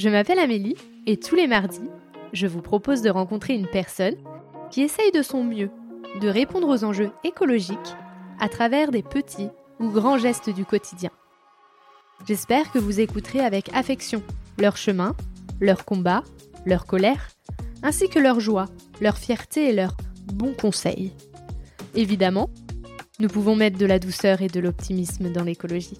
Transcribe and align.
Je 0.00 0.08
m'appelle 0.08 0.38
Amélie 0.38 0.76
et 1.04 1.18
tous 1.18 1.34
les 1.34 1.46
mardis, 1.46 1.90
je 2.32 2.46
vous 2.46 2.62
propose 2.62 3.02
de 3.02 3.10
rencontrer 3.10 3.52
une 3.52 3.66
personne 3.66 4.16
qui 4.70 4.80
essaye 4.80 5.12
de 5.12 5.20
son 5.20 5.44
mieux 5.44 5.68
de 6.22 6.28
répondre 6.30 6.68
aux 6.68 6.84
enjeux 6.84 7.10
écologiques 7.22 7.76
à 8.40 8.48
travers 8.48 8.92
des 8.92 9.02
petits 9.02 9.50
ou 9.78 9.90
grands 9.90 10.16
gestes 10.16 10.48
du 10.48 10.64
quotidien. 10.64 11.10
J'espère 12.26 12.72
que 12.72 12.78
vous 12.78 12.98
écouterez 12.98 13.40
avec 13.40 13.68
affection 13.74 14.22
leur 14.56 14.78
chemin, 14.78 15.14
leur 15.60 15.84
combat, 15.84 16.24
leur 16.64 16.86
colère, 16.86 17.28
ainsi 17.82 18.08
que 18.08 18.18
leur 18.18 18.40
joie, 18.40 18.68
leur 19.02 19.18
fierté 19.18 19.68
et 19.68 19.74
leurs 19.74 19.98
bons 20.32 20.54
conseils. 20.54 21.12
Évidemment, 21.94 22.48
nous 23.18 23.28
pouvons 23.28 23.54
mettre 23.54 23.76
de 23.76 23.84
la 23.84 23.98
douceur 23.98 24.40
et 24.40 24.48
de 24.48 24.60
l'optimisme 24.60 25.30
dans 25.30 25.44
l'écologie. 25.44 25.98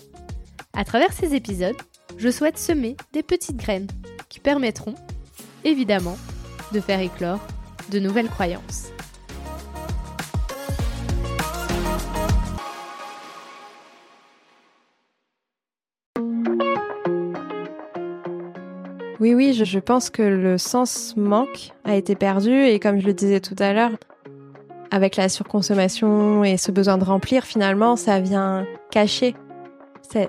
À 0.73 0.85
travers 0.85 1.12
ces 1.12 1.35
épisodes, 1.35 1.77
je 2.21 2.29
souhaite 2.29 2.59
semer 2.59 2.96
des 3.15 3.23
petites 3.23 3.57
graines 3.57 3.87
permettront, 4.43 4.95
évidemment, 5.65 6.17
de 6.73 6.80
faire 6.80 7.01
éclore 7.01 7.41
de 7.91 7.99
nouvelles 7.99 8.29
croyances. 8.29 8.91
Oui, 19.21 19.35
oui, 19.35 19.53
je, 19.53 19.79
pense 19.79 20.09
que 20.09 20.23
le 20.23 20.57
sens 20.57 21.15
manque, 21.15 21.73
a 21.85 21.95
été 21.95 22.15
perdu, 22.15 22.65
et 22.65 22.80
comme 22.80 22.99
je 23.01 23.07
le 23.07 23.13
disais 23.13 23.41
tout 23.41 23.57
à 23.59 23.75
l'heure, 23.75 23.91
avec 24.91 25.16
la 25.16 25.29
surconsommation 25.29 26.43
et 26.43 26.57
ce 26.57 26.73
besoin 26.73 26.97
de 26.97 27.05
remplir, 27.05 27.45
finalement, 27.45 27.97
ça 27.97 28.19
vient 28.19 28.66
cacher 28.91 29.35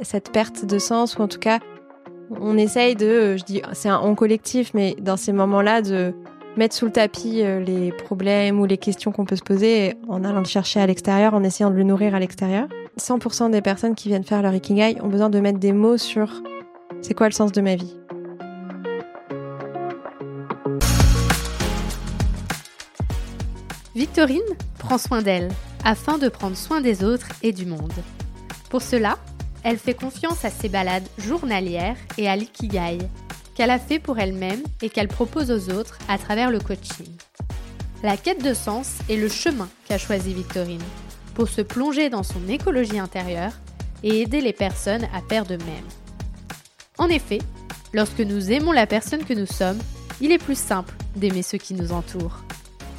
cette 0.03 0.33
perte 0.33 0.65
de 0.65 0.77
sens, 0.77 1.17
ou 1.17 1.21
en 1.21 1.29
tout 1.29 1.39
cas, 1.39 1.59
on 2.39 2.57
essaye 2.57 2.95
de, 2.95 3.35
je 3.37 3.43
dis, 3.43 3.61
c'est 3.73 3.89
un 3.89 3.99
on 3.99 4.15
collectif, 4.15 4.73
mais 4.73 4.95
dans 4.99 5.17
ces 5.17 5.33
moments-là, 5.33 5.81
de 5.81 6.13
mettre 6.57 6.75
sous 6.75 6.85
le 6.85 6.91
tapis 6.91 7.41
euh, 7.43 7.59
les 7.59 7.91
problèmes 7.91 8.59
ou 8.59 8.65
les 8.65 8.77
questions 8.77 9.11
qu'on 9.11 9.25
peut 9.25 9.35
se 9.35 9.43
poser 9.43 9.95
en 10.07 10.23
allant 10.23 10.39
le 10.39 10.45
chercher 10.45 10.79
à 10.79 10.87
l'extérieur, 10.87 11.33
en 11.33 11.43
essayant 11.43 11.69
de 11.69 11.75
le 11.75 11.83
nourrir 11.83 12.15
à 12.15 12.19
l'extérieur. 12.19 12.67
100% 12.99 13.51
des 13.51 13.61
personnes 13.61 13.95
qui 13.95 14.09
viennent 14.09 14.23
faire 14.23 14.41
leur 14.41 14.53
Ikigai 14.53 14.97
ont 15.01 15.07
besoin 15.07 15.29
de 15.29 15.39
mettre 15.39 15.59
des 15.59 15.71
mots 15.71 15.97
sur 15.97 16.41
c'est 17.01 17.13
quoi 17.13 17.27
le 17.27 17.33
sens 17.33 17.51
de 17.51 17.61
ma 17.61 17.75
vie. 17.75 17.95
Victorine 23.95 24.39
prend 24.77 24.97
soin 24.97 25.21
d'elle 25.21 25.49
afin 25.83 26.17
de 26.17 26.29
prendre 26.29 26.55
soin 26.55 26.79
des 26.79 27.03
autres 27.03 27.27
et 27.43 27.51
du 27.51 27.65
monde. 27.65 27.91
Pour 28.69 28.81
cela, 28.81 29.17
elle 29.63 29.77
fait 29.77 29.93
confiance 29.93 30.45
à 30.45 30.49
ses 30.49 30.69
balades 30.69 31.07
journalières 31.17 31.97
et 32.17 32.27
à 32.27 32.35
l'ikigai 32.35 32.97
qu'elle 33.55 33.69
a 33.69 33.79
fait 33.79 33.99
pour 33.99 34.19
elle-même 34.19 34.61
et 34.81 34.89
qu'elle 34.89 35.07
propose 35.07 35.51
aux 35.51 35.73
autres 35.73 35.97
à 36.07 36.17
travers 36.17 36.51
le 36.51 36.59
coaching. 36.59 37.07
La 38.03 38.17
quête 38.17 38.43
de 38.43 38.53
sens 38.53 38.97
est 39.09 39.17
le 39.17 39.29
chemin 39.29 39.69
qu'a 39.87 39.97
choisi 39.97 40.33
Victorine 40.33 40.81
pour 41.35 41.49
se 41.49 41.61
plonger 41.61 42.09
dans 42.09 42.23
son 42.23 42.47
écologie 42.47 42.99
intérieure 42.99 43.53
et 44.03 44.21
aider 44.21 44.41
les 44.41 44.53
personnes 44.53 45.07
à 45.13 45.21
faire 45.29 45.45
de 45.45 45.57
même. 45.57 45.85
En 46.97 47.07
effet, 47.07 47.39
lorsque 47.93 48.21
nous 48.21 48.51
aimons 48.51 48.71
la 48.71 48.87
personne 48.87 49.23
que 49.23 49.33
nous 49.33 49.45
sommes, 49.45 49.79
il 50.21 50.31
est 50.31 50.43
plus 50.43 50.57
simple 50.57 50.93
d'aimer 51.15 51.43
ceux 51.43 51.57
qui 51.57 51.73
nous 51.73 51.91
entourent. 51.91 52.39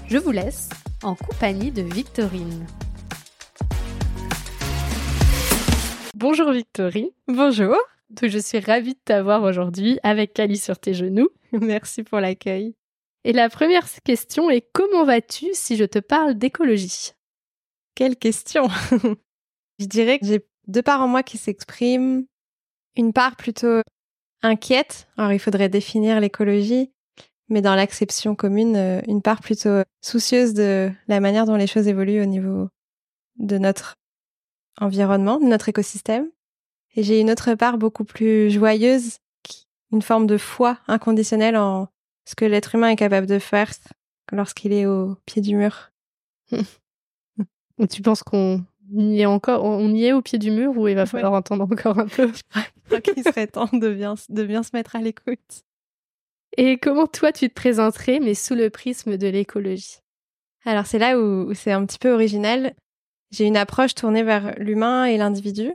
Je 0.09 0.19
vous 0.19 0.31
laisse 0.31 0.69
en 1.03 1.15
compagnie 1.15 1.71
de 1.71 1.83
Victorine. 1.83 2.67
Bonjour 6.23 6.53
Victorine. 6.53 7.11
Bonjour. 7.27 7.75
je 8.23 8.39
suis 8.39 8.61
ravie 8.61 8.95
de 8.95 9.01
t'avoir 9.05 9.43
aujourd'hui 9.43 9.99
avec 10.05 10.33
Cali 10.33 10.57
sur 10.57 10.79
tes 10.79 10.95
genoux. 10.95 11.29
Merci 11.53 12.05
pour 12.05 12.21
l'accueil. 12.21 12.77
Et 13.25 13.33
la 13.33 13.51
première 13.51 13.89
question 14.05 14.49
est 14.49 14.65
comment 14.73 15.05
vas-tu 15.05 15.47
si 15.53 15.77
je 15.77 15.85
te 15.85 15.99
parle 15.99 16.35
d'écologie? 16.35 17.11
Quelle 17.97 18.15
question 18.15 18.69
Je 19.81 19.87
dirais 19.87 20.21
que 20.21 20.27
j'ai 20.27 20.47
deux 20.69 20.83
parts 20.83 21.01
en 21.01 21.09
moi 21.09 21.25
qui 21.25 21.39
s'expriment. 21.39 22.25
Une 22.95 23.13
part 23.13 23.35
plutôt 23.35 23.81
inquiète. 24.43 25.09
Alors 25.17 25.33
il 25.33 25.41
faudrait 25.41 25.71
définir 25.71 26.21
l'écologie 26.21 26.93
mais 27.49 27.63
dans 27.63 27.75
l'acception 27.75 28.37
commune, 28.37 28.77
euh, 28.77 29.01
une 29.09 29.23
part 29.23 29.41
plutôt 29.41 29.83
soucieuse 30.01 30.55
de 30.55 30.93
la 31.09 31.19
manière 31.19 31.47
dont 31.47 31.57
les 31.57 31.67
choses 31.67 31.89
évoluent 31.89 32.23
au 32.23 32.27
niveau 32.27 32.69
de 33.41 33.59
notre 33.59 33.97
environnement, 34.81 35.39
de 35.39 35.47
notre 35.47 35.69
écosystème. 35.69 36.29
Et 36.95 37.03
j'ai 37.03 37.21
une 37.21 37.31
autre 37.31 37.55
part 37.55 37.79
beaucoup 37.79 38.05
plus 38.05 38.51
joyeuse, 38.51 39.19
une 39.93 40.03
forme 40.03 40.27
de 40.27 40.39
foi 40.39 40.79
inconditionnelle 40.89 41.57
en 41.57 41.89
ce 42.25 42.35
que 42.35 42.45
l'être 42.45 42.75
humain 42.75 42.91
est 42.91 42.97
capable 42.97 43.27
de 43.27 43.39
faire 43.39 43.71
lorsqu'il 44.31 44.73
est 44.73 44.87
au 44.87 45.17
pied 45.27 45.43
du 45.43 45.57
mur. 45.57 45.91
tu 47.91 48.03
penses 48.03 48.23
qu'on 48.23 48.65
y 48.93 49.21
est 49.23 49.27
encore, 49.27 49.65
on 49.65 49.89
y 49.95 50.07
est 50.07 50.13
au 50.13 50.23
pied 50.23 50.39
du 50.39 50.51
mur 50.51 50.77
ou 50.77 50.89
il 50.89 50.95
va 50.95 51.07
falloir 51.07 51.33
entendre 51.33 51.65
encore 51.65 51.99
un 51.99 52.07
peu? 52.07 52.31
Je 52.93 52.99
crois 52.99 53.01
qu'il 53.01 53.23
serait 53.23 53.47
temps 53.47 53.69
de 53.73 53.93
bien, 53.93 54.15
de 54.29 54.45
bien 54.45 54.63
se 54.63 54.71
mettre 54.75 54.97
à 54.97 55.01
l'écoute. 55.01 55.63
Et 56.59 56.79
comment 56.79 57.07
toi 57.07 57.33
tu 57.33 57.49
te 57.49 57.55
présenterais, 57.55 58.21
mais 58.21 58.35
sous 58.35 58.55
le 58.55 58.69
prisme 58.69 59.17
de 59.17 59.27
l'écologie? 59.27 60.01
Alors 60.65 60.87
c'est 60.87 60.99
là 60.99 61.19
où, 61.19 61.55
c'est 61.55 61.73
un 61.73 61.85
petit 61.87 61.99
peu 61.99 62.13
original. 62.13 62.75
J'ai 63.33 63.47
une 63.47 63.57
approche 63.57 63.95
tournée 63.95 64.23
vers 64.23 64.55
l'humain 64.59 65.07
et 65.07 65.17
l'individu, 65.17 65.73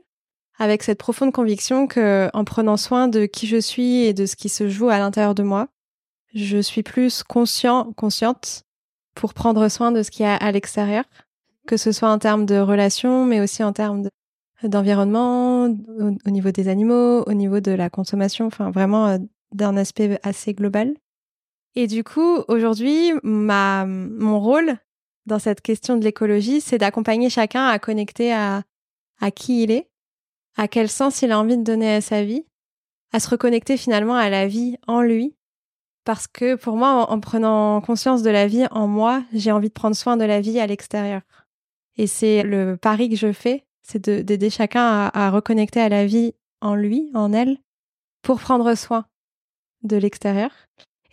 avec 0.60 0.84
cette 0.84 1.00
profonde 1.00 1.34
conviction 1.34 1.88
que, 1.88 2.30
en 2.34 2.46
prenant 2.46 2.78
soin 2.78 3.08
de 3.08 3.26
qui 3.26 3.48
je 3.48 3.58
suis 3.58 4.04
et 4.06 4.14
de 4.14 4.26
ce 4.28 4.36
qui 4.36 4.48
se 4.48 4.70
joue 4.70 4.90
à 4.90 5.00
l'intérieur 5.00 5.34
de 5.34 5.44
moi, 5.44 5.68
je 6.36 6.60
suis 6.60 6.84
plus 6.84 7.24
conscient, 7.24 7.92
consciente 7.94 8.64
pour 9.16 9.34
prendre 9.34 9.68
soin 9.70 9.92
de 9.92 10.04
ce 10.04 10.12
qu'il 10.12 10.24
y 10.24 10.30
a 10.30 10.36
à 10.36 10.52
l'extérieur, 10.52 11.04
que 11.66 11.78
ce 11.78 11.92
soit 11.92 12.12
en 12.12 12.20
termes 12.20 12.46
de 12.46 12.60
relations, 12.60 13.26
mais 13.26 13.42
aussi 13.42 13.64
en 13.64 13.74
termes 13.74 14.08
d'environnement, 14.64 15.64
au, 15.66 16.30
niveau 16.30 16.52
des 16.52 16.68
animaux, 16.68 17.24
au 17.24 17.34
niveau 17.34 17.60
de 17.60 17.72
la 17.72 17.90
consommation, 17.90 18.46
enfin 18.46 18.70
vraiment 18.70 19.08
euh, 19.08 19.18
d'un 19.52 19.78
aspect 19.78 20.20
assez 20.22 20.54
global. 20.54 20.94
Et 21.76 21.88
du 21.88 22.04
coup, 22.04 22.44
aujourd'hui, 22.48 23.14
ma, 23.24 23.86
mon 23.86 24.40
rôle 24.40 24.78
dans 25.28 25.40
cette 25.40 25.62
question 25.62 25.98
de 25.98 26.04
l'écologie, 26.04 26.62
c'est 26.62 26.78
d'accompagner 26.78 27.30
chacun 27.30 27.68
à 27.68 27.78
connecter 27.80 28.34
à, 28.34 28.64
à 29.20 29.30
qui 29.30 29.64
il 29.64 29.72
est, 29.72 29.90
à 30.56 30.68
quel 30.68 30.90
sens 30.90 31.22
il 31.22 31.32
a 31.32 31.40
envie 31.40 31.58
de 31.58 31.64
donner 31.64 31.96
à 31.96 32.02
sa 32.02 32.24
vie, 32.24 32.46
à 33.12 33.20
se 33.20 33.30
reconnecter 33.30 33.78
finalement 33.78 34.16
à 34.16 34.30
la 34.30 34.48
vie 34.48 34.78
en 34.88 35.02
lui. 35.02 35.36
Parce 36.06 36.28
que 36.28 36.56
pour 36.56 36.78
moi, 36.78 37.12
en, 37.12 37.20
prenant 37.20 37.82
conscience 37.82 38.24
de 38.24 38.30
la 38.30 38.48
vie 38.48 38.66
en 38.72 38.88
moi, 38.88 39.24
j'ai 39.34 39.52
envie 39.52 39.68
de 39.68 39.74
prendre 39.74 39.96
soin 39.96 40.16
de 40.16 40.24
la 40.24 40.40
vie 40.40 40.60
à 40.62 40.66
l'extérieur. 40.66 41.22
Et 41.98 42.08
c'est 42.08 42.44
le 42.44 42.78
pari 42.78 43.10
que 43.10 43.18
je 43.18 43.34
fais, 43.34 43.66
c'est 43.82 44.10
d'aider 44.10 44.50
chacun 44.50 44.82
à, 44.82 45.26
à 45.26 45.30
reconnecter 45.30 45.82
à 45.82 45.90
la 45.90 46.06
vie 46.06 46.34
en 46.62 46.76
lui, 46.76 47.12
en 47.14 47.34
elle, 47.34 47.58
pour 48.22 48.40
prendre 48.40 48.74
soin 48.76 49.06
de 49.84 49.98
l'extérieur. 49.98 50.52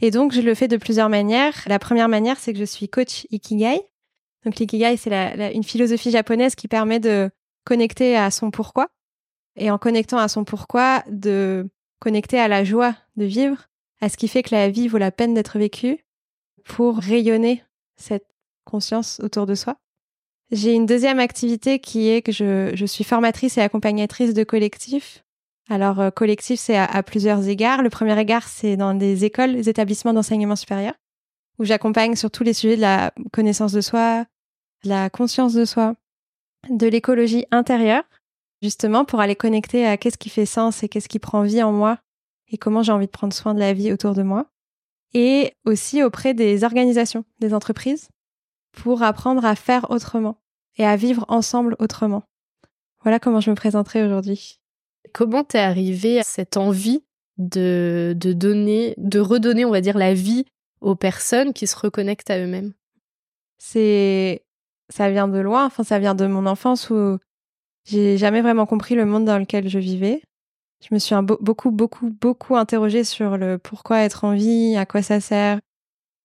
Et 0.00 0.12
donc, 0.12 0.32
je 0.32 0.40
le 0.40 0.54
fais 0.54 0.68
de 0.68 0.76
plusieurs 0.76 1.08
manières. 1.08 1.54
La 1.66 1.80
première 1.80 2.08
manière, 2.08 2.38
c'est 2.38 2.52
que 2.52 2.58
je 2.58 2.64
suis 2.64 2.88
coach 2.88 3.26
Ikigai. 3.30 3.80
Donc, 4.44 4.56
l'Ikigai, 4.56 4.96
c'est 4.96 5.54
une 5.54 5.64
philosophie 5.64 6.10
japonaise 6.10 6.54
qui 6.54 6.68
permet 6.68 7.00
de 7.00 7.30
connecter 7.64 8.16
à 8.16 8.30
son 8.30 8.50
pourquoi. 8.50 8.88
Et 9.56 9.70
en 9.70 9.78
connectant 9.78 10.18
à 10.18 10.28
son 10.28 10.44
pourquoi, 10.44 11.02
de 11.08 11.68
connecter 12.00 12.38
à 12.38 12.48
la 12.48 12.64
joie 12.64 12.94
de 13.16 13.24
vivre, 13.24 13.68
à 14.00 14.08
ce 14.08 14.16
qui 14.16 14.28
fait 14.28 14.42
que 14.42 14.54
la 14.54 14.68
vie 14.68 14.88
vaut 14.88 14.98
la 14.98 15.12
peine 15.12 15.34
d'être 15.34 15.58
vécue 15.58 16.04
pour 16.64 16.98
rayonner 16.98 17.62
cette 17.96 18.26
conscience 18.64 19.20
autour 19.20 19.46
de 19.46 19.54
soi. 19.54 19.76
J'ai 20.50 20.72
une 20.72 20.86
deuxième 20.86 21.20
activité 21.20 21.78
qui 21.78 22.08
est 22.08 22.20
que 22.20 22.32
je, 22.32 22.72
je 22.74 22.86
suis 22.86 23.04
formatrice 23.04 23.56
et 23.56 23.62
accompagnatrice 23.62 24.34
de 24.34 24.44
collectifs 24.44 25.24
alors, 25.70 26.00
euh, 26.00 26.10
collectif, 26.10 26.60
c'est 26.60 26.76
à, 26.76 27.02
plusieurs 27.02 27.48
égards. 27.48 27.82
Le 27.82 27.90
premier 27.90 28.18
égard, 28.18 28.48
c'est 28.48 28.76
dans 28.76 28.94
des 28.94 29.24
écoles, 29.24 29.54
des 29.54 29.68
établissements 29.68 30.12
d'enseignement 30.12 30.56
supérieur, 30.56 30.94
où 31.58 31.64
j'accompagne 31.64 32.16
sur 32.16 32.30
tous 32.30 32.44
les 32.44 32.52
sujets 32.52 32.76
de 32.76 32.82
la 32.82 33.12
connaissance 33.32 33.72
de 33.72 33.80
soi, 33.80 34.26
la 34.84 35.10
conscience 35.10 35.54
de 35.54 35.64
soi, 35.64 35.94
de 36.68 36.86
l'écologie 36.86 37.46
intérieure, 37.50 38.04
justement 38.62 39.04
pour 39.04 39.20
aller 39.20 39.36
connecter 39.36 39.86
à 39.86 39.96
qu'est-ce 39.96 40.18
qui 40.18 40.30
fait 40.30 40.46
sens 40.46 40.82
et 40.82 40.88
qu'est-ce 40.88 41.08
qui 41.08 41.18
prend 41.18 41.42
vie 41.42 41.62
en 41.62 41.72
moi 41.72 41.98
et 42.48 42.58
comment 42.58 42.82
j'ai 42.82 42.92
envie 42.92 43.06
de 43.06 43.10
prendre 43.10 43.34
soin 43.34 43.54
de 43.54 43.60
la 43.60 43.72
vie 43.72 43.92
autour 43.92 44.14
de 44.14 44.22
moi. 44.22 44.46
Et 45.12 45.52
aussi 45.64 46.02
auprès 46.02 46.34
des 46.34 46.64
organisations, 46.64 47.24
des 47.38 47.54
entreprises, 47.54 48.08
pour 48.72 49.02
apprendre 49.02 49.44
à 49.44 49.54
faire 49.54 49.90
autrement 49.90 50.38
et 50.76 50.84
à 50.84 50.96
vivre 50.96 51.24
ensemble 51.28 51.76
autrement. 51.78 52.24
Voilà 53.02 53.20
comment 53.20 53.40
je 53.40 53.50
me 53.50 53.54
présenterai 53.54 54.04
aujourd'hui. 54.04 54.60
Comment 55.12 55.44
t'es 55.44 55.58
arrivé 55.58 56.20
à 56.20 56.24
cette 56.24 56.56
envie 56.56 57.04
de, 57.38 58.14
de 58.16 58.32
donner, 58.32 58.94
de 58.96 59.20
redonner, 59.20 59.64
on 59.64 59.70
va 59.70 59.80
dire, 59.80 59.98
la 59.98 60.14
vie 60.14 60.46
aux 60.80 60.96
personnes 60.96 61.52
qui 61.52 61.66
se 61.66 61.76
reconnectent 61.76 62.30
à 62.30 62.38
eux-mêmes? 62.38 62.72
C'est, 63.58 64.42
ça 64.88 65.10
vient 65.10 65.28
de 65.28 65.38
loin. 65.38 65.66
Enfin, 65.66 65.84
ça 65.84 65.98
vient 65.98 66.14
de 66.14 66.26
mon 66.26 66.46
enfance 66.46 66.90
où 66.90 67.18
j'ai 67.84 68.16
jamais 68.16 68.42
vraiment 68.42 68.66
compris 68.66 68.94
le 68.94 69.04
monde 69.04 69.24
dans 69.24 69.38
lequel 69.38 69.68
je 69.68 69.78
vivais. 69.78 70.22
Je 70.82 70.94
me 70.94 70.98
suis 70.98 71.14
beaucoup, 71.40 71.70
beaucoup, 71.70 72.10
beaucoup 72.10 72.56
interrogée 72.56 73.04
sur 73.04 73.36
le 73.36 73.58
pourquoi 73.58 74.00
être 74.00 74.24
en 74.24 74.34
vie, 74.34 74.76
à 74.76 74.86
quoi 74.86 75.02
ça 75.02 75.20
sert. 75.20 75.60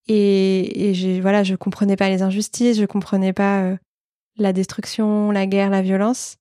Et, 0.07 1.19
voilà, 1.21 1.43
je 1.43 1.55
comprenais 1.55 1.95
pas 1.95 2.09
les 2.09 2.23
injustices, 2.23 2.77
je 2.79 2.85
comprenais 2.85 3.31
pas 3.31 3.61
euh, 3.63 3.77
la 4.37 4.53
destruction, 4.53 5.31
la 5.31 5.45
guerre, 5.45 5.69
la 5.69 5.81
violence. 5.81 6.37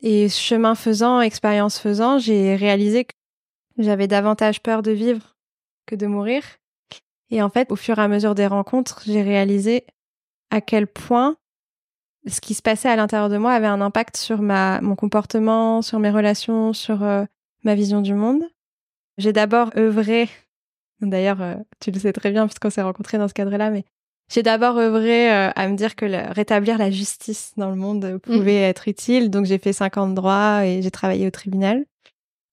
Et 0.00 0.28
chemin 0.28 0.74
faisant, 0.74 1.20
expérience 1.20 1.78
faisant, 1.78 2.18
j'ai 2.18 2.54
réalisé 2.54 3.04
que 3.04 3.12
j'avais 3.78 4.06
davantage 4.06 4.62
peur 4.62 4.82
de 4.82 4.92
vivre 4.92 5.36
que 5.86 5.94
de 5.96 6.06
mourir. 6.06 6.42
Et 7.30 7.42
en 7.42 7.48
fait, 7.48 7.72
au 7.72 7.76
fur 7.76 7.98
et 7.98 8.02
à 8.02 8.08
mesure 8.08 8.34
des 8.34 8.46
rencontres, 8.46 9.02
j'ai 9.06 9.22
réalisé 9.22 9.84
à 10.50 10.60
quel 10.60 10.86
point 10.86 11.36
ce 12.26 12.40
qui 12.40 12.54
se 12.54 12.62
passait 12.62 12.88
à 12.88 12.96
l'intérieur 12.96 13.28
de 13.28 13.36
moi 13.36 13.52
avait 13.52 13.66
un 13.66 13.80
impact 13.80 14.16
sur 14.16 14.42
ma, 14.42 14.80
mon 14.80 14.94
comportement, 14.94 15.82
sur 15.82 15.98
mes 15.98 16.10
relations, 16.10 16.72
sur 16.72 17.02
euh, 17.02 17.24
ma 17.64 17.74
vision 17.74 18.00
du 18.00 18.14
monde. 18.14 18.42
J'ai 19.18 19.32
d'abord 19.32 19.70
œuvré, 19.76 20.28
d'ailleurs, 21.00 21.42
euh, 21.42 21.56
tu 21.80 21.90
le 21.90 21.98
sais 21.98 22.12
très 22.12 22.30
bien 22.30 22.46
puisqu'on 22.46 22.70
s'est 22.70 22.82
rencontrés 22.82 23.18
dans 23.18 23.28
ce 23.28 23.34
cadre-là, 23.34 23.70
mais 23.70 23.84
j'ai 24.30 24.42
d'abord 24.42 24.78
œuvré 24.78 25.32
euh, 25.32 25.50
à 25.54 25.68
me 25.68 25.76
dire 25.76 25.96
que 25.96 26.06
rétablir 26.32 26.78
la 26.78 26.90
justice 26.90 27.52
dans 27.56 27.70
le 27.70 27.76
monde 27.76 28.18
pouvait 28.18 28.60
mmh. 28.60 28.70
être 28.70 28.88
utile. 28.88 29.30
Donc 29.30 29.46
j'ai 29.46 29.58
fait 29.58 29.72
50 29.72 30.14
droits 30.14 30.64
et 30.64 30.80
j'ai 30.80 30.90
travaillé 30.90 31.26
au 31.26 31.30
tribunal. 31.30 31.84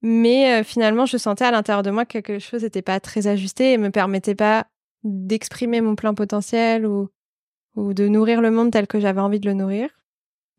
Mais 0.01 0.63
finalement, 0.63 1.05
je 1.05 1.17
sentais 1.17 1.43
à 1.43 1.51
l'intérieur 1.51 1.83
de 1.83 1.91
moi 1.91 2.05
que 2.05 2.19
quelque 2.19 2.39
chose 2.39 2.63
n'était 2.63 2.81
pas 2.81 3.01
très 3.01 3.27
ajusté 3.27 3.73
et 3.73 3.77
me 3.77 3.89
permettait 3.89 4.33
pas 4.33 4.65
d'exprimer 5.03 5.81
mon 5.81 5.95
plein 5.95 6.13
potentiel 6.13 6.85
ou 6.85 7.09
ou 7.79 7.93
de 7.93 8.07
nourrir 8.07 8.41
le 8.41 8.51
monde 8.51 8.71
tel 8.71 8.87
que 8.87 8.99
j'avais 8.99 9.21
envie 9.21 9.39
de 9.39 9.47
le 9.47 9.53
nourrir. 9.53 9.89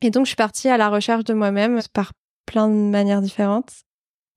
Et 0.03 0.11
donc, 0.11 0.27
je 0.27 0.31
suis 0.31 0.37
partie 0.37 0.69
à 0.69 0.77
la 0.77 0.89
recherche 0.89 1.25
de 1.25 1.35
moi-même 1.35 1.81
par 1.93 2.13
plein 2.47 2.69
de 2.69 2.75
manières 2.75 3.21
différentes. 3.21 3.73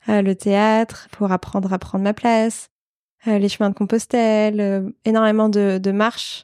Euh, 0.09 0.21
le 0.21 0.35
théâtre, 0.35 1.07
pour 1.11 1.31
apprendre 1.31 1.71
à 1.71 1.79
prendre 1.79 2.03
ma 2.03 2.13
place, 2.13 2.69
euh, 3.27 3.37
les 3.37 3.47
chemins 3.47 3.69
de 3.69 3.75
Compostelle, 3.75 4.59
euh, 4.59 4.89
énormément 5.05 5.47
de, 5.47 5.79
de 5.81 5.91
marches 5.91 6.43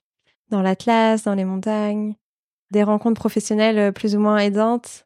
dans 0.50 0.62
l'Atlas, 0.62 1.24
dans 1.24 1.36
les 1.36 1.46
montagnes, 1.46 2.16
des 2.72 2.84
rencontres 2.84 3.20
professionnelles 3.20 3.92
plus 3.94 4.16
ou 4.16 4.20
moins 4.20 4.38
aidantes 4.38 5.06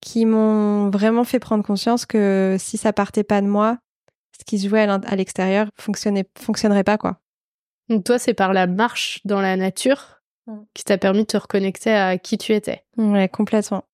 qui 0.00 0.26
m'ont 0.26 0.90
vraiment 0.90 1.24
fait 1.24 1.38
prendre 1.38 1.64
conscience 1.64 2.04
que 2.04 2.56
si 2.58 2.76
ça 2.76 2.92
partait 2.92 3.22
pas 3.22 3.40
de 3.40 3.46
moi, 3.46 3.78
ce 4.38 4.44
qui 4.44 4.58
se 4.58 4.68
jouait 4.68 4.82
à 4.82 5.16
l'extérieur 5.16 5.68
fonctionnait, 5.78 6.26
fonctionnerait 6.36 6.84
pas, 6.84 6.98
quoi. 6.98 7.20
Donc 7.88 8.04
toi, 8.04 8.18
c'est 8.18 8.34
par 8.34 8.52
la 8.52 8.66
marche 8.66 9.20
dans 9.24 9.40
la 9.40 9.56
nature. 9.56 10.21
Qui 10.74 10.84
t'a 10.84 10.98
permis 10.98 11.20
de 11.20 11.26
te 11.26 11.36
reconnecter 11.36 11.92
à 11.92 12.18
qui 12.18 12.38
tu 12.38 12.52
étais. 12.52 12.84
Ouais, 12.96 13.28
complètement. 13.28 13.84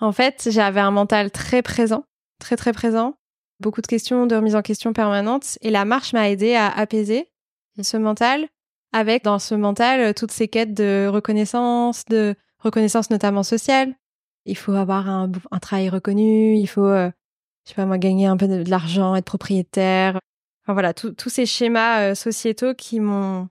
En 0.00 0.12
fait, 0.12 0.48
j'avais 0.50 0.80
un 0.80 0.90
mental 0.90 1.30
très 1.30 1.62
présent, 1.62 2.04
très 2.40 2.56
très 2.56 2.72
présent, 2.72 3.16
beaucoup 3.60 3.80
de 3.80 3.86
questions, 3.86 4.26
de 4.26 4.36
remise 4.36 4.56
en 4.56 4.62
question 4.62 4.92
permanente, 4.92 5.58
et 5.60 5.70
la 5.70 5.84
marche 5.84 6.12
m'a 6.12 6.28
aidé 6.28 6.54
à 6.54 6.68
apaiser 6.68 7.30
ce 7.80 7.96
mental, 7.96 8.48
avec 8.92 9.24
dans 9.24 9.38
ce 9.38 9.54
mental 9.54 10.14
toutes 10.14 10.30
ces 10.30 10.48
quêtes 10.48 10.74
de 10.74 11.08
reconnaissance, 11.10 12.04
de 12.06 12.34
reconnaissance 12.58 13.10
notamment 13.10 13.42
sociale. 13.42 13.94
Il 14.46 14.56
faut 14.56 14.72
avoir 14.72 15.08
un, 15.08 15.30
travail 15.60 15.88
reconnu, 15.88 16.56
il 16.56 16.66
faut, 16.66 16.84
euh, 16.84 17.10
je 17.64 17.70
sais 17.70 17.74
pas 17.74 17.86
moi, 17.86 17.98
gagner 17.98 18.26
un 18.26 18.36
peu 18.36 18.46
de, 18.46 18.68
l'argent, 18.68 19.14
être 19.16 19.24
propriétaire. 19.24 20.18
Enfin 20.62 20.74
voilà, 20.74 20.92
tous 20.92 21.28
ces 21.28 21.46
schémas 21.46 22.00
euh, 22.00 22.14
sociétaux 22.14 22.74
qui 22.74 23.00
m'ont 23.00 23.48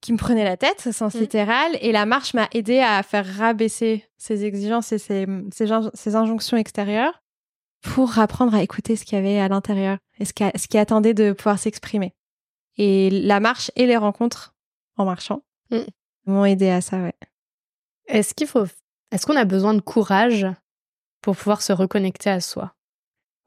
qui 0.00 0.12
me 0.12 0.18
prenait 0.18 0.44
la 0.44 0.56
tête, 0.56 0.92
sens 0.92 1.14
mmh. 1.14 1.18
littéral, 1.18 1.78
et 1.80 1.92
la 1.92 2.06
marche 2.06 2.34
m'a 2.34 2.48
aidé 2.52 2.80
à 2.80 3.02
faire 3.02 3.26
rabaisser 3.26 4.04
ces 4.16 4.44
exigences 4.44 4.92
et 4.92 4.98
ces, 4.98 5.26
ces, 5.52 6.16
injonctions 6.16 6.56
extérieures 6.56 7.22
pour 7.82 8.18
apprendre 8.18 8.54
à 8.54 8.62
écouter 8.62 8.96
ce 8.96 9.04
qu'il 9.04 9.16
y 9.16 9.20
avait 9.20 9.38
à 9.38 9.48
l'intérieur 9.48 9.98
et 10.18 10.24
ce 10.24 10.32
qui, 10.32 10.44
ce 10.54 10.68
qui 10.68 10.78
attendait 10.78 11.14
de 11.14 11.32
pouvoir 11.32 11.58
s'exprimer. 11.58 12.14
Et 12.76 13.10
la 13.10 13.40
marche 13.40 13.70
et 13.76 13.86
les 13.86 13.96
rencontres 13.96 14.54
en 14.96 15.04
marchant 15.04 15.42
mmh. 15.70 15.78
m'ont 16.26 16.44
aidé 16.44 16.68
à 16.68 16.80
ça, 16.80 16.98
ouais. 16.98 17.14
Est-ce 18.06 18.34
qu'il 18.34 18.46
faut, 18.46 18.66
est-ce 19.10 19.26
qu'on 19.26 19.36
a 19.36 19.44
besoin 19.44 19.74
de 19.74 19.80
courage 19.80 20.46
pour 21.22 21.36
pouvoir 21.36 21.62
se 21.62 21.72
reconnecter 21.72 22.30
à 22.30 22.40
soi? 22.40 22.74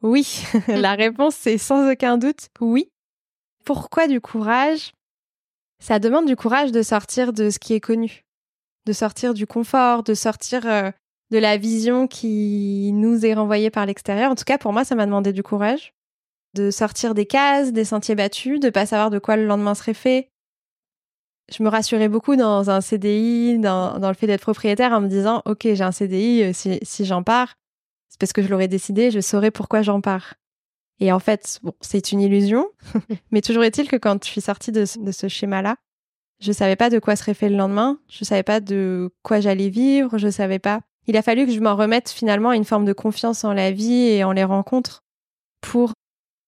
Oui, 0.01 0.43
la 0.67 0.95
réponse 0.95 1.35
c'est 1.35 1.57
sans 1.57 1.89
aucun 1.91 2.17
doute 2.17 2.49
oui. 2.59 2.91
Pourquoi 3.65 4.07
du 4.07 4.21
courage? 4.21 4.93
Ça 5.81 5.99
demande 5.99 6.25
du 6.25 6.35
courage 6.35 6.71
de 6.71 6.81
sortir 6.81 7.33
de 7.33 7.49
ce 7.49 7.59
qui 7.59 7.73
est 7.73 7.79
connu, 7.79 8.25
de 8.85 8.93
sortir 8.93 9.33
du 9.33 9.47
confort, 9.47 10.03
de 10.03 10.13
sortir 10.13 10.65
euh, 10.65 10.91
de 11.31 11.37
la 11.37 11.57
vision 11.57 12.07
qui 12.07 12.91
nous 12.93 13.25
est 13.25 13.33
renvoyée 13.33 13.69
par 13.69 13.85
l'extérieur. 13.85 14.31
En 14.31 14.35
tout 14.35 14.43
cas, 14.43 14.57
pour 14.57 14.73
moi, 14.73 14.83
ça 14.83 14.95
m'a 14.95 15.05
demandé 15.05 15.33
du 15.33 15.43
courage 15.43 15.93
de 16.55 16.71
sortir 16.71 17.13
des 17.13 17.25
cases, 17.25 17.73
des 17.73 17.85
sentiers 17.85 18.15
battus, 18.15 18.59
de 18.59 18.69
pas 18.69 18.85
savoir 18.85 19.09
de 19.09 19.19
quoi 19.19 19.35
le 19.35 19.45
lendemain 19.45 19.75
serait 19.75 19.93
fait. 19.93 20.29
Je 21.51 21.63
me 21.63 21.69
rassurais 21.69 22.09
beaucoup 22.09 22.35
dans 22.35 22.69
un 22.69 22.81
CDI, 22.81 23.59
dans, 23.59 23.97
le 23.99 24.13
fait 24.13 24.27
d'être 24.27 24.41
propriétaire 24.41 24.91
en 24.91 25.01
me 25.01 25.07
disant, 25.07 25.41
OK, 25.45 25.61
j'ai 25.63 25.83
un 25.83 25.91
CDI, 25.91 26.43
euh, 26.43 26.53
si, 26.53 26.79
si 26.83 27.05
j'en 27.05 27.23
pars, 27.23 27.55
c'est 28.09 28.19
parce 28.19 28.33
que 28.33 28.41
je 28.41 28.49
l'aurais 28.49 28.67
décidé, 28.67 29.11
je 29.11 29.19
saurais 29.19 29.51
pourquoi 29.51 29.81
j'en 29.81 30.01
pars. 30.01 30.35
Et 30.99 31.11
en 31.11 31.19
fait, 31.19 31.59
bon, 31.63 31.73
c'est 31.81 32.11
une 32.11 32.21
illusion, 32.21 32.67
mais 33.31 33.41
toujours 33.41 33.63
est-il 33.63 33.87
que 33.87 33.95
quand 33.95 34.23
je 34.23 34.29
suis 34.29 34.41
sortie 34.41 34.71
de, 34.71 34.85
ce 34.85 35.27
schéma-là, 35.27 35.77
je 36.39 36.51
savais 36.51 36.75
pas 36.75 36.89
de 36.89 36.99
quoi 36.99 37.15
serait 37.15 37.33
fait 37.33 37.49
le 37.49 37.57
lendemain, 37.57 37.99
je 38.09 38.23
savais 38.23 38.43
pas 38.43 38.59
de 38.59 39.09
quoi 39.23 39.39
j'allais 39.39 39.69
vivre, 39.69 40.17
je 40.17 40.29
savais 40.29 40.59
pas. 40.59 40.81
Il 41.07 41.17
a 41.17 41.21
fallu 41.21 41.45
que 41.45 41.51
je 41.51 41.59
m'en 41.59 41.75
remette 41.75 42.09
finalement 42.09 42.49
à 42.49 42.55
une 42.55 42.65
forme 42.65 42.85
de 42.85 42.93
confiance 42.93 43.43
en 43.43 43.53
la 43.53 43.71
vie 43.71 44.09
et 44.09 44.23
en 44.23 44.31
les 44.31 44.43
rencontres 44.43 45.03
pour 45.61 45.93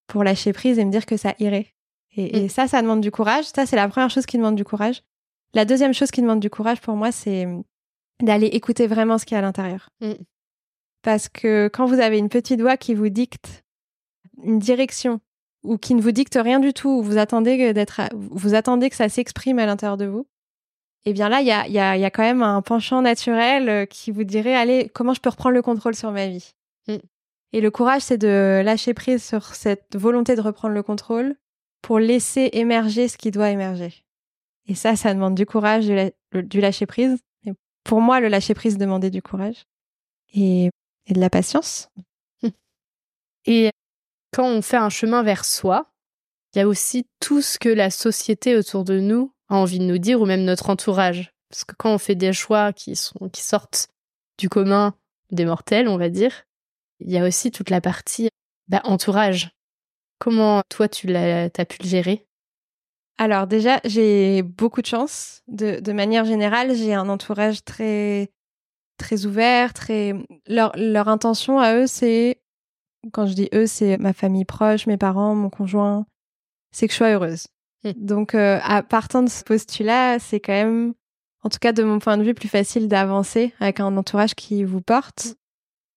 pour 0.07 0.23
lâcher 0.25 0.51
prise 0.51 0.77
et 0.77 0.85
me 0.85 0.91
dire 0.91 1.05
que 1.05 1.15
ça 1.15 1.33
irait. 1.39 1.73
Et, 2.17 2.45
mm. 2.45 2.49
ça, 2.49 2.67
ça 2.67 2.81
demande 2.81 2.99
du 2.99 3.11
courage. 3.11 3.45
Ça, 3.45 3.65
c'est 3.65 3.77
la 3.77 3.87
première 3.87 4.09
chose 4.09 4.25
qui 4.25 4.37
demande 4.37 4.55
du 4.55 4.65
courage. 4.65 5.03
La 5.53 5.63
deuxième 5.63 5.93
chose 5.93 6.11
qui 6.11 6.21
demande 6.21 6.41
du 6.41 6.49
courage 6.49 6.81
pour 6.81 6.95
moi, 6.95 7.13
c'est 7.13 7.47
d'aller 8.21 8.47
écouter 8.47 8.87
vraiment 8.87 9.17
ce 9.17 9.25
qu'il 9.25 9.35
y 9.35 9.37
a 9.37 9.39
à 9.39 9.41
l'intérieur. 9.41 9.89
Mm. 10.01 10.13
Parce 11.01 11.29
que 11.29 11.69
quand 11.73 11.85
vous 11.85 11.99
avez 11.99 12.17
une 12.17 12.29
petite 12.29 12.61
voix 12.61 12.77
qui 12.77 12.93
vous 12.93 13.09
dicte 13.09 13.63
une 14.43 14.59
direction 14.59 15.19
ou 15.63 15.77
qui 15.77 15.93
ne 15.93 16.01
vous 16.01 16.11
dicte 16.11 16.39
rien 16.41 16.59
du 16.59 16.73
tout, 16.73 16.89
ou 16.89 17.03
vous 17.03 17.17
attendez 17.17 17.73
d'être, 17.73 18.01
vous 18.13 18.55
attendez 18.55 18.89
que 18.89 18.95
ça 18.95 19.09
s'exprime 19.09 19.59
à 19.59 19.65
l'intérieur 19.65 19.97
de 19.97 20.05
vous, 20.05 20.25
eh 21.05 21.13
bien 21.13 21.29
là, 21.29 21.41
il 21.41 21.47
y 21.47 21.51
a, 21.51 21.67
y, 21.67 21.79
a, 21.79 21.97
y 21.97 22.05
a 22.05 22.11
quand 22.11 22.23
même 22.23 22.43
un 22.43 22.61
penchant 22.61 23.01
naturel 23.01 23.69
euh, 23.69 23.85
qui 23.85 24.11
vous 24.11 24.23
dirait, 24.23 24.55
allez, 24.55 24.89
comment 24.93 25.13
je 25.13 25.21
peux 25.21 25.29
reprendre 25.29 25.55
le 25.55 25.61
contrôle 25.61 25.95
sur 25.95 26.11
ma 26.11 26.27
vie? 26.27 26.53
Mm. 26.87 26.97
Et 27.53 27.61
le 27.61 27.71
courage, 27.71 28.03
c'est 28.03 28.17
de 28.17 28.61
lâcher 28.63 28.93
prise 28.93 29.23
sur 29.23 29.55
cette 29.55 29.95
volonté 29.95 30.35
de 30.35 30.41
reprendre 30.41 30.73
le 30.73 30.83
contrôle 30.83 31.35
pour 31.81 31.99
laisser 31.99 32.49
émerger 32.53 33.07
ce 33.07 33.17
qui 33.17 33.31
doit 33.31 33.49
émerger. 33.49 34.03
Et 34.67 34.75
ça, 34.75 34.95
ça 34.95 35.13
demande 35.13 35.35
du 35.35 35.45
courage, 35.45 35.87
du, 36.33 36.61
lâcher 36.61 36.85
prise. 36.85 37.19
Et 37.45 37.51
pour 37.83 37.99
moi, 37.99 38.19
le 38.19 38.27
lâcher 38.27 38.53
prise 38.53 38.77
demandait 38.77 39.09
du 39.09 39.21
courage 39.21 39.65
et, 40.33 40.69
et 41.07 41.13
de 41.13 41.19
la 41.19 41.31
patience. 41.31 41.89
Et 43.45 43.71
quand 44.31 44.45
on 44.45 44.61
fait 44.61 44.77
un 44.77 44.89
chemin 44.89 45.23
vers 45.23 45.45
soi, 45.45 45.91
il 46.53 46.59
y 46.59 46.61
a 46.61 46.67
aussi 46.67 47.07
tout 47.19 47.41
ce 47.41 47.59
que 47.59 47.69
la 47.69 47.89
société 47.89 48.55
autour 48.57 48.83
de 48.83 48.99
nous 48.99 49.33
a 49.49 49.55
envie 49.55 49.79
de 49.79 49.85
nous 49.85 49.97
dire 49.97 50.21
ou 50.21 50.25
même 50.25 50.43
notre 50.43 50.69
entourage. 50.69 51.33
Parce 51.49 51.63
que 51.63 51.75
quand 51.77 51.93
on 51.93 51.97
fait 51.97 52.15
des 52.15 52.33
choix 52.33 52.73
qui, 52.73 52.95
sortent 52.95 53.89
du 54.37 54.49
commun 54.49 54.95
des 55.31 55.45
mortels, 55.45 55.87
on 55.87 55.97
va 55.97 56.09
dire, 56.09 56.43
il 56.99 57.11
y 57.11 57.17
a 57.17 57.25
aussi 57.25 57.51
toute 57.51 57.69
la 57.69 57.81
partie 57.81 58.29
bah, 58.67 58.81
entourage. 58.85 59.51
Comment 60.19 60.61
toi 60.69 60.87
tu 60.87 61.07
l'as 61.07 61.45
as 61.45 61.65
pu 61.65 61.83
le 61.83 61.87
gérer? 61.87 62.25
Alors 63.17 63.47
déjà, 63.47 63.79
j'ai 63.83 64.41
beaucoup 64.41 64.81
de 64.81 64.87
chance. 64.87 65.41
De, 65.47 65.91
manière 65.91 66.25
générale, 66.25 66.75
j'ai 66.75 66.93
un 66.93 67.09
entourage 67.09 67.63
très 67.63 68.31
très 68.97 69.25
ouvert, 69.25 69.73
très 69.73 70.13
leur 70.47 71.07
intention 71.07 71.59
à 71.59 71.75
eux, 71.75 71.87
c'est 71.87 72.40
quand 73.11 73.25
je 73.25 73.33
dis 73.33 73.49
eux, 73.53 73.67
c'est 73.67 73.97
ma 73.97 74.13
famille 74.13 74.45
proche, 74.45 74.87
mes 74.87 74.97
parents, 74.97 75.35
mon 75.35 75.49
conjoint, 75.49 76.05
c'est 76.71 76.87
que 76.87 76.93
je 76.93 76.97
sois 76.97 77.11
heureuse. 77.11 77.47
Hmm. 77.83 77.91
Donc, 77.95 78.35
euh, 78.35 78.59
à 78.63 78.83
partant 78.83 79.23
de 79.23 79.29
ce 79.29 79.43
postulat, 79.43 80.19
c'est 80.19 80.39
quand 80.39 80.53
même, 80.53 80.93
en 81.43 81.49
tout 81.49 81.59
cas 81.59 81.71
de 81.71 81.83
mon 81.83 81.99
point 81.99 82.17
de 82.17 82.23
vue, 82.23 82.33
plus 82.33 82.49
facile 82.49 82.87
d'avancer 82.87 83.53
avec 83.59 83.79
un 83.79 83.97
entourage 83.97 84.35
qui 84.35 84.63
vous 84.63 84.81
porte 84.81 85.25
hmm. 85.25 85.33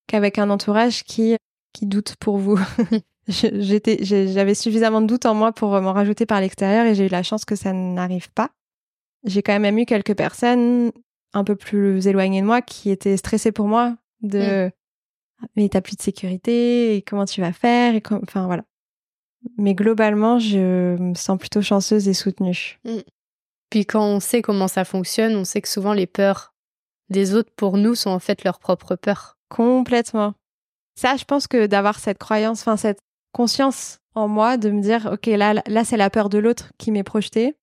qu'avec 0.09 0.39
un 0.39 0.51
entourage 0.51 1.05
qui 1.05 1.37
qui 1.73 1.87
doute 1.87 2.15
pour 2.17 2.39
vous. 2.39 2.59
J'étais, 3.27 3.99
j'avais 4.05 4.55
suffisamment 4.55 5.01
de 5.01 5.07
doute 5.07 5.27
en 5.27 5.35
moi 5.35 5.51
pour 5.53 5.81
m'en 5.81 5.93
rajouter 5.93 6.27
par 6.27 6.41
l'extérieur 6.41 6.85
et 6.85 6.95
j'ai 6.95 7.07
eu 7.07 7.09
la 7.09 7.23
chance 7.23 7.45
que 7.47 7.57
ça 7.57 7.73
n'arrive 7.73 8.31
pas. 8.31 8.51
J'ai 9.25 9.43
quand 9.43 9.59
même 9.59 9.79
eu 9.79 9.87
quelques 9.87 10.15
personnes 10.15 10.93
un 11.33 11.43
peu 11.43 11.57
plus 11.57 12.07
éloignées 12.07 12.43
de 12.43 12.47
moi 12.47 12.61
qui 12.61 12.91
étaient 12.91 13.17
stressées 13.17 13.51
pour 13.51 13.67
moi 13.67 13.97
de 14.21 14.71
mais 15.57 15.69
t'as 15.69 15.81
plus 15.81 15.97
de 15.97 16.03
sécurité 16.03 16.97
et 16.97 17.03
comment 17.03 17.25
tu 17.25 17.41
vas 17.41 17.53
faire 17.53 17.95
et 17.95 18.03
enfin 18.23 18.47
voilà. 18.47 18.65
Mais 19.59 19.75
globalement, 19.75 20.39
je 20.39 20.97
me 20.97 21.15
sens 21.15 21.39
plutôt 21.39 21.63
chanceuse 21.63 22.09
et 22.09 22.15
soutenue. 22.15 22.79
Mm. 22.85 22.99
Puis 23.71 23.87
quand 23.87 24.05
on 24.05 24.21
sait 24.21 24.43
comment 24.43 24.69
ça 24.69 24.85
fonctionne, 24.85 25.35
on 25.37 25.45
sait 25.45 25.61
que 25.61 25.69
souvent 25.69 25.93
les 25.93 26.07
peurs 26.07 26.55
des 27.11 27.35
autres 27.35 27.51
pour 27.57 27.77
nous 27.77 27.95
sont 27.95 28.11
en 28.11 28.19
fait 28.19 28.45
leurs 28.45 28.59
propres 28.59 28.97
peurs. 28.97 29.37
Complètement. 29.49 30.35
Ça, 30.95 31.17
je 31.17 31.25
pense 31.25 31.47
que 31.47 31.67
d'avoir 31.67 31.99
cette 31.99 32.19
croyance, 32.19 32.61
enfin 32.61 32.77
cette 32.77 33.01
conscience 33.33 33.99
en 34.15 34.29
moi 34.29 34.57
de 34.57 34.71
me 34.71 34.81
dire, 34.81 35.11
OK, 35.13 35.27
là, 35.27 35.55
là 35.67 35.85
c'est 35.85 35.97
la 35.97 36.09
peur 36.09 36.29
de 36.29 36.39
l'autre 36.39 36.73
qui 36.79 36.93
m'est 36.93 37.03
projetée. 37.03 37.57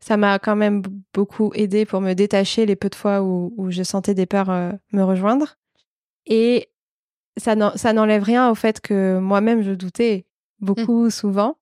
Ça 0.00 0.16
m'a 0.16 0.38
quand 0.38 0.56
même 0.56 0.82
beaucoup 1.14 1.52
aidé 1.54 1.86
pour 1.86 2.00
me 2.00 2.12
détacher 2.12 2.66
les 2.66 2.76
peu 2.76 2.90
de 2.90 2.94
fois 2.94 3.22
où, 3.22 3.54
où 3.56 3.70
je 3.70 3.82
sentais 3.82 4.14
des 4.14 4.26
peurs 4.26 4.50
euh, 4.50 4.72
me 4.92 5.02
rejoindre. 5.02 5.56
Et 6.26 6.68
ça 7.36 7.54
n'enlève 7.92 8.22
rien 8.22 8.50
au 8.50 8.54
fait 8.54 8.80
que 8.80 9.18
moi-même 9.18 9.62
je 9.62 9.72
doutais 9.72 10.26
beaucoup, 10.60 11.06
mmh. 11.06 11.10
souvent. 11.10 11.58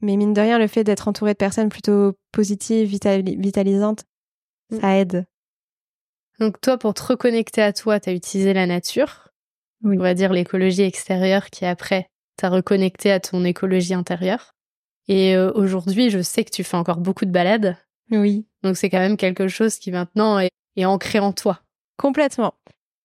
Mais 0.00 0.16
mine 0.16 0.32
de 0.32 0.40
rien, 0.40 0.58
le 0.58 0.68
fait 0.68 0.84
d'être 0.84 1.08
entouré 1.08 1.32
de 1.32 1.38
personnes 1.38 1.68
plutôt 1.68 2.16
positives, 2.32 2.88
vitalisantes, 2.88 4.04
mmh. 4.70 4.80
ça 4.80 4.98
aide. 4.98 5.26
Donc 6.38 6.60
toi, 6.60 6.78
pour 6.78 6.94
te 6.94 7.02
reconnecter 7.02 7.62
à 7.62 7.72
toi, 7.72 7.98
tu 7.98 8.10
as 8.10 8.12
utilisé 8.12 8.52
la 8.52 8.66
nature, 8.66 9.28
on 9.84 9.96
va 9.96 10.14
dire 10.14 10.32
l'écologie 10.32 10.82
extérieure 10.82 11.50
qui 11.50 11.64
après 11.64 12.08
t'a 12.36 12.48
reconnecté 12.48 13.10
à 13.10 13.18
ton 13.18 13.44
écologie 13.44 13.94
intérieure. 13.94 14.54
Et 15.08 15.34
euh, 15.34 15.50
aujourd'hui, 15.54 16.10
je 16.10 16.22
sais 16.22 16.44
que 16.44 16.50
tu 16.50 16.62
fais 16.62 16.76
encore 16.76 16.98
beaucoup 16.98 17.24
de 17.24 17.30
balades. 17.30 17.76
Oui. 18.10 18.46
Donc 18.62 18.76
c'est 18.76 18.90
quand 18.90 18.98
même 18.98 19.16
quelque 19.16 19.48
chose 19.48 19.78
qui 19.78 19.90
maintenant 19.90 20.38
est, 20.38 20.50
est 20.76 20.84
ancré 20.84 21.18
en 21.18 21.32
toi. 21.32 21.60
Complètement. 21.96 22.54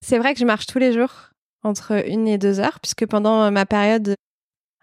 C'est 0.02 0.20
vrai 0.20 0.34
que 0.34 0.40
je 0.40 0.46
marche 0.46 0.68
tous 0.68 0.80
les 0.80 0.94
jours 0.94 1.33
entre 1.64 2.08
une 2.08 2.28
et 2.28 2.38
deux 2.38 2.60
heures, 2.60 2.80
puisque 2.80 3.06
pendant 3.06 3.50
ma 3.52 3.66
période, 3.66 4.16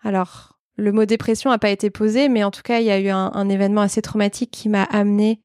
alors 0.03 0.59
le 0.77 0.93
mot 0.93 1.05
dépression 1.05 1.51
n'a 1.51 1.59
pas 1.59 1.71
été 1.71 1.91
posé, 1.91 2.29
mais 2.29 2.43
en 2.43 2.51
tout 2.51 2.63
cas, 2.63 2.81
il 2.81 2.87
y 2.87 2.91
a 2.91 2.99
eu 2.99 3.09
un, 3.09 3.49
événement 3.49 3.83
assez 3.83 4.03
traumatique 4.03 4.51
qui 4.51 4.69
m'a 4.69 4.85
amené 4.85 5.43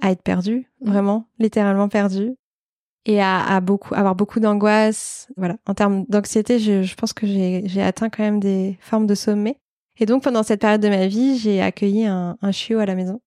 à 0.00 0.10
être 0.10 0.22
perdue, 0.22 0.70
mmh. 0.80 0.90
vraiment, 0.90 1.28
littéralement 1.38 1.88
perdue, 1.88 2.34
et 3.04 3.20
à, 3.20 3.60
beaucoup, 3.60 3.94
avoir 3.94 4.14
beaucoup 4.14 4.40
d'angoisse. 4.40 5.28
Voilà, 5.36 5.56
en 5.66 5.74
termes 5.74 6.04
d'anxiété, 6.08 6.58
je, 6.58 6.94
pense 6.94 7.12
que 7.12 7.26
j'ai 7.26 7.82
atteint 7.82 8.08
quand 8.08 8.22
même 8.22 8.40
des 8.40 8.78
formes 8.80 9.06
de 9.06 9.14
sommet. 9.14 9.58
Et 9.98 10.06
donc, 10.06 10.22
pendant 10.22 10.42
cette 10.42 10.60
période 10.60 10.80
de 10.80 10.88
ma 10.88 11.06
vie, 11.06 11.36
j'ai 11.36 11.60
accueilli 11.60 12.06
un, 12.06 12.36
chiot 12.52 12.78
à 12.78 12.86
la 12.86 12.94
maison. 12.94 13.20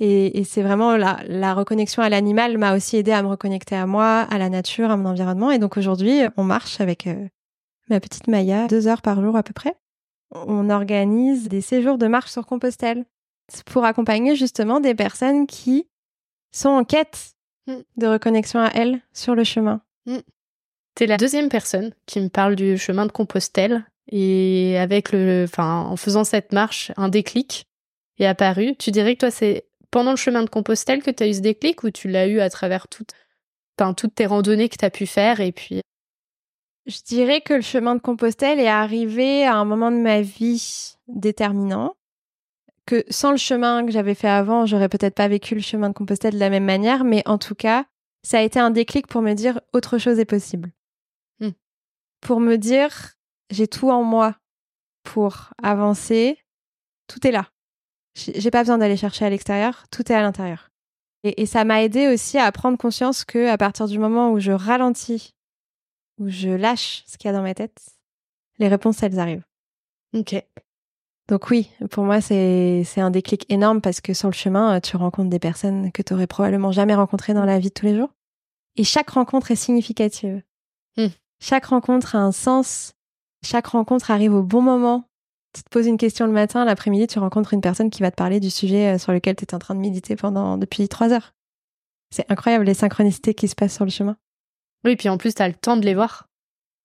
Et, 0.00 0.42
c'est 0.44 0.62
vraiment 0.62 0.96
la, 0.96 1.20
la 1.28 1.54
reconnexion 1.54 2.02
à 2.02 2.08
l'animal 2.08 2.58
m'a 2.58 2.74
aussi 2.74 2.96
aidé 2.96 3.12
à 3.12 3.22
me 3.22 3.28
reconnecter 3.28 3.76
à 3.76 3.86
moi, 3.86 4.26
à 4.28 4.38
la 4.38 4.48
nature, 4.48 4.90
à 4.90 4.96
mon 4.96 5.10
environnement. 5.10 5.50
Et 5.50 5.58
donc 5.58 5.76
aujourd'hui, 5.76 6.22
on 6.36 6.42
marche 6.42 6.80
avec 6.80 7.06
euh, 7.06 7.28
ma 7.88 8.00
petite 8.00 8.26
Maya 8.26 8.66
deux 8.66 8.88
heures 8.88 9.02
par 9.02 9.22
jour 9.22 9.36
à 9.36 9.42
peu 9.42 9.52
près 9.52 9.76
on 10.34 10.70
organise 10.70 11.48
des 11.48 11.60
séjours 11.60 11.98
de 11.98 12.06
marche 12.06 12.30
sur 12.30 12.46
Compostelle 12.46 13.04
pour 13.66 13.84
accompagner 13.84 14.36
justement 14.36 14.80
des 14.80 14.94
personnes 14.94 15.46
qui 15.46 15.86
sont 16.50 16.70
en 16.70 16.84
quête 16.84 17.34
mm. 17.66 17.76
de 17.96 18.06
reconnexion 18.06 18.60
à 18.60 18.70
elles 18.74 19.00
sur 19.12 19.34
le 19.34 19.44
chemin. 19.44 19.80
Mm. 20.06 20.18
T'es 20.94 21.06
la 21.06 21.16
deuxième 21.16 21.48
personne 21.48 21.92
qui 22.06 22.20
me 22.20 22.28
parle 22.28 22.56
du 22.56 22.78
chemin 22.78 23.06
de 23.06 23.12
Compostelle 23.12 23.84
et 24.10 24.76
avec 24.78 25.12
le, 25.12 25.44
enfin, 25.44 25.82
en 25.82 25.96
faisant 25.96 26.24
cette 26.24 26.52
marche, 26.52 26.92
un 26.96 27.08
déclic 27.08 27.66
est 28.18 28.26
apparu. 28.26 28.76
Tu 28.76 28.90
dirais 28.90 29.14
que 29.14 29.20
toi, 29.20 29.30
c'est 29.30 29.64
pendant 29.94 30.10
le 30.10 30.16
chemin 30.16 30.42
de 30.42 30.50
Compostelle 30.50 31.04
que 31.04 31.12
tu 31.12 31.22
as 31.22 31.28
eu 31.28 31.34
ce 31.34 31.40
déclic 31.40 31.84
ou 31.84 31.90
tu 31.92 32.08
l'as 32.08 32.26
eu 32.26 32.40
à 32.40 32.50
travers 32.50 32.88
toutes, 32.88 33.12
toutes 33.96 34.14
tes 34.16 34.26
randonnées 34.26 34.68
que 34.68 34.76
tu 34.76 34.84
as 34.84 34.90
pu 34.90 35.06
faire 35.06 35.38
et 35.38 35.52
puis? 35.52 35.82
Je 36.86 36.98
dirais 37.06 37.42
que 37.42 37.54
le 37.54 37.60
chemin 37.60 37.94
de 37.94 38.00
Compostelle 38.00 38.58
est 38.58 38.66
arrivé 38.66 39.44
à 39.44 39.54
un 39.54 39.64
moment 39.64 39.92
de 39.92 39.98
ma 39.98 40.20
vie 40.20 40.96
déterminant. 41.06 41.94
Que 42.86 43.04
sans 43.08 43.30
le 43.30 43.36
chemin 43.36 43.86
que 43.86 43.92
j'avais 43.92 44.16
fait 44.16 44.28
avant, 44.28 44.66
j'aurais 44.66 44.88
peut-être 44.88 45.14
pas 45.14 45.28
vécu 45.28 45.54
le 45.54 45.60
chemin 45.60 45.90
de 45.90 45.94
Compostelle 45.94 46.34
de 46.34 46.40
la 46.40 46.50
même 46.50 46.64
manière, 46.64 47.04
mais 47.04 47.22
en 47.24 47.38
tout 47.38 47.54
cas, 47.54 47.86
ça 48.24 48.38
a 48.38 48.42
été 48.42 48.58
un 48.58 48.70
déclic 48.70 49.06
pour 49.06 49.22
me 49.22 49.32
dire 49.34 49.60
autre 49.72 49.98
chose 49.98 50.18
est 50.18 50.24
possible. 50.24 50.72
Hmm. 51.38 51.50
Pour 52.20 52.40
me 52.40 52.56
dire, 52.56 53.14
j'ai 53.48 53.68
tout 53.68 53.90
en 53.90 54.02
moi 54.02 54.34
pour 55.04 55.50
avancer, 55.62 56.36
tout 57.06 57.24
est 57.24 57.30
là. 57.30 57.48
J'ai 58.14 58.50
pas 58.50 58.62
besoin 58.62 58.78
d'aller 58.78 58.96
chercher 58.96 59.24
à 59.24 59.30
l'extérieur, 59.30 59.84
tout 59.90 60.10
est 60.10 60.14
à 60.14 60.22
l'intérieur. 60.22 60.70
Et, 61.24 61.42
et, 61.42 61.46
ça 61.46 61.64
m'a 61.64 61.82
aidé 61.82 62.08
aussi 62.08 62.38
à 62.38 62.52
prendre 62.52 62.76
conscience 62.78 63.24
que 63.24 63.48
à 63.48 63.56
partir 63.56 63.88
du 63.88 63.98
moment 63.98 64.30
où 64.30 64.38
je 64.38 64.52
ralentis 64.52 65.34
où 66.18 66.28
je 66.28 66.50
lâche 66.50 67.02
ce 67.06 67.16
qu'il 67.18 67.28
y 67.28 67.34
a 67.34 67.36
dans 67.36 67.42
ma 67.42 67.54
tête, 67.54 67.80
les 68.58 68.68
réponses, 68.68 69.02
elles 69.02 69.18
arrivent. 69.18 69.44
Ok. 70.14 70.36
Donc 71.28 71.50
oui, 71.50 71.70
pour 71.90 72.04
moi, 72.04 72.20
c'est 72.20 72.84
un 72.98 73.10
déclic 73.10 73.46
énorme 73.50 73.80
parce 73.80 74.00
que 74.00 74.12
sur 74.12 74.28
le 74.28 74.34
chemin, 74.34 74.80
tu 74.80 74.96
rencontres 74.96 75.30
des 75.30 75.38
personnes 75.38 75.90
que 75.90 76.02
tu 76.02 76.12
aurais 76.12 76.26
probablement 76.26 76.70
jamais 76.70 76.94
rencontrées 76.94 77.34
dans 77.34 77.46
la 77.46 77.58
vie 77.58 77.68
de 77.68 77.74
tous 77.74 77.86
les 77.86 77.96
jours. 77.96 78.10
Et 78.76 78.84
chaque 78.84 79.10
rencontre 79.10 79.50
est 79.50 79.56
significative. 79.56 80.42
Hmm. 80.96 81.08
Chaque 81.40 81.66
rencontre 81.66 82.14
a 82.14 82.18
un 82.18 82.32
sens. 82.32 82.92
Chaque 83.42 83.68
rencontre 83.68 84.10
arrive 84.10 84.34
au 84.34 84.42
bon 84.42 84.60
moment. 84.60 85.08
Tu 85.54 85.62
te 85.62 85.68
poses 85.70 85.86
une 85.86 85.96
question 85.96 86.26
le 86.26 86.32
matin, 86.32 86.64
l'après-midi, 86.64 87.06
tu 87.06 87.18
rencontres 87.20 87.54
une 87.54 87.60
personne 87.60 87.88
qui 87.88 88.02
va 88.02 88.10
te 88.10 88.16
parler 88.16 88.40
du 88.40 88.50
sujet 88.50 88.94
euh, 88.94 88.98
sur 88.98 89.12
lequel 89.12 89.36
tu 89.36 89.44
es 89.44 89.54
en 89.54 89.58
train 89.58 89.74
de 89.74 89.80
méditer 89.80 90.16
pendant 90.16 90.58
depuis 90.58 90.88
trois 90.88 91.12
heures. 91.12 91.32
C'est 92.10 92.30
incroyable 92.30 92.64
les 92.64 92.74
synchronicités 92.74 93.34
qui 93.34 93.46
se 93.46 93.54
passent 93.54 93.74
sur 93.74 93.84
le 93.84 93.90
chemin. 93.90 94.16
Oui, 94.84 94.96
puis 94.96 95.08
en 95.08 95.16
plus, 95.16 95.34
tu 95.34 95.42
as 95.42 95.48
le 95.48 95.54
temps 95.54 95.76
de 95.76 95.84
les 95.84 95.94
voir. 95.94 96.28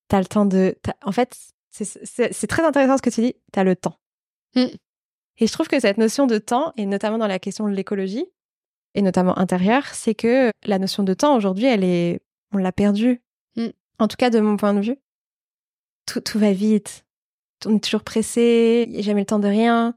Tu 0.10 0.16
as 0.16 0.20
le 0.20 0.26
temps 0.26 0.46
de. 0.46 0.78
En 1.04 1.12
fait, 1.12 1.36
c'est 1.72 2.48
très 2.48 2.64
intéressant 2.64 2.98
ce 2.98 3.02
que 3.02 3.10
tu 3.10 3.22
dis. 3.22 3.36
Tu 3.52 3.60
as 3.60 3.64
le 3.64 3.76
temps. 3.76 4.00
Mm. 4.56 4.66
Et 5.40 5.48
je 5.48 5.54
trouve 5.54 5.68
que 5.68 5.80
cette 5.80 5.98
notion 5.98 6.28
de 6.28 6.38
temps, 6.38 6.74
et 6.78 6.86
notamment 6.86 7.18
dans 7.18 7.28
la 7.28 7.40
question 7.40 7.68
de 7.68 7.74
l'écologie, 7.74 8.26
et 8.96 9.02
notamment 9.02 9.38
intérieure, 9.38 9.86
c'est 9.94 10.16
que 10.16 10.52
la 10.66 10.80
notion 10.80 11.04
de 11.04 11.14
temps 11.14 11.36
aujourd'hui, 11.36 11.66
elle 11.66 11.84
est, 11.84 12.22
on 12.54 12.58
l'a 12.58 12.72
perdue. 12.72 13.22
Mm. 13.56 13.68
En 14.00 14.08
tout 14.08 14.18
cas, 14.18 14.30
de 14.30 14.40
mon 14.40 14.58
point 14.58 14.74
de 14.74 14.82
vue, 14.82 14.98
tout, 16.06 16.22
tout 16.22 16.40
va 16.40 16.54
vite. 16.54 17.06
On 17.66 17.76
est 17.76 17.84
toujours 17.84 18.04
pressé, 18.04 18.86
il 18.88 18.94
n'y 18.94 19.00
a 19.00 19.02
jamais 19.02 19.22
le 19.22 19.26
temps 19.26 19.40
de 19.40 19.48
rien. 19.48 19.96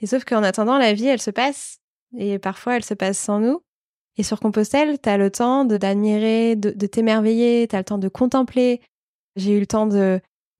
Et 0.00 0.06
sauf 0.06 0.24
qu'en 0.24 0.42
attendant, 0.42 0.78
la 0.78 0.92
vie, 0.92 1.06
elle 1.06 1.20
se 1.20 1.30
passe. 1.30 1.78
Et 2.16 2.38
parfois, 2.38 2.76
elle 2.76 2.84
se 2.84 2.94
passe 2.94 3.18
sans 3.18 3.40
nous. 3.40 3.60
Et 4.16 4.22
sur 4.22 4.40
Compostelle, 4.40 4.98
tu 5.00 5.08
as 5.08 5.16
le 5.16 5.30
temps 5.30 5.64
d'admirer, 5.64 6.56
de, 6.56 6.86
t'émerveiller, 6.86 7.68
tu 7.68 7.76
as 7.76 7.78
le 7.78 7.84
temps 7.84 7.98
de 7.98 8.08
contempler. 8.08 8.80
J'ai 9.36 9.52
eu 9.52 9.60
le 9.60 9.66
temps 9.66 9.88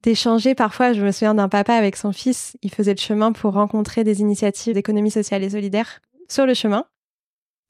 d'échanger 0.02 0.54
parfois. 0.54 0.92
Je 0.92 1.02
me 1.02 1.11
souviens 1.12 1.35
d'un 1.35 1.49
papa 1.49 1.75
avec 1.75 1.97
son 1.97 2.12
fils, 2.12 2.57
il 2.62 2.71
faisait 2.71 2.95
le 2.95 3.00
chemin 3.00 3.33
pour 3.33 3.52
rencontrer 3.52 4.04
des 4.04 4.21
initiatives 4.21 4.75
d'économie 4.75 5.11
sociale 5.11 5.42
et 5.42 5.50
solidaire 5.50 6.00
sur 6.28 6.47
le 6.47 6.54
chemin. 6.54 6.87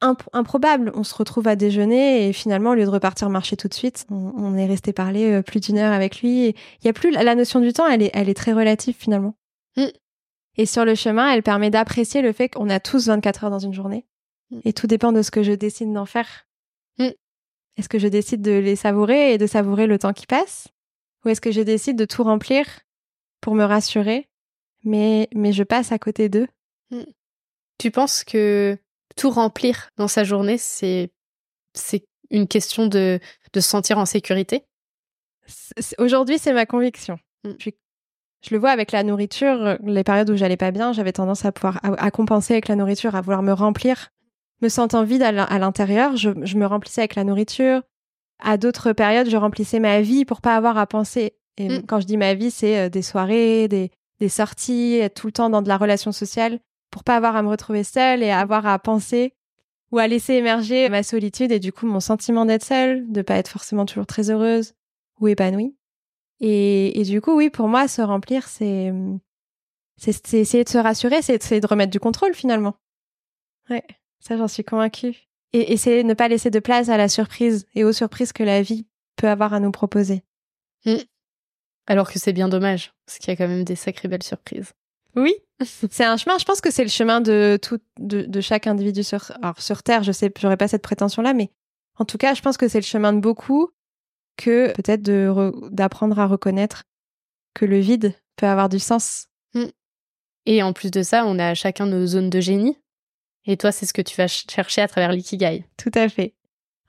Improbable, 0.00 0.92
on 0.94 1.04
se 1.04 1.14
retrouve 1.14 1.46
à 1.48 1.56
déjeuner 1.56 2.28
et 2.28 2.32
finalement, 2.32 2.70
au 2.70 2.74
lieu 2.74 2.84
de 2.84 2.90
repartir 2.90 3.28
marcher 3.28 3.56
tout 3.56 3.68
de 3.68 3.74
suite, 3.74 4.06
on, 4.10 4.56
est 4.56 4.66
resté 4.66 4.92
parler 4.92 5.30
euh, 5.30 5.42
plus 5.42 5.60
d'une 5.60 5.78
heure 5.78 5.92
avec 5.92 6.20
lui. 6.20 6.48
Il 6.48 6.84
y 6.84 6.88
a 6.88 6.92
plus 6.92 7.10
la 7.10 7.34
notion 7.34 7.60
du 7.60 7.72
temps, 7.72 7.86
elle 7.86 8.02
est, 8.02 8.10
elle 8.14 8.28
est 8.28 8.34
très 8.34 8.52
relative 8.52 8.96
finalement. 8.98 9.34
Mm. 9.76 9.86
Et 10.56 10.66
sur 10.66 10.84
le 10.84 10.94
chemin, 10.94 11.30
elle 11.30 11.42
permet 11.42 11.70
d'apprécier 11.70 12.22
le 12.22 12.32
fait 12.32 12.48
qu'on 12.48 12.70
a 12.70 12.80
tous 12.80 13.06
24 13.06 13.44
heures 13.44 13.50
dans 13.50 13.58
une 13.58 13.74
journée 13.74 14.06
Mm. 14.50 14.60
Et 14.64 14.72
tout 14.72 14.86
dépend 14.86 15.12
de 15.12 15.22
ce 15.22 15.30
que 15.30 15.42
je 15.42 15.52
décide 15.52 15.92
d'en 15.92 16.06
faire. 16.06 16.46
Mm. 16.98 17.10
Est-ce 17.76 17.88
que 17.88 17.98
je 17.98 18.08
décide 18.08 18.42
de 18.42 18.52
les 18.52 18.76
savourer 18.76 19.34
et 19.34 19.38
de 19.38 19.46
savourer 19.46 19.86
le 19.86 19.98
temps 19.98 20.12
qui 20.12 20.26
passe? 20.26 20.68
Ou 21.24 21.28
est-ce 21.28 21.40
que 21.40 21.52
je 21.52 21.60
décide 21.60 21.96
de 21.96 22.04
tout 22.04 22.24
remplir 22.24 22.66
pour 23.40 23.54
me 23.54 23.64
rassurer, 23.64 24.28
mais, 24.84 25.28
mais 25.34 25.52
je 25.52 25.62
passe 25.62 25.92
à 25.92 25.98
côté 25.98 26.28
d'eux? 26.28 26.48
Tu 27.78 27.90
penses 27.90 28.24
que 28.24 28.76
tout 29.16 29.30
remplir 29.30 29.90
dans 29.96 30.08
sa 30.08 30.24
journée, 30.24 30.58
c'est, 30.58 31.10
c'est 31.74 32.04
une 32.30 32.46
question 32.48 32.86
de, 32.86 33.18
de 33.52 33.60
se 33.60 33.68
sentir 33.68 33.98
en 33.98 34.06
sécurité 34.06 34.64
Aujourd'hui, 35.98 36.38
c'est 36.38 36.52
ma 36.52 36.64
conviction. 36.64 37.18
Je, 37.44 37.70
je, 38.42 38.54
le 38.54 38.58
vois 38.58 38.70
avec 38.70 38.92
la 38.92 39.02
nourriture, 39.02 39.78
les 39.84 40.04
périodes 40.04 40.30
où 40.30 40.36
j'allais 40.36 40.56
pas 40.56 40.70
bien, 40.70 40.92
j'avais 40.92 41.12
tendance 41.12 41.44
à 41.44 41.50
pouvoir 41.50 41.80
à 41.82 42.10
compenser 42.12 42.52
avec 42.52 42.68
la 42.68 42.76
nourriture, 42.76 43.16
à 43.16 43.20
vouloir 43.20 43.42
me 43.42 43.52
remplir 43.52 44.10
me 44.62 44.68
sentant 44.68 45.04
vide 45.04 45.22
à 45.22 45.58
l'intérieur, 45.58 46.16
je, 46.16 46.30
me 46.30 46.66
remplissais 46.66 47.02
avec 47.02 47.14
la 47.14 47.24
nourriture. 47.24 47.82
À 48.42 48.56
d'autres 48.56 48.92
périodes, 48.92 49.28
je 49.28 49.36
remplissais 49.36 49.80
ma 49.80 50.00
vie 50.00 50.24
pour 50.24 50.40
pas 50.40 50.56
avoir 50.56 50.78
à 50.78 50.86
penser. 50.86 51.34
Et 51.56 51.68
mm. 51.68 51.82
quand 51.86 52.00
je 52.00 52.06
dis 52.06 52.16
ma 52.16 52.34
vie, 52.34 52.50
c'est 52.50 52.78
euh, 52.78 52.88
des 52.88 53.02
soirées, 53.02 53.68
des, 53.68 53.90
sorties, 54.28 54.96
être 54.96 55.14
tout 55.14 55.26
le 55.26 55.32
temps 55.32 55.50
dans 55.50 55.62
de 55.62 55.68
la 55.68 55.76
relation 55.76 56.12
sociale, 56.12 56.58
pour 56.90 57.04
pas 57.04 57.16
avoir 57.16 57.36
à 57.36 57.42
me 57.42 57.48
retrouver 57.48 57.84
seule 57.84 58.22
et 58.22 58.30
avoir 58.30 58.66
à 58.66 58.78
penser 58.78 59.34
ou 59.92 59.98
à 59.98 60.06
laisser 60.06 60.34
émerger 60.34 60.88
ma 60.88 61.02
solitude 61.02 61.52
et 61.52 61.58
du 61.58 61.72
coup 61.72 61.86
mon 61.86 62.00
sentiment 62.00 62.44
d'être 62.44 62.64
seule, 62.64 63.10
de 63.10 63.22
pas 63.22 63.34
être 63.34 63.48
forcément 63.48 63.86
toujours 63.86 64.06
très 64.06 64.30
heureuse 64.30 64.74
ou 65.18 65.28
épanouie. 65.28 65.76
Et, 66.40 67.02
du 67.04 67.20
coup, 67.20 67.36
oui, 67.36 67.50
pour 67.50 67.68
moi, 67.68 67.86
se 67.86 68.00
remplir, 68.00 68.48
c'est 68.48 68.92
c'est 69.98 70.32
essayer 70.32 70.64
de 70.64 70.68
se 70.70 70.78
rassurer, 70.78 71.20
c'est 71.20 71.60
de 71.60 71.66
remettre 71.66 71.92
du 71.92 72.00
contrôle 72.00 72.32
finalement. 72.32 72.76
Ouais. 73.68 73.84
Ça, 74.20 74.38
j'en 74.38 74.48
suis 74.48 74.64
convaincue. 74.64 75.28
Et 75.52 75.74
essayer 75.74 76.02
de 76.02 76.08
ne 76.08 76.14
pas 76.14 76.28
laisser 76.28 76.48
de 76.48 76.58
place 76.58 76.88
à 76.88 76.96
la 76.96 77.10
surprise 77.10 77.66
et 77.74 77.84
aux 77.84 77.92
surprises 77.92 78.32
que 78.32 78.42
la 78.42 78.62
vie 78.62 78.86
peut 79.16 79.28
avoir 79.28 79.52
à 79.52 79.60
nous 79.60 79.72
proposer. 79.72 80.22
Mmh. 80.86 80.94
Alors 81.86 82.10
que 82.10 82.18
c'est 82.18 82.32
bien 82.32 82.48
dommage, 82.48 82.94
parce 83.04 83.18
qu'il 83.18 83.28
y 83.28 83.32
a 83.32 83.36
quand 83.36 83.48
même 83.48 83.64
des 83.64 83.76
sacrées 83.76 84.08
belles 84.08 84.22
surprises. 84.22 84.72
Oui, 85.16 85.34
c'est 85.64 86.04
un 86.04 86.16
chemin. 86.16 86.38
Je 86.38 86.44
pense 86.44 86.60
que 86.60 86.70
c'est 86.70 86.84
le 86.84 86.90
chemin 86.90 87.20
de 87.20 87.58
tout, 87.60 87.80
de, 87.98 88.40
chaque 88.40 88.66
individu 88.66 89.02
sur, 89.02 89.32
alors 89.42 89.60
sur 89.60 89.82
Terre. 89.82 90.02
Je 90.02 90.12
sais, 90.12 90.32
j'aurais 90.38 90.56
pas 90.56 90.68
cette 90.68 90.82
prétention-là, 90.82 91.34
mais 91.34 91.50
en 91.96 92.04
tout 92.04 92.18
cas, 92.18 92.34
je 92.34 92.42
pense 92.42 92.56
que 92.56 92.68
c'est 92.68 92.80
le 92.80 92.84
chemin 92.84 93.12
de 93.12 93.20
beaucoup 93.20 93.70
que 94.36 94.72
peut-être 94.72 95.02
d'apprendre 95.70 96.18
à 96.18 96.26
reconnaître 96.26 96.84
que 97.54 97.64
le 97.64 97.78
vide 97.78 98.14
peut 98.36 98.46
avoir 98.46 98.68
du 98.68 98.78
sens. 98.78 99.26
Mm. 99.54 99.66
Et 100.46 100.62
en 100.62 100.72
plus 100.72 100.90
de 100.90 101.02
ça, 101.02 101.26
on 101.26 101.38
a 101.38 101.54
chacun 101.54 101.86
nos 101.86 102.06
zones 102.06 102.30
de 102.30 102.40
génie. 102.40 102.78
Et 103.46 103.56
toi, 103.56 103.72
c'est 103.72 103.86
ce 103.86 103.92
que 103.92 104.02
tu 104.02 104.16
vas 104.16 104.28
chercher 104.28 104.82
à 104.82 104.88
travers 104.88 105.12
l'ikigai. 105.12 105.64
Tout 105.76 105.90
à 105.94 106.08
fait. 106.08 106.34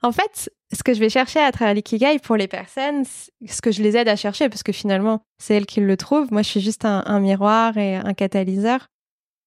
En 0.02 0.12
fait, 0.12 0.50
ce 0.72 0.82
que 0.82 0.94
je 0.94 1.00
vais 1.00 1.10
chercher 1.10 1.40
à 1.40 1.52
travers 1.52 1.74
l'ikigai 1.74 2.18
pour 2.18 2.36
les 2.36 2.48
personnes, 2.48 3.04
ce 3.04 3.60
que 3.60 3.70
je 3.70 3.82
les 3.82 3.96
aide 3.96 4.08
à 4.08 4.16
chercher, 4.16 4.48
parce 4.48 4.62
que 4.62 4.72
finalement, 4.72 5.22
c'est 5.38 5.54
elles 5.54 5.66
qui 5.66 5.80
le 5.80 5.96
trouvent. 5.96 6.32
Moi, 6.32 6.42
je 6.42 6.48
suis 6.48 6.60
juste 6.60 6.84
un, 6.84 7.20
miroir 7.20 7.76
et 7.76 7.96
un 7.96 8.14
catalyseur. 8.14 8.88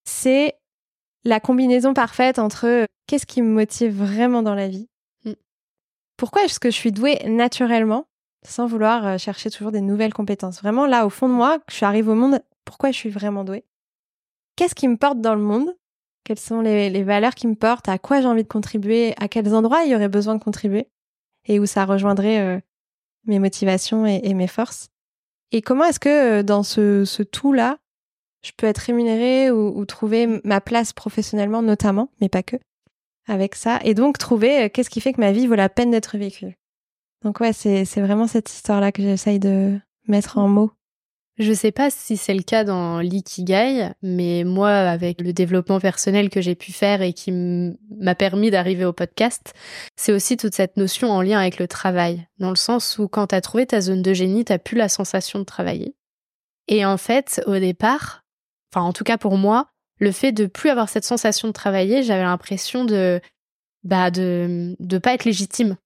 C'est 0.04 0.54
la 1.24 1.40
combinaison 1.40 1.94
parfaite 1.94 2.38
entre 2.38 2.86
qu'est-ce 3.06 3.26
qui 3.26 3.42
me 3.42 3.48
motive 3.48 3.96
vraiment 3.96 4.42
dans 4.42 4.54
la 4.54 4.68
vie? 4.68 4.88
Mm. 5.24 5.32
Pourquoi 6.16 6.44
est-ce 6.44 6.60
que 6.60 6.70
je 6.70 6.76
suis 6.76 6.92
douée 6.92 7.18
naturellement, 7.26 8.06
sans 8.46 8.66
vouloir 8.66 9.04
euh, 9.06 9.18
chercher 9.18 9.50
toujours 9.50 9.72
des 9.72 9.80
nouvelles 9.80 10.14
compétences? 10.14 10.60
Vraiment, 10.60 10.86
là, 10.86 11.06
au 11.06 11.10
fond 11.10 11.28
de 11.28 11.34
moi, 11.34 11.58
je 11.68 11.84
arrive 11.84 12.08
au 12.08 12.14
monde, 12.14 12.40
pourquoi 12.64 12.92
je 12.92 12.96
suis 12.96 13.10
vraiment 13.10 13.42
douée? 13.42 13.64
Qu'est-ce 14.54 14.76
qui 14.76 14.86
me 14.86 14.96
porte 14.96 15.20
dans 15.20 15.34
le 15.34 15.42
monde? 15.42 15.76
Quelles 16.22 16.38
sont 16.38 16.60
les, 16.60 17.02
valeurs 17.02 17.34
qui 17.34 17.46
me 17.46 17.54
portent? 17.54 17.88
À 17.88 17.98
quoi 17.98 18.20
j'ai 18.20 18.26
envie 18.26 18.42
de 18.42 18.48
contribuer? 18.48 19.14
À 19.18 19.28
quels 19.28 19.54
endroits 19.54 19.84
il 19.84 19.90
y 19.90 19.94
aurait 19.94 20.08
besoin 20.08 20.34
de 20.34 20.42
contribuer? 20.42 20.88
Et 21.46 21.58
où 21.60 21.66
ça 21.66 21.84
rejoindrait 21.84 22.40
euh, 22.40 22.60
mes 23.24 23.38
motivations 23.38 24.06
et, 24.06 24.34
mes 24.34 24.46
forces 24.46 24.88
Et 25.52 25.62
comment 25.62 25.84
est-ce 25.84 26.00
que 26.00 26.40
euh, 26.40 26.42
dans 26.42 26.62
ce, 26.62 27.22
tout-là, 27.22 27.78
je 28.42 28.52
peux 28.56 28.66
être 28.66 28.78
rémunérée 28.78 29.50
ou, 29.50 29.84
trouver 29.86 30.40
ma 30.44 30.60
place 30.60 30.92
professionnellement, 30.92 31.62
notamment, 31.62 32.10
mais 32.20 32.28
pas 32.28 32.42
que, 32.42 32.56
avec 33.26 33.54
ça 33.54 33.80
Et 33.82 33.94
donc 33.94 34.18
trouver 34.18 34.70
qu'est-ce 34.70 34.90
qui 34.90 35.00
fait 35.00 35.12
que 35.12 35.20
ma 35.20 35.32
vie 35.32 35.46
vaut 35.46 35.54
la 35.54 35.68
peine 35.68 35.90
d'être 35.90 36.16
vécue? 36.16 36.56
Donc 37.22 37.40
ouais, 37.40 37.52
c'est 37.52 37.84
vraiment 38.00 38.28
cette 38.28 38.50
histoire-là 38.50 38.92
que 38.92 39.02
j'essaye 39.02 39.40
de 39.40 39.80
mettre 40.06 40.38
en 40.38 40.48
mots. 40.48 40.70
Je 41.38 41.52
sais 41.52 41.72
pas 41.72 41.90
si 41.90 42.16
c'est 42.16 42.32
le 42.32 42.42
cas 42.42 42.64
dans 42.64 43.00
l'ikigai, 43.00 43.90
mais 44.02 44.42
moi, 44.44 44.70
avec 44.70 45.20
le 45.20 45.34
développement 45.34 45.80
personnel 45.80 46.30
que 46.30 46.40
j'ai 46.40 46.54
pu 46.54 46.72
faire 46.72 47.02
et 47.02 47.12
qui 47.12 47.30
m'a 47.30 48.14
permis 48.14 48.50
d'arriver 48.50 48.86
au 48.86 48.94
podcast, 48.94 49.52
c'est 49.96 50.12
aussi 50.12 50.38
toute 50.38 50.54
cette 50.54 50.78
notion 50.78 51.10
en 51.10 51.20
lien 51.20 51.38
avec 51.38 51.58
le 51.58 51.68
travail, 51.68 52.26
dans 52.38 52.48
le 52.48 52.56
sens 52.56 52.98
où 52.98 53.06
quand 53.06 53.26
t'as 53.26 53.42
trouvé 53.42 53.66
ta 53.66 53.82
zone 53.82 54.00
de 54.00 54.14
génie, 54.14 54.46
t'as 54.46 54.58
plus 54.58 54.78
la 54.78 54.88
sensation 54.88 55.38
de 55.38 55.44
travailler. 55.44 55.94
Et 56.68 56.86
en 56.86 56.96
fait, 56.96 57.42
au 57.46 57.58
départ, 57.58 58.24
enfin 58.72 58.86
en 58.86 58.94
tout 58.94 59.04
cas 59.04 59.18
pour 59.18 59.36
moi, 59.36 59.68
le 59.98 60.12
fait 60.12 60.32
de 60.32 60.46
plus 60.46 60.70
avoir 60.70 60.88
cette 60.88 61.04
sensation 61.04 61.48
de 61.48 61.52
travailler, 61.52 62.02
j'avais 62.02 62.22
l'impression 62.22 62.86
de 62.86 63.20
bah 63.84 64.10
de 64.10 64.74
de 64.80 64.98
pas 64.98 65.14
être 65.14 65.24
légitime 65.24 65.76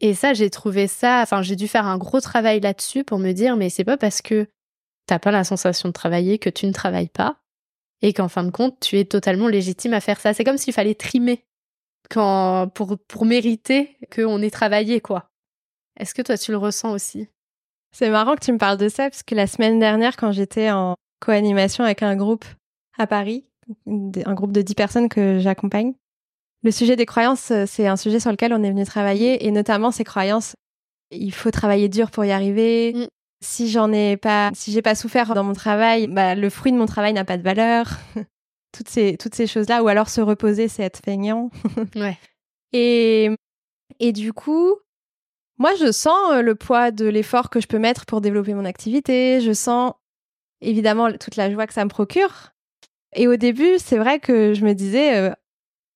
et 0.00 0.14
ça, 0.14 0.32
j'ai 0.32 0.50
trouvé 0.50 0.86
ça, 0.86 1.20
enfin, 1.22 1.42
j'ai 1.42 1.56
dû 1.56 1.68
faire 1.68 1.86
un 1.86 1.98
gros 1.98 2.20
travail 2.20 2.60
là-dessus 2.60 3.04
pour 3.04 3.18
me 3.18 3.32
dire, 3.32 3.56
mais 3.56 3.68
c'est 3.68 3.84
pas 3.84 3.96
parce 3.96 4.22
que 4.22 4.48
t'as 5.06 5.18
pas 5.18 5.30
la 5.30 5.44
sensation 5.44 5.88
de 5.88 5.92
travailler 5.92 6.38
que 6.38 6.50
tu 6.50 6.66
ne 6.66 6.72
travailles 6.72 7.08
pas 7.08 7.40
et 8.02 8.12
qu'en 8.12 8.28
fin 8.28 8.44
de 8.44 8.50
compte, 8.50 8.80
tu 8.80 8.98
es 8.98 9.04
totalement 9.04 9.48
légitime 9.48 9.92
à 9.92 10.00
faire 10.00 10.20
ça. 10.20 10.32
C'est 10.32 10.44
comme 10.44 10.56
s'il 10.56 10.72
fallait 10.72 10.94
trimer 10.94 11.44
pour, 12.08 12.98
pour 13.08 13.24
mériter 13.24 13.98
qu'on 14.14 14.40
ait 14.40 14.50
travaillé, 14.50 15.00
quoi. 15.00 15.30
Est-ce 15.98 16.14
que 16.14 16.22
toi, 16.22 16.38
tu 16.38 16.50
le 16.50 16.56
ressens 16.56 16.92
aussi? 16.92 17.28
C'est 17.92 18.08
marrant 18.08 18.36
que 18.36 18.44
tu 18.44 18.52
me 18.52 18.58
parles 18.58 18.78
de 18.78 18.88
ça 18.88 19.10
parce 19.10 19.22
que 19.22 19.34
la 19.34 19.46
semaine 19.46 19.78
dernière, 19.78 20.16
quand 20.16 20.32
j'étais 20.32 20.70
en 20.70 20.94
co-animation 21.20 21.84
avec 21.84 22.02
un 22.02 22.16
groupe 22.16 22.46
à 22.96 23.06
Paris, 23.06 23.44
un 23.86 24.34
groupe 24.34 24.52
de 24.52 24.62
10 24.62 24.74
personnes 24.74 25.08
que 25.08 25.38
j'accompagne, 25.40 25.92
le 26.62 26.70
sujet 26.70 26.96
des 26.96 27.06
croyances, 27.06 27.50
euh, 27.50 27.64
c'est 27.66 27.86
un 27.86 27.96
sujet 27.96 28.20
sur 28.20 28.30
lequel 28.30 28.52
on 28.52 28.62
est 28.62 28.70
venu 28.70 28.84
travailler, 28.84 29.46
et 29.46 29.50
notamment 29.50 29.90
ces 29.90 30.04
croyances. 30.04 30.54
Il 31.10 31.32
faut 31.32 31.50
travailler 31.50 31.88
dur 31.88 32.10
pour 32.10 32.24
y 32.24 32.32
arriver. 32.32 32.92
Mm. 32.94 33.06
Si 33.42 33.70
j'en 33.70 33.90
ai 33.92 34.16
pas, 34.16 34.50
si 34.54 34.70
j'ai 34.70 34.82
pas 34.82 34.94
souffert 34.94 35.34
dans 35.34 35.44
mon 35.44 35.54
travail, 35.54 36.06
bah, 36.06 36.34
le 36.34 36.50
fruit 36.50 36.72
de 36.72 36.76
mon 36.76 36.86
travail 36.86 37.12
n'a 37.14 37.24
pas 37.24 37.38
de 37.38 37.42
valeur. 37.42 37.88
toutes 38.72 38.88
ces, 38.88 39.16
toutes 39.16 39.34
ces 39.34 39.46
choses-là. 39.46 39.82
Ou 39.82 39.88
alors 39.88 40.08
se 40.08 40.20
reposer, 40.20 40.68
c'est 40.68 40.82
être 40.82 41.00
feignant. 41.04 41.50
ouais. 41.96 42.18
Et, 42.72 43.30
et 43.98 44.12
du 44.12 44.32
coup, 44.32 44.76
moi, 45.58 45.74
je 45.74 45.90
sens 45.90 46.32
euh, 46.32 46.42
le 46.42 46.54
poids 46.54 46.90
de 46.90 47.06
l'effort 47.06 47.50
que 47.50 47.60
je 47.60 47.66
peux 47.66 47.78
mettre 47.78 48.06
pour 48.06 48.20
développer 48.20 48.54
mon 48.54 48.64
activité. 48.64 49.40
Je 49.40 49.52
sens 49.52 49.94
évidemment 50.60 51.12
toute 51.12 51.36
la 51.36 51.50
joie 51.50 51.66
que 51.66 51.74
ça 51.74 51.84
me 51.84 51.90
procure. 51.90 52.52
Et 53.14 53.26
au 53.26 53.36
début, 53.36 53.78
c'est 53.78 53.98
vrai 53.98 54.20
que 54.20 54.54
je 54.54 54.64
me 54.64 54.74
disais, 54.74 55.16
euh, 55.16 55.34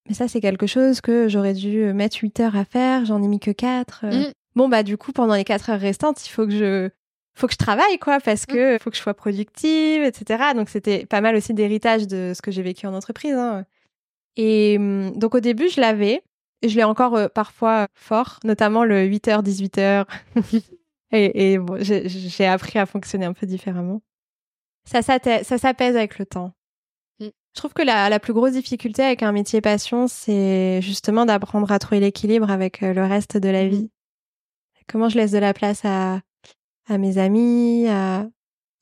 mais 0.09 0.14
ça, 0.14 0.29
c'est 0.29 0.40
quelque 0.40 0.67
chose 0.67 1.01
que 1.01 1.29
j'aurais 1.29 1.55
dû 1.55 1.85
euh, 1.85 1.95
mettre 1.95 2.19
8 2.21 2.40
heures 2.40 2.57
à 2.57 2.64
faire, 2.64 3.05
j'en 3.05 3.23
ai 3.23 3.29
mis 3.29 3.40
que 3.40 3.51
4. 3.51 4.05
Euh. 4.05 4.11
Mm. 4.11 4.33
Bon, 4.55 4.69
bah, 4.69 4.83
du 4.83 4.99
coup, 4.99 5.12
pendant 5.12 5.35
les 5.35 5.45
4 5.45 5.71
heures 5.71 5.81
restantes, 5.81 6.25
il 6.27 6.31
faut 6.31 6.47
que 6.47 6.53
je, 6.53 6.90
faut 7.35 7.47
que 7.47 7.55
je 7.55 7.59
travaille, 7.59 7.99
quoi, 7.99 8.21
parce 8.21 8.45
que 8.45 8.77
mm. 8.77 8.79
faut 8.81 8.90
que 8.90 8.97
je 8.97 9.03
sois 9.03 9.14
productive, 9.14 10.03
etc. 10.03 10.53
Donc, 10.55 10.69
c'était 10.69 11.07
pas 11.07 11.23
mal 11.23 11.35
aussi 11.37 11.55
d'héritage 11.55 12.07
de 12.07 12.33
ce 12.35 12.43
que 12.43 12.51
j'ai 12.51 12.62
vécu 12.62 12.87
en 12.87 12.95
entreprise. 12.95 13.35
Hein. 13.35 13.64
Et 14.37 14.79
mm, 14.79 15.17
donc, 15.17 15.35
au 15.35 15.40
début, 15.40 15.69
je 15.69 15.81
l'avais. 15.81 16.23
Et 16.61 16.69
je 16.69 16.77
l'ai 16.77 16.85
encore 16.85 17.14
euh, 17.14 17.29
parfois 17.29 17.88
fort, 17.95 18.40
notamment 18.45 18.85
le 18.85 19.07
8h, 19.07 19.43
18h. 19.43 20.07
et, 21.12 21.53
et 21.53 21.59
bon, 21.59 21.79
j'ai 21.81 22.47
appris 22.47 22.79
à 22.79 22.87
fonctionner 22.87 23.25
un 23.25 23.33
peu 23.33 23.47
différemment. 23.47 24.03
Ça, 24.85 25.01
ça, 25.01 25.19
ça 25.19 25.59
s'apaise 25.59 25.97
avec 25.97 26.19
le 26.19 26.27
temps. 26.27 26.53
Je 27.55 27.61
trouve 27.61 27.73
que 27.73 27.83
la, 27.83 28.19
plus 28.19 28.33
grosse 28.33 28.53
difficulté 28.53 29.03
avec 29.03 29.23
un 29.23 29.31
métier 29.31 29.61
passion, 29.61 30.09
c'est 30.09 30.81
justement 30.83 31.25
d'apprendre 31.25 31.71
à 31.71 31.79
trouver 31.79 32.01
l'équilibre 32.01 32.51
avec 32.51 32.83
euh, 32.83 32.93
le 32.93 33.05
reste 33.05 33.37
de 33.37 33.49
la 33.49 33.64
mmh. 33.64 33.69
vie. 33.69 33.90
Comment 34.88 35.09
je 35.09 35.17
laisse 35.17 35.31
de 35.31 35.38
la 35.38 35.55
place 35.55 35.85
à, 35.85 36.21
à 36.88 36.99
mes 36.99 37.17
amis, 37.19 37.87
à, 37.88 38.29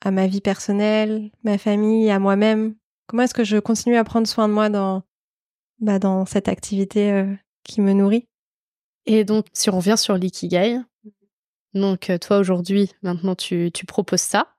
à 0.00 0.10
ma 0.10 0.26
vie 0.26 0.40
personnelle, 0.40 1.30
ma 1.44 1.58
famille, 1.58 2.10
à 2.10 2.18
moi-même? 2.18 2.74
Comment 3.06 3.24
est-ce 3.24 3.34
que 3.34 3.44
je 3.44 3.58
continue 3.58 3.96
à 3.96 4.04
prendre 4.04 4.26
soin 4.26 4.48
de 4.48 4.54
moi 4.54 4.70
dans, 4.70 5.02
bah, 5.80 5.98
dans 5.98 6.24
cette 6.24 6.48
activité 6.48 7.12
euh, 7.12 7.34
qui 7.64 7.82
me 7.82 7.92
nourrit? 7.92 8.26
Et 9.04 9.24
donc, 9.24 9.46
si 9.52 9.68
on 9.68 9.76
revient 9.76 9.98
sur 9.98 10.16
l'ikigai, 10.16 10.78
donc 11.74 12.08
euh, 12.08 12.16
toi 12.16 12.38
aujourd'hui, 12.38 12.90
maintenant 13.02 13.34
tu, 13.34 13.70
tu 13.72 13.84
proposes 13.84 14.22
ça. 14.22 14.54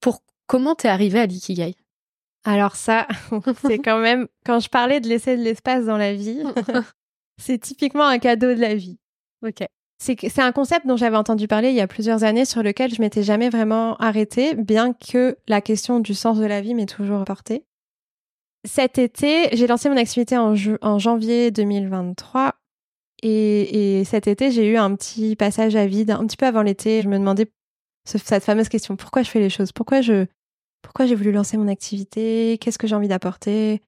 Pour 0.00 0.22
comment 0.46 0.74
t'es 0.74 0.88
arrivé 0.88 1.20
à 1.20 1.26
l'ikigai? 1.26 1.76
Alors 2.44 2.76
ça, 2.76 3.06
c'est 3.66 3.78
quand 3.78 4.00
même, 4.00 4.26
quand 4.44 4.60
je 4.60 4.68
parlais 4.68 5.00
de 5.00 5.08
laisser 5.08 5.36
de 5.36 5.42
l'espace 5.42 5.84
dans 5.84 5.96
la 5.96 6.14
vie, 6.14 6.42
c'est 7.40 7.58
typiquement 7.58 8.06
un 8.06 8.18
cadeau 8.18 8.54
de 8.54 8.60
la 8.60 8.74
vie. 8.74 8.98
Ok. 9.44 9.64
C'est 9.98 10.40
un 10.40 10.50
concept 10.50 10.84
dont 10.84 10.96
j'avais 10.96 11.16
entendu 11.16 11.46
parler 11.46 11.68
il 11.68 11.76
y 11.76 11.80
a 11.80 11.86
plusieurs 11.86 12.24
années 12.24 12.44
sur 12.44 12.64
lequel 12.64 12.92
je 12.92 13.00
m'étais 13.00 13.22
jamais 13.22 13.50
vraiment 13.50 13.96
arrêtée, 13.98 14.56
bien 14.56 14.94
que 14.94 15.38
la 15.46 15.60
question 15.60 16.00
du 16.00 16.12
sens 16.12 16.38
de 16.38 16.44
la 16.44 16.60
vie 16.60 16.74
m'ait 16.74 16.86
toujours 16.86 17.24
portée. 17.24 17.64
Cet 18.64 18.98
été, 18.98 19.48
j'ai 19.52 19.68
lancé 19.68 19.88
mon 19.88 19.96
activité 19.96 20.36
en, 20.36 20.56
en 20.80 20.98
janvier 20.98 21.52
2023 21.52 22.56
et, 23.22 24.00
et, 24.00 24.04
cet 24.04 24.26
été, 24.26 24.50
j'ai 24.50 24.68
eu 24.68 24.76
un 24.76 24.92
petit 24.96 25.36
passage 25.36 25.76
à 25.76 25.86
vide, 25.86 26.10
un 26.10 26.26
petit 26.26 26.36
peu 26.36 26.46
avant 26.46 26.62
l'été. 26.62 27.00
Je 27.02 27.08
me 27.08 27.16
demandais 27.16 27.46
cette 28.04 28.42
fameuse 28.42 28.68
question 28.68 28.96
pourquoi 28.96 29.22
je 29.22 29.30
fais 29.30 29.38
les 29.38 29.50
choses? 29.50 29.70
Pourquoi 29.70 30.00
je 30.00 30.26
pourquoi 30.82 31.06
j'ai 31.06 31.14
voulu 31.14 31.32
lancer 31.32 31.56
mon 31.56 31.68
activité, 31.68 32.58
qu'est-ce 32.60 32.78
que 32.78 32.86
j'ai 32.86 32.94
envie 32.94 33.08
d'apporter? 33.08 33.80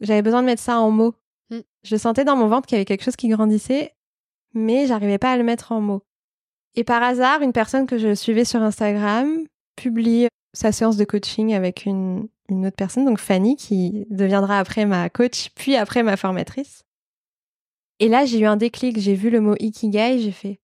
J'avais 0.00 0.22
besoin 0.22 0.42
de 0.42 0.46
mettre 0.46 0.62
ça 0.62 0.78
en 0.78 0.90
mots. 0.90 1.14
Mm. 1.50 1.60
Je 1.82 1.96
sentais 1.96 2.24
dans 2.24 2.36
mon 2.36 2.48
ventre 2.48 2.66
qu'il 2.66 2.76
y 2.76 2.78
avait 2.78 2.84
quelque 2.84 3.04
chose 3.04 3.16
qui 3.16 3.28
grandissait, 3.28 3.94
mais 4.54 4.86
j'arrivais 4.86 5.18
pas 5.18 5.32
à 5.32 5.36
le 5.36 5.44
mettre 5.44 5.72
en 5.72 5.80
mots. 5.80 6.02
Et 6.74 6.84
par 6.84 7.02
hasard, 7.02 7.40
une 7.40 7.52
personne 7.52 7.86
que 7.86 7.98
je 7.98 8.14
suivais 8.14 8.44
sur 8.44 8.62
Instagram 8.62 9.46
publie 9.76 10.28
sa 10.52 10.72
séance 10.72 10.96
de 10.96 11.04
coaching 11.04 11.54
avec 11.54 11.86
une, 11.86 12.28
une 12.48 12.66
autre 12.66 12.76
personne, 12.76 13.04
donc 13.04 13.18
Fanny, 13.18 13.56
qui 13.56 14.06
deviendra 14.10 14.58
après 14.58 14.84
ma 14.84 15.08
coach, 15.08 15.50
puis 15.54 15.76
après 15.76 16.02
ma 16.02 16.16
formatrice. 16.16 16.84
Et 17.98 18.08
là, 18.08 18.26
j'ai 18.26 18.40
eu 18.40 18.46
un 18.46 18.56
déclic, 18.56 18.98
j'ai 18.98 19.14
vu 19.14 19.30
le 19.30 19.40
mot 19.40 19.54
ikigai, 19.58 20.18
j'ai 20.18 20.32
fait 20.32 20.60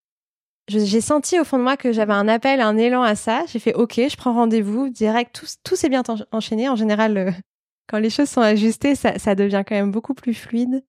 j'ai 0.68 1.00
senti 1.00 1.38
au 1.40 1.44
fond 1.44 1.58
de 1.58 1.62
moi 1.62 1.76
que 1.76 1.92
j'avais 1.92 2.12
un 2.12 2.28
appel, 2.28 2.60
un 2.60 2.76
élan 2.76 3.02
à 3.02 3.14
ça. 3.14 3.44
J'ai 3.46 3.58
fait 3.58 3.74
OK, 3.74 3.94
je 3.96 4.16
prends 4.16 4.32
rendez-vous 4.32 4.88
direct. 4.88 5.34
Tout, 5.34 5.46
tout 5.64 5.76
s'est 5.76 5.88
bien 5.88 6.02
enchaîné. 6.30 6.68
En 6.68 6.76
général, 6.76 7.16
euh, 7.16 7.30
quand 7.88 7.98
les 7.98 8.10
choses 8.10 8.28
sont 8.28 8.40
ajustées, 8.40 8.94
ça, 8.94 9.18
ça, 9.18 9.34
devient 9.34 9.64
quand 9.66 9.74
même 9.74 9.90
beaucoup 9.90 10.14
plus 10.14 10.34
fluide. 10.34 10.84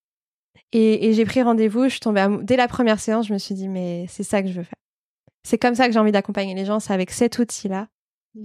Et, 0.71 1.07
et 1.07 1.13
j'ai 1.13 1.25
pris 1.25 1.41
rendez-vous. 1.41 1.85
Je 1.85 1.89
suis 1.89 1.99
tombée 1.99 2.25
dès 2.43 2.55
la 2.55 2.67
première 2.67 2.99
séance. 2.99 3.27
Je 3.27 3.33
me 3.33 3.39
suis 3.39 3.55
dit 3.55 3.67
mais 3.67 4.05
c'est 4.09 4.23
ça 4.23 4.41
que 4.41 4.47
je 4.47 4.53
veux 4.53 4.63
faire. 4.63 4.73
C'est 5.43 5.57
comme 5.57 5.75
ça 5.75 5.87
que 5.87 5.93
j'ai 5.93 5.99
envie 5.99 6.11
d'accompagner 6.11 6.53
les 6.53 6.65
gens. 6.65 6.79
C'est 6.79 6.93
avec 6.93 7.11
cet 7.11 7.39
outil-là. 7.39 7.87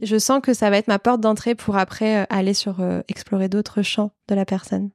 Je 0.03 0.19
sens 0.19 0.41
que 0.43 0.53
ça 0.53 0.69
va 0.71 0.77
être 0.77 0.88
ma 0.88 0.99
porte 0.99 1.21
d'entrée 1.21 1.55
pour 1.55 1.77
après 1.77 2.23
euh, 2.23 2.27
aller 2.29 2.53
sur 2.55 2.81
euh, 2.81 3.01
explorer 3.09 3.49
d'autres 3.49 3.83
champs 3.83 4.11
de 4.29 4.35
la 4.35 4.45
personne. 4.45 4.91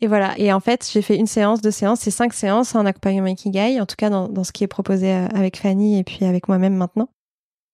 Et 0.00 0.06
voilà. 0.06 0.38
Et 0.38 0.52
en 0.52 0.60
fait, 0.60 0.88
j'ai 0.92 1.02
fait 1.02 1.16
une 1.16 1.26
séance, 1.26 1.60
deux 1.60 1.70
séances, 1.70 2.00
c'est 2.00 2.10
cinq 2.10 2.32
séances 2.32 2.74
en 2.74 2.86
accompagnement 2.86 3.26
Ikigai, 3.26 3.80
en 3.80 3.86
tout 3.86 3.96
cas 3.96 4.10
dans, 4.10 4.28
dans 4.28 4.44
ce 4.44 4.52
qui 4.52 4.64
est 4.64 4.68
proposé 4.68 5.12
euh, 5.12 5.26
avec 5.34 5.56
Fanny 5.56 5.98
et 5.98 6.04
puis 6.04 6.24
avec 6.24 6.48
moi-même 6.48 6.74
maintenant. 6.74 7.08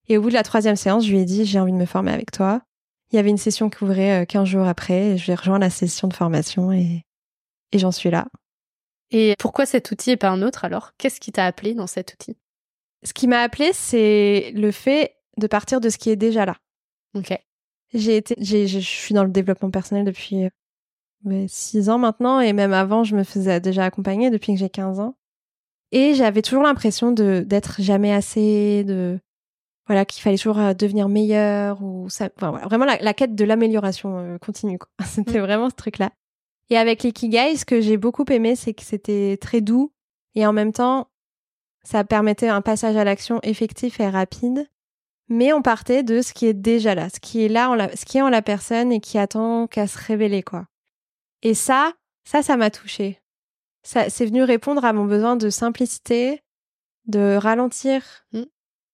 Et 0.08 0.18
au 0.18 0.22
bout 0.22 0.28
de 0.28 0.34
la 0.34 0.42
troisième 0.42 0.76
séance, 0.76 1.06
je 1.06 1.12
lui 1.12 1.20
ai 1.20 1.24
dit, 1.24 1.44
j'ai 1.44 1.58
envie 1.58 1.72
de 1.72 1.76
me 1.76 1.86
former 1.86 2.12
avec 2.12 2.30
toi. 2.30 2.62
Il 3.12 3.16
y 3.16 3.18
avait 3.18 3.30
une 3.30 3.38
session 3.38 3.70
qui 3.70 3.84
ouvrait 3.84 4.26
15 4.26 4.42
euh, 4.42 4.44
jours 4.46 4.66
après, 4.66 5.12
et 5.12 5.18
je 5.18 5.26
vais 5.26 5.34
rejoindre 5.34 5.60
la 5.60 5.70
session 5.70 6.08
de 6.08 6.14
formation 6.14 6.72
et, 6.72 7.04
et 7.72 7.78
j'en 7.78 7.92
suis 7.92 8.10
là. 8.10 8.26
Et 9.10 9.34
pourquoi 9.38 9.66
cet 9.66 9.90
outil 9.90 10.12
et 10.12 10.16
pas 10.16 10.30
un 10.30 10.42
autre 10.42 10.64
alors? 10.64 10.92
Qu'est-ce 10.98 11.20
qui 11.20 11.30
t'a 11.30 11.44
appelé 11.44 11.74
dans 11.74 11.86
cet 11.86 12.14
outil? 12.14 12.36
Ce 13.02 13.12
qui 13.12 13.28
m'a 13.28 13.42
appelé, 13.42 13.70
c'est 13.72 14.52
le 14.54 14.70
fait 14.70 15.16
de 15.36 15.46
partir 15.46 15.80
de 15.80 15.90
ce 15.90 15.98
qui 15.98 16.10
est 16.10 16.16
déjà 16.16 16.46
là. 16.46 16.56
Ok. 17.14 17.38
J'ai 17.92 18.16
été, 18.16 18.34
j'ai, 18.38 18.66
je 18.66 18.78
suis 18.80 19.14
dans 19.14 19.24
le 19.24 19.30
développement 19.30 19.70
personnel 19.70 20.04
depuis 20.04 20.48
6 21.46 21.88
ans 21.90 21.98
maintenant 21.98 22.40
et 22.40 22.52
même 22.52 22.72
avant, 22.72 23.04
je 23.04 23.16
me 23.16 23.24
faisais 23.24 23.60
déjà 23.60 23.84
accompagner 23.84 24.30
depuis 24.30 24.52
que 24.54 24.58
j'ai 24.58 24.70
15 24.70 25.00
ans. 25.00 25.16
Et 25.92 26.14
j'avais 26.14 26.42
toujours 26.42 26.62
l'impression 26.62 27.12
de 27.12 27.44
d'être 27.46 27.80
jamais 27.80 28.12
assez, 28.12 28.84
de 28.84 29.20
voilà 29.86 30.04
qu'il 30.04 30.22
fallait 30.22 30.38
toujours 30.38 30.58
euh, 30.58 30.74
devenir 30.74 31.08
meilleur 31.08 31.82
ou 31.82 32.08
ça, 32.08 32.30
enfin, 32.36 32.50
voilà, 32.50 32.66
vraiment 32.66 32.84
la, 32.84 32.96
la, 32.98 33.14
quête 33.14 33.34
de 33.34 33.44
l'amélioration 33.44 34.18
euh, 34.18 34.38
continue. 34.38 34.78
C'était 35.04 35.38
mm. 35.38 35.42
vraiment 35.42 35.70
ce 35.70 35.74
truc-là. 35.76 36.10
Et 36.70 36.78
avec 36.78 37.02
l'ikigai, 37.02 37.56
ce 37.56 37.64
que 37.64 37.80
j'ai 37.80 37.96
beaucoup 37.96 38.24
aimé, 38.30 38.56
c'est 38.56 38.72
que 38.72 38.82
c'était 38.82 39.38
très 39.40 39.60
doux 39.60 39.92
et 40.34 40.46
en 40.46 40.52
même 40.52 40.72
temps, 40.72 41.08
ça 41.84 42.02
permettait 42.04 42.48
un 42.48 42.62
passage 42.62 42.96
à 42.96 43.04
l'action 43.04 43.40
effectif 43.42 44.00
et 44.00 44.08
rapide. 44.08 44.66
Mais 45.28 45.52
on 45.52 45.62
partait 45.62 46.02
de 46.02 46.20
ce 46.20 46.32
qui 46.32 46.46
est 46.46 46.54
déjà 46.54 46.94
là, 46.94 47.08
ce 47.08 47.20
qui 47.20 47.44
est 47.44 47.48
là, 47.48 47.70
en 47.70 47.74
la, 47.74 47.94
ce 47.96 48.04
qui 48.04 48.18
est 48.18 48.22
en 48.22 48.28
la 48.28 48.42
personne 48.42 48.92
et 48.92 49.00
qui 49.00 49.18
attend 49.18 49.66
qu'à 49.66 49.86
se 49.86 49.98
révéler, 49.98 50.42
quoi. 50.42 50.66
Et 51.44 51.54
ça, 51.54 51.92
ça, 52.24 52.42
ça 52.42 52.56
m'a 52.56 52.70
touchée 52.70 53.20
ça, 53.84 54.08
c'est 54.10 54.26
venu 54.26 54.42
répondre 54.42 54.84
à 54.84 54.92
mon 54.92 55.04
besoin 55.04 55.36
de 55.36 55.50
simplicité, 55.50 56.42
de 57.06 57.36
ralentir, 57.36 58.02
mm. 58.32 58.42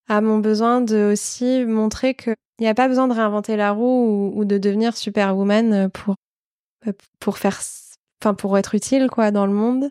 à 0.08 0.20
mon 0.20 0.38
besoin 0.38 0.80
de 0.80 1.12
aussi 1.12 1.64
montrer 1.64 2.14
qu'il 2.14 2.34
n'y 2.60 2.68
a 2.68 2.74
pas 2.74 2.88
besoin 2.88 3.08
de 3.08 3.14
réinventer 3.14 3.56
la 3.56 3.70
roue 3.70 4.32
ou, 4.34 4.44
de 4.44 4.58
devenir 4.58 4.96
superwoman 4.96 5.88
pour, 5.90 6.16
euh, 6.88 6.92
pour 7.20 7.38
faire, 7.38 7.60
enfin, 8.20 8.34
pour 8.34 8.58
être 8.58 8.74
utile, 8.74 9.08
quoi, 9.08 9.30
dans 9.30 9.46
le 9.46 9.52
monde. 9.52 9.90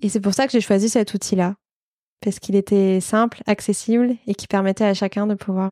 Et 0.00 0.08
c'est 0.08 0.20
pour 0.20 0.34
ça 0.34 0.46
que 0.46 0.52
j'ai 0.52 0.60
choisi 0.60 0.88
cet 0.88 1.14
outil-là. 1.14 1.56
Parce 2.20 2.38
qu'il 2.38 2.54
était 2.54 3.00
simple, 3.00 3.42
accessible 3.46 4.16
et 4.28 4.34
qui 4.34 4.46
permettait 4.46 4.84
à 4.84 4.94
chacun 4.94 5.26
de 5.26 5.34
pouvoir 5.34 5.70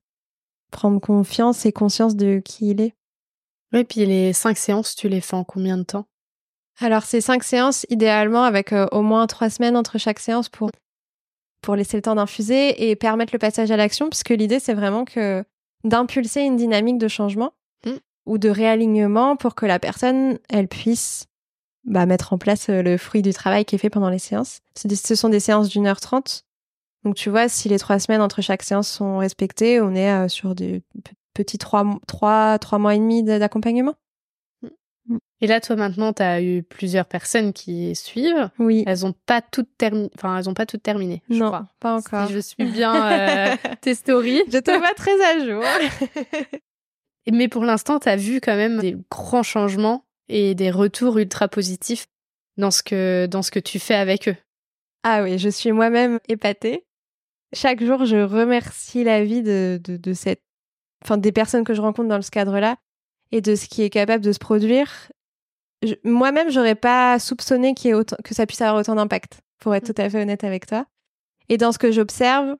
prendre 0.72 1.00
confiance 1.00 1.64
et 1.66 1.72
conscience 1.72 2.16
de 2.16 2.40
qui 2.44 2.70
il 2.70 2.80
est. 2.80 2.94
Oui, 3.72 3.84
puis 3.84 4.04
les 4.04 4.32
cinq 4.32 4.58
séances, 4.58 4.94
tu 4.94 5.08
les 5.08 5.20
fais 5.20 5.36
en 5.36 5.44
combien 5.44 5.78
de 5.78 5.84
temps? 5.84 6.06
Alors, 6.80 7.02
c'est 7.02 7.20
cinq 7.20 7.44
séances, 7.44 7.86
idéalement, 7.90 8.42
avec 8.42 8.72
euh, 8.72 8.86
au 8.90 9.02
moins 9.02 9.26
trois 9.26 9.50
semaines 9.50 9.76
entre 9.76 9.98
chaque 9.98 10.18
séance 10.18 10.48
pour, 10.48 10.70
pour 11.60 11.76
laisser 11.76 11.96
le 11.96 12.02
temps 12.02 12.14
d'infuser 12.14 12.90
et 12.90 12.96
permettre 12.96 13.34
le 13.34 13.38
passage 13.38 13.70
à 13.70 13.76
l'action, 13.76 14.08
puisque 14.08 14.30
l'idée, 14.30 14.60
c'est 14.60 14.74
vraiment 14.74 15.04
que 15.04 15.44
d'impulser 15.84 16.40
une 16.40 16.56
dynamique 16.56 16.98
de 16.98 17.08
changement 17.08 17.52
mmh. 17.84 17.90
ou 18.26 18.38
de 18.38 18.48
réalignement 18.48 19.36
pour 19.36 19.54
que 19.54 19.66
la 19.66 19.78
personne, 19.78 20.38
elle 20.48 20.68
puisse 20.68 21.26
bah, 21.84 22.06
mettre 22.06 22.32
en 22.32 22.38
place 22.38 22.70
euh, 22.70 22.82
le 22.82 22.96
fruit 22.96 23.22
du 23.22 23.32
travail 23.32 23.64
qui 23.64 23.74
est 23.74 23.78
fait 23.78 23.90
pendant 23.90 24.10
les 24.10 24.18
séances. 24.18 24.60
Ce 24.74 25.14
sont 25.14 25.28
des 25.28 25.40
séances 25.40 25.68
d'une 25.68 25.86
heure 25.86 26.00
trente. 26.00 26.44
Donc, 27.04 27.14
tu 27.14 27.30
vois, 27.30 27.48
si 27.48 27.68
les 27.68 27.78
trois 27.78 27.98
semaines 27.98 28.20
entre 28.20 28.42
chaque 28.42 28.62
séance 28.62 28.88
sont 28.88 29.18
respectées, 29.18 29.80
on 29.80 29.94
est 29.94 30.10
euh, 30.10 30.28
sur 30.28 30.54
des 30.54 30.82
petits 31.42 31.58
trois, 31.58 31.84
trois, 32.06 32.58
trois 32.58 32.78
mois 32.78 32.94
et 32.94 32.98
demi 32.98 33.22
d'accompagnement. 33.22 33.94
Et 35.40 35.46
là, 35.46 35.60
toi, 35.60 35.74
maintenant, 35.76 36.12
tu 36.12 36.22
as 36.22 36.42
eu 36.42 36.62
plusieurs 36.62 37.06
personnes 37.06 37.52
qui 37.52 37.96
suivent. 37.96 38.50
Oui. 38.58 38.84
Elles 38.86 39.06
ont 39.06 39.14
pas 39.26 39.40
toutes 39.40 39.70
terminé. 39.78 40.10
Enfin, 40.14 40.36
elles 40.36 40.48
ont 40.48 40.54
pas 40.54 40.66
toutes 40.66 40.82
terminé. 40.82 41.22
Je 41.30 41.36
non, 41.36 41.46
crois. 41.46 41.66
pas 41.80 41.94
encore. 41.94 42.28
Si 42.28 42.34
je 42.34 42.38
suis 42.38 42.64
bien 42.64 43.10
euh, 43.10 43.56
tes 43.80 43.94
stories. 43.94 44.42
Je 44.52 44.58
te 44.58 44.70
vois 44.70 44.94
très 44.94 45.18
à 45.24 45.44
jour. 45.44 45.64
Mais 47.32 47.48
pour 47.48 47.64
l'instant, 47.64 47.98
tu 47.98 48.08
as 48.08 48.16
vu 48.16 48.40
quand 48.40 48.56
même 48.56 48.80
des 48.80 48.96
grands 49.10 49.42
changements 49.42 50.04
et 50.28 50.54
des 50.54 50.70
retours 50.70 51.18
ultra 51.18 51.48
positifs 51.48 52.06
dans 52.56 52.70
ce 52.70 52.82
que, 52.82 53.26
dans 53.26 53.42
ce 53.42 53.50
que 53.50 53.58
tu 53.60 53.78
fais 53.78 53.94
avec 53.94 54.28
eux. 54.28 54.36
Ah 55.02 55.22
oui, 55.22 55.38
je 55.38 55.48
suis 55.48 55.72
moi-même 55.72 56.20
épatée. 56.28 56.84
Chaque 57.54 57.82
jour, 57.82 58.04
je 58.04 58.16
remercie 58.16 59.04
la 59.04 59.24
vie 59.24 59.42
de, 59.42 59.80
de, 59.82 59.96
de 59.96 60.12
cette, 60.12 60.42
enfin, 61.04 61.16
des 61.16 61.32
personnes 61.32 61.64
que 61.64 61.74
je 61.74 61.80
rencontre 61.80 62.08
dans 62.08 62.22
ce 62.22 62.30
cadre-là 62.30 62.76
et 63.32 63.40
de 63.40 63.54
ce 63.54 63.68
qui 63.68 63.82
est 63.82 63.90
capable 63.90 64.24
de 64.24 64.32
se 64.32 64.38
produire, 64.38 65.10
moi-même, 66.04 66.50
j'aurais 66.50 66.74
pas 66.74 67.18
soupçonné 67.18 67.74
y 67.82 67.88
ait 67.88 67.94
autant, 67.94 68.16
que 68.24 68.34
ça 68.34 68.46
puisse 68.46 68.60
avoir 68.60 68.80
autant 68.80 68.94
d'impact, 68.94 69.40
pour 69.58 69.74
être 69.74 69.88
mm. 69.88 69.94
tout 69.94 70.02
à 70.02 70.10
fait 70.10 70.22
honnête 70.22 70.44
avec 70.44 70.66
toi. 70.66 70.86
Et 71.48 71.56
dans 71.56 71.72
ce 71.72 71.78
que 71.78 71.90
j'observe, 71.90 72.56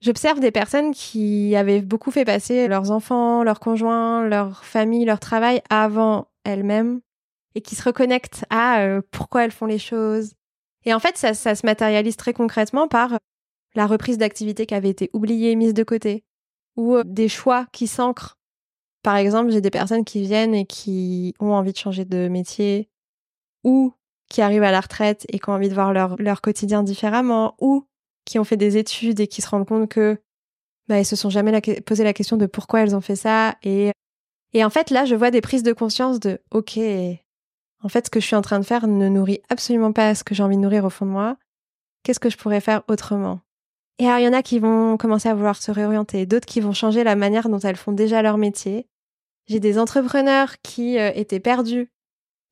j'observe 0.00 0.40
des 0.40 0.50
personnes 0.50 0.92
qui 0.92 1.54
avaient 1.56 1.80
beaucoup 1.80 2.10
fait 2.10 2.24
passer 2.24 2.68
leurs 2.68 2.90
enfants, 2.90 3.42
leurs 3.44 3.60
conjoints, 3.60 4.26
leur 4.26 4.64
famille, 4.64 5.04
leur 5.04 5.20
travail 5.20 5.62
avant 5.70 6.28
elles-mêmes 6.44 7.00
et 7.54 7.60
qui 7.60 7.76
se 7.76 7.84
reconnectent 7.84 8.44
à 8.50 8.80
euh, 8.80 9.00
pourquoi 9.10 9.44
elles 9.44 9.52
font 9.52 9.66
les 9.66 9.78
choses. 9.78 10.32
Et 10.84 10.92
en 10.92 10.98
fait, 10.98 11.16
ça, 11.16 11.34
ça 11.34 11.54
se 11.54 11.64
matérialise 11.64 12.16
très 12.16 12.34
concrètement 12.34 12.88
par 12.88 13.18
la 13.74 13.86
reprise 13.86 14.18
d'activités 14.18 14.66
qui 14.66 14.74
avaient 14.74 14.90
été 14.90 15.08
oubliées, 15.12 15.56
mises 15.56 15.74
de 15.74 15.84
côté, 15.84 16.24
ou 16.76 16.96
euh, 16.96 17.02
des 17.04 17.28
choix 17.28 17.66
qui 17.72 17.86
s'ancrent. 17.86 18.38
Par 19.02 19.16
exemple, 19.16 19.50
j'ai 19.50 19.60
des 19.60 19.70
personnes 19.70 20.04
qui 20.04 20.22
viennent 20.22 20.54
et 20.54 20.64
qui 20.66 21.34
ont 21.38 21.52
envie 21.52 21.72
de 21.72 21.78
changer 21.78 22.04
de 22.04 22.28
métier 22.28 22.88
ou 23.62 23.92
qui 24.30 24.40
arrivent 24.42 24.62
à 24.62 24.72
la 24.72 24.80
retraite 24.80 25.26
et 25.28 25.38
qui 25.38 25.50
ont 25.50 25.52
envie 25.52 25.68
de 25.68 25.74
voir 25.74 25.92
leur, 25.92 26.40
quotidien 26.40 26.82
différemment 26.82 27.54
ou 27.60 27.86
qui 28.24 28.38
ont 28.38 28.44
fait 28.44 28.56
des 28.56 28.76
études 28.78 29.20
et 29.20 29.26
qui 29.26 29.42
se 29.42 29.48
rendent 29.48 29.68
compte 29.68 29.90
que 29.90 30.18
bah, 30.88 30.98
elles 30.98 31.06
se 31.06 31.16
sont 31.16 31.30
jamais 31.30 31.60
posé 31.84 32.04
la 32.04 32.12
question 32.12 32.36
de 32.36 32.46
pourquoi 32.46 32.80
elles 32.80 32.96
ont 32.96 33.00
fait 33.00 33.16
ça 33.16 33.56
et 33.62 33.92
et 34.52 34.64
en 34.64 34.70
fait 34.70 34.90
là 34.90 35.04
je 35.04 35.14
vois 35.14 35.30
des 35.30 35.40
prises 35.40 35.62
de 35.62 35.72
conscience 35.72 36.20
de 36.20 36.40
ok 36.50 36.78
en 36.78 37.88
fait 37.88 38.06
ce 38.06 38.10
que 38.10 38.20
je 38.20 38.26
suis 38.26 38.36
en 38.36 38.42
train 38.42 38.58
de 38.58 38.64
faire 38.64 38.86
ne 38.86 39.08
nourrit 39.08 39.40
absolument 39.50 39.92
pas 39.92 40.14
ce 40.14 40.24
que 40.24 40.34
j'ai 40.34 40.42
envie 40.42 40.56
de 40.56 40.62
nourrir 40.62 40.84
au 40.84 40.90
fond 40.90 41.06
de 41.06 41.10
moi. 41.10 41.36
Qu'est-ce 42.02 42.20
que 42.20 42.30
je 42.30 42.36
pourrais 42.36 42.60
faire 42.60 42.82
autrement? 42.88 43.40
Et 43.98 44.06
alors 44.06 44.18
il 44.18 44.24
y 44.24 44.28
en 44.28 44.32
a 44.32 44.42
qui 44.42 44.58
vont 44.58 44.96
commencer 44.96 45.28
à 45.28 45.34
vouloir 45.34 45.56
se 45.56 45.70
réorienter 45.70 46.26
d'autres 46.26 46.46
qui 46.46 46.60
vont 46.60 46.72
changer 46.72 47.04
la 47.04 47.16
manière 47.16 47.48
dont 47.48 47.58
elles 47.60 47.76
font 47.76 47.92
déjà 47.92 48.22
leur 48.22 48.38
métier 48.38 48.88
j'ai 49.46 49.60
des 49.60 49.78
entrepreneurs 49.78 50.60
qui 50.62 50.98
euh, 50.98 51.10
étaient 51.14 51.40
perdus 51.40 51.90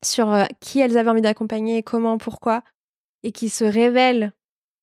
sur 0.03 0.31
euh, 0.31 0.45
qui 0.59 0.79
elles 0.79 0.97
avaient 0.97 1.09
envie 1.09 1.21
d'accompagner, 1.21 1.81
comment, 1.83 2.17
pourquoi, 2.17 2.63
et 3.23 3.31
qui 3.31 3.49
se 3.49 3.63
révèlent 3.63 4.33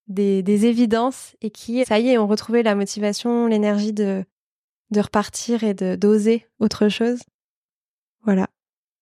des, 0.09 0.43
des, 0.43 0.67
évidences 0.67 1.37
et 1.41 1.51
qui, 1.51 1.85
ça 1.85 1.99
y 1.99 2.09
est, 2.09 2.19
ont 2.19 2.27
retrouvé 2.27 2.63
la 2.63 2.75
motivation, 2.75 3.47
l'énergie 3.47 3.93
de, 3.93 4.25
de 4.91 5.01
repartir 5.01 5.63
et 5.63 5.75
de 5.75 5.95
d'oser 5.95 6.49
autre 6.59 6.89
chose. 6.89 7.21
Voilà. 8.25 8.49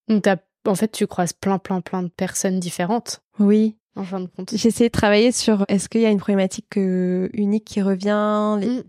Donc, 0.08 0.24
en 0.66 0.74
fait, 0.74 0.92
tu 0.92 1.06
croises 1.06 1.32
plein, 1.32 1.58
plein, 1.58 1.80
plein 1.80 2.02
de 2.02 2.08
personnes 2.08 2.60
différentes. 2.60 3.22
Oui. 3.38 3.78
En 3.98 4.04
fin 4.04 4.20
de 4.20 4.26
compte. 4.26 4.54
J'ai 4.54 4.68
essayé 4.68 4.88
de 4.88 4.92
travailler 4.92 5.32
sur 5.32 5.64
est-ce 5.66 5.88
qu'il 5.88 6.02
y 6.02 6.06
a 6.06 6.10
une 6.10 6.20
problématique 6.20 6.76
euh, 6.76 7.28
unique 7.32 7.64
qui 7.64 7.82
revient. 7.82 8.58
Mm. 8.62 8.84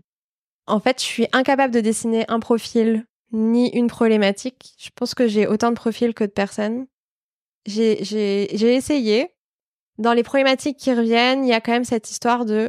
En 0.68 0.78
fait, 0.78 1.00
je 1.00 1.04
suis 1.04 1.26
incapable 1.32 1.74
de 1.74 1.80
dessiner 1.80 2.24
un 2.28 2.38
profil 2.38 3.04
ni 3.32 3.70
une 3.70 3.88
problématique. 3.88 4.74
Je 4.78 4.90
pense 4.94 5.14
que 5.16 5.26
j'ai 5.26 5.48
autant 5.48 5.70
de 5.70 5.74
profils 5.74 6.14
que 6.14 6.22
de 6.22 6.30
personnes. 6.30 6.86
J'ai, 7.66 8.74
essayé. 8.74 9.30
Dans 9.98 10.12
les 10.12 10.22
problématiques 10.22 10.76
qui 10.78 10.94
reviennent, 10.94 11.44
il 11.44 11.48
y 11.48 11.52
a 11.52 11.60
quand 11.60 11.72
même 11.72 11.84
cette 11.84 12.08
histoire 12.08 12.44
de 12.44 12.68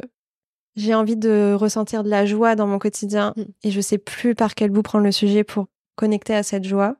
j'ai 0.74 0.94
envie 0.94 1.16
de 1.16 1.54
ressentir 1.54 2.02
de 2.02 2.08
la 2.08 2.26
joie 2.26 2.56
dans 2.56 2.66
mon 2.66 2.80
quotidien 2.80 3.34
mm. 3.36 3.42
et 3.62 3.70
je 3.70 3.80
sais 3.80 3.98
plus 3.98 4.34
par 4.34 4.56
quel 4.56 4.70
bout 4.70 4.82
prendre 4.82 5.04
le 5.04 5.12
sujet 5.12 5.44
pour 5.44 5.66
connecter 5.94 6.34
à 6.34 6.42
cette 6.42 6.64
joie. 6.64 6.96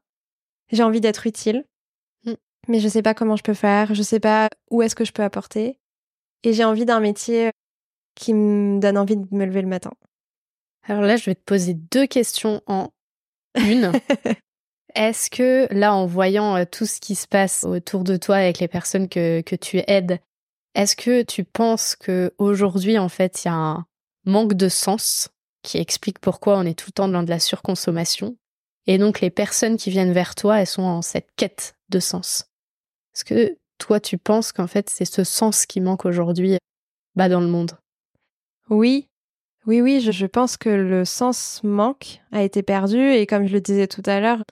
J'ai 0.71 0.85
envie 0.85 1.01
d'être 1.01 1.27
utile. 1.27 1.65
Mais 2.69 2.81
je 2.81 2.89
sais 2.89 3.03
pas 3.03 3.15
comment 3.15 3.37
je 3.37 3.43
peux 3.43 3.55
faire, 3.55 3.95
je 3.95 4.03
sais 4.03 4.21
pas 4.21 4.49
où 4.71 4.83
est-ce 4.83 4.95
que 4.95 5.05
je 5.05 5.13
peux 5.13 5.23
apporter. 5.23 5.79
Et 6.45 6.53
j'ai 6.53 6.65
envie 6.65 6.85
d'un 6.85 7.01
métier 7.01 7.51
qui 8.15 8.35
me 8.35 8.81
donne 8.81 8.99
envie 8.99 9.17
de 9.17 9.27
me 9.31 9.45
lever 9.45 9.63
le 9.63 9.69
matin. 9.69 9.93
Alors 10.85 11.03
là, 11.03 11.17
je 11.17 11.27
vais 11.27 11.35
te 11.35 11.45
poser 11.45 11.75
deux 11.75 12.07
questions 12.07 12.63
en 12.67 12.91
une. 13.57 13.93
Est-ce 14.95 15.31
que 15.31 15.73
là, 15.73 15.95
en 15.95 16.07
voyant 16.07 16.57
euh, 16.57 16.65
tout 16.71 16.85
ce 16.85 17.01
qui 17.01 17.15
se 17.15 17.27
passe 17.27 17.65
autour 17.65 18.05
de 18.05 18.17
toi 18.17 18.37
avec 18.37 18.59
les 18.59 18.69
personnes 18.69 19.09
que, 19.09 19.41
que 19.41 19.57
tu 19.57 19.81
aides, 19.87 20.21
est-ce 20.75 20.97
que 20.97 21.23
tu 21.23 21.45
penses 21.45 21.97
que 21.97 22.35
aujourd'hui, 22.39 22.99
en 22.99 23.09
fait, 23.09 23.45
il 23.45 23.49
y 23.49 23.51
a 23.51 23.55
un 23.55 23.87
manque 24.25 24.55
de 24.55 24.69
sens 24.69 25.31
qui 25.63 25.79
explique 25.79 26.19
pourquoi 26.19 26.59
on 26.59 26.67
est 26.67 26.79
tout 26.79 26.89
le 26.89 26.93
temps 26.93 27.09
dans 27.09 27.23
de 27.23 27.31
la 27.31 27.41
surconsommation? 27.41 28.37
Et 28.87 28.99
donc, 28.99 29.21
les 29.21 29.31
personnes 29.31 29.77
qui 29.77 29.91
viennent 29.91 30.13
vers 30.13 30.35
toi, 30.35 30.61
elles 30.61 30.67
sont 30.67 30.83
en 30.83 31.03
cette 31.03 31.29
quête 31.37 31.75
de 31.89 32.01
sens? 32.01 32.52
Est-ce 33.15 33.25
que 33.25 33.59
toi, 33.79 34.01
tu 34.01 34.19
penses 34.19 34.53
qu'en 34.53 34.67
fait, 34.67 34.89
c'est 34.89 35.05
ce 35.05 35.25
sens 35.25 35.67
qui 35.67 35.81
manque 35.81 36.05
aujourd'hui 36.05 36.59
bah, 37.15 37.29
dans 37.29 37.41
le 37.41 37.49
monde? 37.49 37.73
Oui, 38.71 39.09
oui, 39.67 39.81
oui, 39.81 40.01
je, 40.01 40.27
pense 40.27 40.57
que 40.57 40.69
le 40.69 41.05
sens 41.05 41.61
manque, 41.63 42.21
a 42.33 42.43
été 42.43 42.63
perdu, 42.63 42.99
et 42.99 43.27
comme 43.27 43.47
je 43.47 43.53
le 43.53 43.61
disais 43.61 43.87
tout 43.87 44.03
à 44.07 44.21
l'heure, 44.21 44.43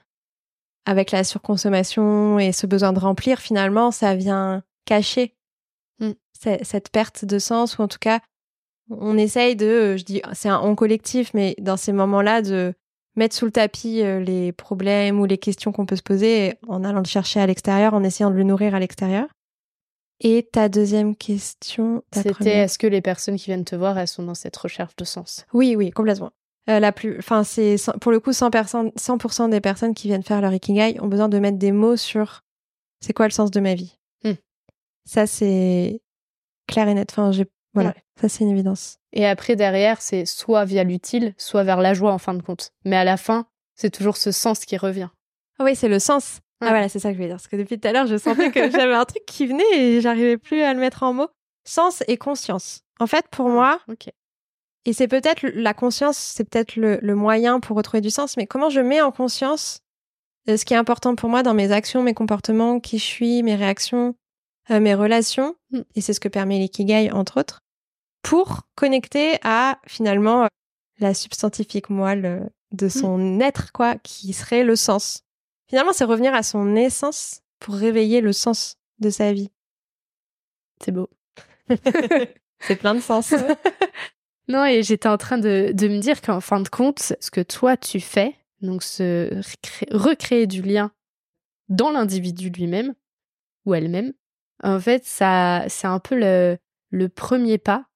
avec 0.85 1.11
la 1.11 1.25
surconsommation 1.25 2.38
et 2.38 2.53
ce 2.53 2.66
besoin 2.66 2.92
de 2.92 3.01
remplir, 3.01 3.40
finalement, 3.40 3.90
ça 3.90 4.14
vient 4.14 4.62
cacher 4.85 5.35
mm. 5.99 6.12
cette 6.62 6.90
perte 6.90 7.25
de 7.25 7.38
sens, 7.38 7.79
ou 7.79 7.83
en 7.83 7.88
tout 7.88 7.99
cas, 7.99 8.20
on 8.90 9.16
essaye 9.16 9.57
de, 9.57 9.96
je 9.96 10.05
dis, 10.05 10.23
c'est 10.33 10.49
un 10.49 10.61
on 10.61 10.75
collectif, 10.75 11.33
mais 11.35 11.55
dans 11.59 11.77
ces 11.77 11.92
moments-là, 11.92 12.42
de 12.42 12.75
mettre 13.16 13.35
sous 13.35 13.44
le 13.44 13.51
tapis 13.51 14.03
euh, 14.03 14.20
les 14.20 14.53
problèmes 14.53 15.20
ou 15.20 15.25
les 15.25 15.38
questions 15.38 15.73
qu'on 15.73 15.87
peut 15.87 15.96
se 15.96 16.03
poser 16.03 16.55
en 16.68 16.85
allant 16.85 17.01
le 17.01 17.07
chercher 17.07 17.40
à 17.40 17.46
l'extérieur, 17.46 17.94
en 17.94 18.05
essayant 18.05 18.31
de 18.31 18.37
le 18.37 18.44
nourrir 18.44 18.75
à 18.75 18.81
l'extérieur. 18.81 19.27
Et 20.20 20.49
ta 20.53 20.68
deuxième 20.68 21.16
question 21.16 22.03
C'était 22.12 22.51
est-ce 22.51 22.79
que 22.79 22.87
les 22.87 23.01
personnes 23.01 23.37
qui 23.37 23.46
viennent 23.46 23.64
te 23.64 23.75
voir, 23.77 23.99
elles 23.99 24.09
sont 24.09 24.23
dans 24.23 24.35
cette 24.35 24.57
recherche 24.57 24.94
de 24.96 25.05
sens? 25.05 25.46
Oui, 25.55 25.77
oui, 25.77 25.90
complètement. 25.90 26.31
la 26.66 26.92
plus, 26.92 27.18
enfin, 27.18 27.42
c'est 27.42 27.77
pour 28.03 28.12
le 28.12 28.20
coup 28.20 28.33
100%, 28.33 28.92
100 28.96 29.49
des 29.49 29.61
personnes 29.62 29.94
qui 29.94 30.09
viennent 30.09 30.23
faire 30.23 30.42
leur 30.42 30.53
ikigai 30.53 31.01
ont 31.01 31.07
besoin 31.07 31.31
de 31.31 31.38
mettre 31.38 31.59
des 31.59 31.73
mots 31.73 31.96
sur 31.96 32.42
c'est 33.01 33.14
quoi 33.14 33.27
le 33.27 33.33
sens 33.33 33.51
de 33.51 33.61
ma 33.61 33.75
vie. 33.75 33.99
Hmm. 34.25 34.35
Ça, 35.07 35.27
c'est 35.27 36.03
clair 36.66 36.88
et 36.88 36.94
net. 36.94 37.09
Enfin, 37.11 37.33
j'ai, 37.33 37.46
voilà, 37.75 37.94
ça, 38.20 38.29
c'est 38.29 38.44
une 38.44 38.51
évidence. 38.51 38.99
Et 39.12 39.27
après, 39.27 39.57
derrière, 39.57 40.01
c'est 40.01 40.25
soit 40.25 40.64
via 40.64 40.85
l'utile, 40.85 41.35
soit 41.37 41.64
vers 41.64 41.81
la 41.81 41.94
joie 41.94 42.12
en 42.12 42.18
fin 42.18 42.35
de 42.35 42.42
compte. 42.42 42.73
Mais 42.85 42.96
à 42.96 43.05
la 43.05 43.16
fin, 43.16 43.46
c'est 43.75 43.90
toujours 43.90 44.16
ce 44.16 44.31
sens 44.31 44.64
qui 44.64 44.77
revient. 44.77 45.09
Ah 45.59 45.64
oui, 45.64 45.75
c'est 45.75 45.88
le 45.88 45.99
sens. 45.99 46.40
Ah 46.61 46.68
voilà, 46.68 46.88
c'est 46.88 46.99
ça 46.99 47.09
que 47.09 47.14
je 47.14 47.18
voulais 47.18 47.29
dire. 47.29 47.37
Parce 47.37 47.49
que 47.49 47.57
depuis 47.57 47.79
tout 47.79 47.88
à 47.88 47.92
l'heure, 47.92 48.07
je 48.07 48.16
sentais 48.16 48.51
que 48.51 48.70
j'avais 48.70 48.94
un 48.94 49.05
truc 49.05 49.25
qui 49.27 49.46
venait 49.46 49.79
et 49.79 50.01
j'arrivais 50.01 50.37
plus 50.37 50.62
à 50.62 50.75
le 50.75 50.81
mettre 50.81 51.03
en 51.03 51.12
mots. 51.12 51.31
Sens 51.64 52.03
et 52.09 52.16
conscience. 52.16 52.83
En 53.01 53.07
fait, 53.07 53.27
pour 53.31 53.46
ah, 53.49 53.51
moi, 53.51 53.81
et 54.87 54.92
c'est 54.92 55.09
peut-être 55.09 55.46
la 55.46 55.75
conscience, 55.75 56.16
c'est 56.16 56.49
peut-être 56.49 56.77
le, 56.77 57.14
moyen 57.14 57.61
pour 57.61 57.77
retrouver 57.77 58.01
du 58.01 58.11
sens, 58.11 58.37
mais 58.37 58.46
comment 58.46 58.70
je 58.70 58.81
mets 58.81 59.01
en 59.01 59.12
conscience 59.12 59.81
euh, 60.49 60.57
ce 60.57 60.64
qui 60.64 60.73
est 60.73 60.79
important 60.79 61.16
pour 61.16 61.29
moi 61.29 61.42
dans 61.42 61.53
mes 61.53 61.70
actions, 61.70 62.03
mes 62.03 62.14
comportements, 62.14 62.81
qui 62.81 62.99
je 62.99 63.05
suis, 63.05 63.42
mes 63.42 63.57
réactions, 63.57 64.14
euh, 64.70 64.81
mes 64.81 64.94
relations, 64.94 65.55
mm. 65.70 65.81
et 65.96 66.01
c'est 66.01 66.14
ce 66.14 66.20
que 66.20 66.29
permet 66.29 66.59
l'ikigai, 66.59 67.11
entre 67.12 67.40
autres, 67.40 67.61
pour 68.22 68.62
connecter 68.74 69.38
à 69.42 69.78
finalement 69.87 70.48
la 70.98 71.14
substantifique 71.14 71.90
moelle 71.90 72.50
de 72.72 72.87
mm. 72.87 72.90
son 72.90 73.40
être, 73.40 73.72
quoi, 73.72 73.96
qui 73.96 74.33
serait 74.33 74.64
le 74.64 74.76
sens. 74.76 75.22
Finalement, 75.68 75.92
c'est 75.92 76.04
revenir 76.04 76.35
à 76.35 76.42
son 76.42 76.76
essence 76.76 77.42
pour 77.59 77.74
réveiller 77.74 78.20
le 78.20 78.33
sens 78.33 78.76
de 78.98 79.11
sa 79.11 79.33
vie. 79.33 79.50
C'est 80.83 80.92
beau. 80.92 81.09
c'est 82.61 82.76
plein 82.76 82.94
de 82.94 83.00
sens. 83.00 83.35
non, 84.48 84.64
et 84.64 84.83
j'étais 84.83 85.09
en 85.09 85.18
train 85.18 85.38
de, 85.38 85.72
de 85.72 85.88
me 85.88 85.98
dire 85.98 86.20
qu'en 86.20 86.40
fin 86.40 86.61
de 86.61 86.68
compte, 86.68 87.14
ce 87.20 87.30
que 87.30 87.40
toi 87.40 87.76
tu 87.76 88.00
fais, 88.00 88.37
donc 88.61 88.83
se 88.83 89.40
recréer 89.90 90.46
du 90.46 90.62
lien 90.62 90.90
dans 91.68 91.90
l'individu 91.90 92.50
lui-même 92.50 92.94
ou 93.64 93.74
elle-même, 93.74 94.12
en 94.62 94.80
fait, 94.80 95.04
ça, 95.06 95.64
c'est 95.68 95.87
un 95.87 96.00
peu 96.00 96.18
le, 96.18 96.59
le 96.90 97.09
premier 97.09 97.59
pas 97.59 97.87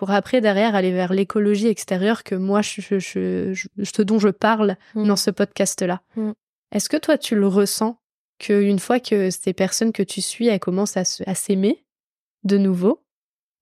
pour 0.00 0.12
après 0.12 0.40
derrière 0.40 0.74
aller 0.74 0.92
vers 0.92 1.12
l'écologie 1.12 1.66
extérieure 1.66 2.24
que 2.24 2.34
moi 2.34 2.62
je, 2.62 2.80
je, 2.80 3.52
je, 3.52 4.02
dont 4.02 4.18
je 4.18 4.30
parle 4.30 4.78
mm. 4.94 5.06
dans 5.06 5.16
ce 5.16 5.30
podcast 5.30 5.82
là. 5.82 6.00
Mm. 6.16 6.30
Est-ce 6.72 6.88
que 6.88 6.96
toi 6.96 7.18
tu 7.18 7.36
le 7.36 7.46
ressens 7.46 7.98
qu'une 8.38 8.78
fois 8.78 8.98
que 8.98 9.28
ces 9.28 9.52
personnes 9.52 9.92
que 9.92 10.02
tu 10.02 10.22
suis 10.22 10.46
elles 10.46 10.58
commencent 10.58 10.96
à, 10.96 11.04
s'aimer 11.04 11.84
de 12.44 12.56
nouveau, 12.56 13.04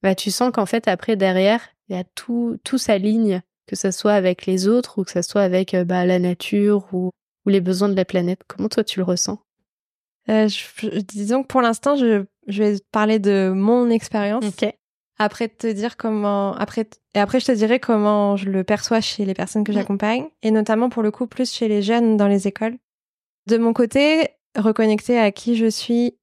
bah 0.05 0.15
tu 0.15 0.31
sens 0.31 0.53
qu'en 0.53 0.65
fait 0.65 0.87
après 0.87 1.17
derrière 1.17 1.71
il 1.89 1.97
y 1.97 1.99
a 1.99 2.05
tout 2.05 2.57
tout 2.63 2.79
s'aligne 2.79 3.43
que 3.67 3.75
ce 3.75 3.91
soit 3.91 4.13
avec 4.13 4.47
les 4.47 4.69
autres 4.69 5.01
ou 5.01 5.05
que 5.05 5.11
ce 5.11 5.23
soit 5.23 5.43
avec 5.43 5.75
euh, 5.75 5.83
bah, 5.83 6.07
la 6.07 6.21
nature 6.21 6.87
ou, 6.93 7.11
ou 7.47 7.49
les 7.49 7.61
besoins 7.61 7.89
de 7.89 7.97
la 7.97 8.05
planète? 8.05 8.43
Comment 8.47 8.69
toi 8.69 8.85
tu 8.85 9.01
le 9.01 9.05
ressens? 9.05 9.41
Euh, 10.29 10.47
Disons 11.09 11.43
que 11.43 11.49
pour 11.49 11.63
l'instant 11.63 11.97
je, 11.97 12.23
je 12.47 12.63
vais 12.63 12.77
parler 12.93 13.19
de 13.19 13.51
mon 13.53 13.91
expérience. 13.91 14.45
Après 15.19 15.49
te 15.49 15.67
dire 15.67 15.97
comment 15.97 16.55
après 16.55 16.89
et 17.15 17.19
après 17.19 17.41
je 17.41 17.47
te 17.47 17.53
dirai 17.53 17.81
comment 17.81 18.37
je 18.37 18.49
le 18.49 18.65
perçois 18.65 19.01
chez 19.01 19.25
les 19.25 19.35
personnes 19.35 19.65
que 19.65 19.73
j'accompagne 19.73 20.29
et 20.43 20.51
notamment 20.51 20.89
pour 20.89 21.03
le 21.03 21.11
coup 21.11 21.27
plus 21.27 21.53
chez 21.53 21.69
les 21.69 21.83
jeunes 21.83 22.17
dans 22.17 22.29
les 22.29 22.47
écoles. 22.47 22.79
De 23.47 23.59
mon 23.59 23.73
côté, 23.73 24.29
reconnecter 24.57 25.19
à 25.19 25.33
qui 25.33 25.57
je 25.57 25.67
suis, 25.67 26.17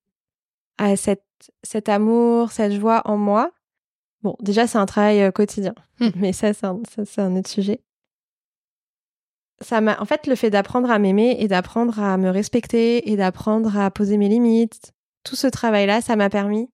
à 0.77 0.95
cette 0.95 1.23
cet 1.63 1.89
amour, 1.89 2.51
cette 2.51 2.73
joie 2.73 3.01
en 3.05 3.17
moi. 3.17 3.51
Bon, 4.23 4.36
déjà 4.39 4.67
c'est 4.67 4.77
un 4.77 4.86
travail 4.86 5.21
euh, 5.21 5.31
quotidien, 5.31 5.75
hmm. 5.99 6.10
mais 6.15 6.34
ça 6.34 6.53
c'est 6.53 6.65
un, 6.65 6.81
un 7.17 7.36
autre 7.36 7.49
sujet. 7.49 7.81
Ça 9.62 9.81
m'a 9.81 9.99
en 10.01 10.05
fait 10.05 10.27
le 10.27 10.36
fait 10.36 10.49
d'apprendre 10.49 10.89
à 10.89 10.99
m'aimer 10.99 11.38
et 11.39 11.47
d'apprendre 11.47 11.99
à 11.99 12.17
me 12.17 12.29
respecter 12.29 13.10
et 13.10 13.15
d'apprendre 13.17 13.77
à 13.77 13.91
poser 13.91 14.17
mes 14.17 14.29
limites. 14.29 14.93
Tout 15.23 15.36
ce 15.36 15.47
travail 15.47 15.88
là, 15.88 16.01
ça 16.01 16.15
m'a 16.15 16.29
permis 16.29 16.69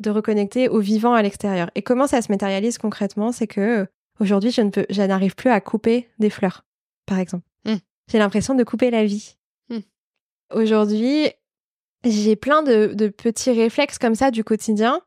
de 0.00 0.10
reconnecter 0.10 0.68
au 0.68 0.80
vivant 0.80 1.12
à 1.12 1.22
l'extérieur. 1.22 1.70
Et 1.74 1.82
comment 1.82 2.06
ça 2.06 2.22
se 2.22 2.32
matérialise 2.32 2.78
concrètement 2.78 3.32
C'est 3.32 3.46
que 3.46 3.86
aujourd'hui, 4.18 4.50
je 4.50 4.62
ne 4.62 4.70
peux, 4.70 4.86
je 4.90 5.02
n'arrive 5.02 5.34
plus 5.34 5.50
à 5.50 5.60
couper 5.60 6.08
des 6.18 6.30
fleurs, 6.30 6.64
par 7.06 7.18
exemple. 7.18 7.46
Hmm. 7.64 7.76
J'ai 8.10 8.18
l'impression 8.18 8.54
de 8.54 8.64
couper 8.64 8.90
la 8.90 9.04
vie. 9.04 9.36
Hmm. 9.68 9.80
Aujourd'hui, 10.54 11.28
j'ai 12.04 12.34
plein 12.34 12.62
de, 12.62 13.08
petits 13.08 13.52
réflexes 13.52 13.98
comme 13.98 14.14
ça 14.14 14.30
du 14.30 14.42
quotidien 14.42 15.00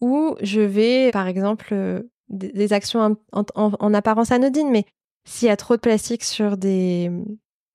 où 0.00 0.36
je 0.40 0.60
vais, 0.60 1.10
par 1.12 1.26
exemple, 1.26 1.68
euh, 1.72 2.02
des, 2.28 2.72
actions 2.72 3.16
en, 3.32 3.94
apparence 3.94 4.30
anodines, 4.30 4.70
mais 4.70 4.84
s'il 5.24 5.48
y 5.48 5.50
a 5.50 5.56
trop 5.56 5.74
de 5.74 5.80
plastique 5.80 6.22
sur 6.22 6.56
des 6.56 7.10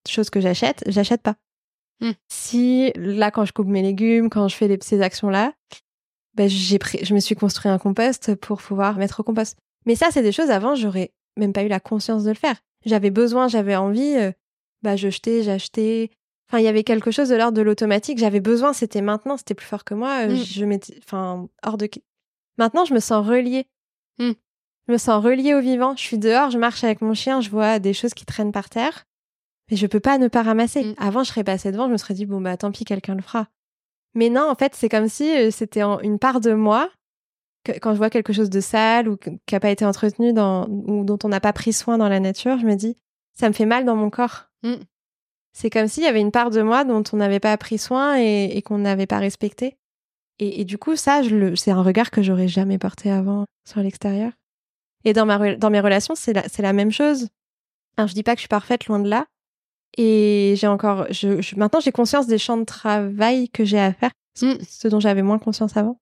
choses 0.07 0.29
que 0.29 0.39
j'achète, 0.39 0.83
j'achète 0.87 1.21
pas. 1.21 1.35
Hmm. 1.99 2.11
Si 2.29 2.93
là, 2.95 3.31
quand 3.31 3.43
je 3.43 3.51
coupe 3.51 3.67
mes 3.67 3.81
légumes, 3.81 4.29
quand 4.29 4.47
je 4.47 4.55
fais 4.55 4.77
ces 4.81 5.01
actions-là, 5.01 5.53
ben, 6.35 6.49
j'ai 6.49 6.79
je 7.03 7.13
me 7.13 7.19
suis 7.19 7.35
construit 7.35 7.71
un 7.71 7.77
compost 7.77 8.35
pour 8.35 8.61
pouvoir 8.61 8.97
mettre 8.97 9.19
au 9.19 9.23
compost. 9.23 9.57
Mais 9.85 9.95
ça, 9.95 10.07
c'est 10.11 10.23
des 10.23 10.31
choses 10.31 10.49
avant, 10.49 10.75
j'aurais 10.75 11.11
même 11.37 11.53
pas 11.53 11.63
eu 11.63 11.67
la 11.67 11.79
conscience 11.79 12.23
de 12.23 12.29
le 12.29 12.35
faire. 12.35 12.55
J'avais 12.85 13.11
besoin, 13.11 13.47
j'avais 13.47 13.75
envie, 13.75 14.15
euh, 14.15 14.31
bah, 14.81 14.95
je 14.95 15.09
jetais, 15.09 15.43
j'achetais. 15.43 16.11
Enfin, 16.49 16.59
il 16.59 16.65
y 16.65 16.67
avait 16.67 16.83
quelque 16.83 17.11
chose 17.11 17.29
de 17.29 17.35
l'ordre 17.35 17.57
de 17.57 17.61
l'automatique. 17.61 18.17
J'avais 18.17 18.39
besoin, 18.39 18.73
c'était 18.73 19.01
maintenant, 19.01 19.37
c'était 19.37 19.53
plus 19.53 19.65
fort 19.65 19.83
que 19.83 19.93
moi. 19.93 20.27
Euh, 20.27 20.33
mm. 20.33 20.43
Je 20.43 20.65
m'étais, 20.65 20.99
enfin, 21.03 21.47
hors 21.63 21.77
de. 21.77 21.89
Maintenant, 22.57 22.85
je 22.85 22.93
me 22.93 22.99
sens 22.99 23.25
reliée. 23.25 23.65
Mm. 24.19 24.31
Je 24.87 24.91
me 24.91 24.97
sens 24.97 25.23
reliée 25.23 25.53
au 25.53 25.61
vivant. 25.61 25.95
Je 25.95 26.01
suis 26.01 26.17
dehors, 26.17 26.51
je 26.51 26.57
marche 26.57 26.83
avec 26.83 27.01
mon 27.01 27.13
chien, 27.13 27.41
je 27.41 27.49
vois 27.49 27.79
des 27.79 27.93
choses 27.93 28.13
qui 28.13 28.25
traînent 28.25 28.51
par 28.51 28.69
terre. 28.69 29.05
Mais 29.71 29.77
je 29.77 29.87
peux 29.87 30.01
pas 30.01 30.17
ne 30.17 30.27
pas 30.27 30.43
ramasser. 30.43 30.83
Mm. 30.83 30.95
Avant, 30.97 31.23
je 31.23 31.29
serais 31.29 31.43
passée 31.43 31.71
devant, 31.71 31.87
je 31.87 31.93
me 31.93 31.97
serais 31.97 32.13
dit, 32.13 32.25
bon, 32.25 32.41
bah, 32.41 32.57
tant 32.57 32.71
pis, 32.71 32.85
quelqu'un 32.85 33.15
le 33.15 33.21
fera. 33.21 33.47
Mais 34.15 34.29
non, 34.29 34.49
en 34.49 34.55
fait, 34.55 34.75
c'est 34.75 34.89
comme 34.89 35.07
si 35.07 35.35
euh, 35.35 35.51
c'était 35.51 35.81
une 35.81 36.19
part 36.19 36.39
de 36.39 36.53
moi 36.53 36.89
que, 37.63 37.71
quand 37.71 37.93
je 37.93 37.97
vois 37.97 38.09
quelque 38.09 38.33
chose 38.33 38.49
de 38.49 38.59
sale 38.59 39.07
ou 39.09 39.17
qui 39.17 39.39
n'a 39.51 39.59
pas 39.59 39.71
été 39.71 39.85
entretenu 39.85 40.33
dans, 40.33 40.67
ou 40.67 41.03
dont 41.03 41.17
on 41.23 41.29
n'a 41.29 41.39
pas 41.39 41.53
pris 41.53 41.73
soin 41.73 41.97
dans 41.97 42.09
la 42.09 42.19
nature, 42.19 42.59
je 42.59 42.65
me 42.65 42.75
dis, 42.75 42.95
ça 43.33 43.47
me 43.47 43.53
fait 43.53 43.65
mal 43.65 43.85
dans 43.85 43.95
mon 43.95 44.09
corps. 44.09 44.49
Mm. 44.63 44.75
C'est 45.53 45.69
comme 45.69 45.87
s'il 45.87 46.03
y 46.03 46.07
avait 46.07 46.21
une 46.21 46.31
part 46.31 46.49
de 46.49 46.61
moi 46.61 46.83
dont 46.83 47.03
on 47.11 47.17
n'avait 47.17 47.39
pas 47.39 47.55
pris 47.57 47.77
soin 47.77 48.15
et, 48.17 48.61
qu'on 48.63 48.79
n'avait 48.79 49.05
pas 49.05 49.19
respecté. 49.19 49.77
Et, 50.39 50.65
du 50.65 50.79
coup, 50.79 50.95
ça, 50.95 51.21
c'est 51.55 51.71
un 51.71 51.83
regard 51.83 52.09
que 52.09 52.23
j'aurais 52.23 52.47
jamais 52.47 52.79
porté 52.79 53.11
avant 53.11 53.45
sur 53.69 53.81
l'extérieur. 53.81 54.31
Et 55.05 55.13
dans, 55.13 55.27
ma, 55.27 55.55
dans 55.55 55.69
mes 55.69 55.79
relations, 55.79 56.15
c'est 56.15 56.33
la, 56.33 56.43
la 56.57 56.73
même 56.73 56.91
chose. 56.91 57.27
Alors, 57.97 58.07
je 58.07 58.15
dis 58.15 58.23
pas 58.23 58.33
que 58.33 58.39
je 58.39 58.43
suis 58.43 58.47
parfaite, 58.49 58.87
loin 58.87 58.99
de 58.99 59.07
là, 59.07 59.27
et 59.97 60.55
j'ai 60.57 60.67
encore, 60.67 61.05
je, 61.11 61.55
maintenant 61.57 61.79
j'ai 61.79 61.91
conscience 61.91 62.27
des 62.27 62.37
champs 62.37 62.57
de 62.57 62.63
travail 62.63 63.49
que 63.49 63.63
j'ai 63.63 63.79
à 63.79 63.93
faire, 63.93 64.11
mm. 64.41 64.53
ce 64.67 64.87
dont 64.87 64.99
j'avais 64.99 65.21
moins 65.21 65.39
conscience 65.39 65.77
avant. 65.77 65.99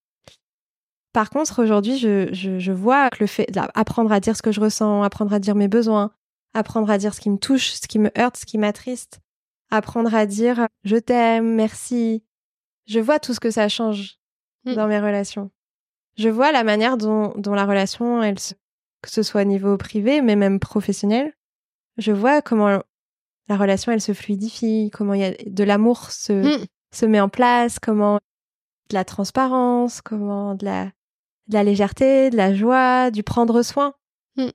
Par 1.13 1.29
contre, 1.29 1.61
aujourd'hui, 1.61 1.97
je, 1.97 2.29
je, 2.33 2.57
je, 2.57 2.71
vois 2.71 3.09
que 3.09 3.17
le 3.19 3.27
fait 3.27 3.51
d'apprendre 3.51 4.11
à 4.13 4.21
dire 4.21 4.37
ce 4.37 4.41
que 4.41 4.53
je 4.53 4.61
ressens, 4.61 5.03
apprendre 5.03 5.33
à 5.33 5.39
dire 5.39 5.55
mes 5.55 5.67
besoins, 5.67 6.11
apprendre 6.53 6.89
à 6.89 6.97
dire 6.97 7.13
ce 7.13 7.19
qui 7.19 7.29
me 7.29 7.37
touche, 7.37 7.71
ce 7.71 7.87
qui 7.87 7.99
me 7.99 8.11
heurte, 8.17 8.37
ce 8.37 8.45
qui 8.45 8.57
m'attriste, 8.57 9.19
apprendre 9.71 10.13
à 10.15 10.25
dire 10.25 10.67
je 10.85 10.95
t'aime, 10.95 11.53
merci. 11.53 12.23
Je 12.87 12.99
vois 12.99 13.19
tout 13.19 13.33
ce 13.33 13.41
que 13.41 13.51
ça 13.51 13.67
change 13.67 14.19
mm. 14.65 14.75
dans 14.75 14.87
mes 14.87 14.99
relations. 14.99 15.51
Je 16.17 16.29
vois 16.29 16.53
la 16.53 16.63
manière 16.63 16.97
dont, 16.97 17.33
dont 17.35 17.53
la 17.53 17.65
relation, 17.65 18.23
elle, 18.23 18.35
que 18.35 19.09
ce 19.09 19.23
soit 19.23 19.41
au 19.41 19.45
niveau 19.45 19.75
privé, 19.77 20.21
mais 20.21 20.37
même 20.37 20.59
professionnel, 20.59 21.33
je 21.97 22.11
vois 22.11 22.41
comment 22.41 22.81
la 23.51 23.57
relation, 23.57 23.91
elle 23.91 24.01
se 24.01 24.13
fluidifie, 24.13 24.89
comment 24.93 25.13
il 25.13 25.19
y 25.19 25.25
a 25.25 25.33
de 25.45 25.63
l'amour 25.65 26.09
se, 26.09 26.31
mm. 26.31 26.65
se 26.93 27.05
met 27.05 27.19
en 27.19 27.27
place, 27.27 27.79
comment 27.79 28.15
de 28.89 28.93
la 28.93 29.03
transparence, 29.03 29.99
comment 30.01 30.55
de 30.55 30.63
la, 30.63 30.85
de 30.85 31.53
la 31.53 31.63
légèreté, 31.65 32.29
de 32.29 32.37
la 32.37 32.53
joie, 32.53 33.11
du 33.11 33.23
prendre 33.23 33.61
soin. 33.61 33.93
Mm. 34.37 34.47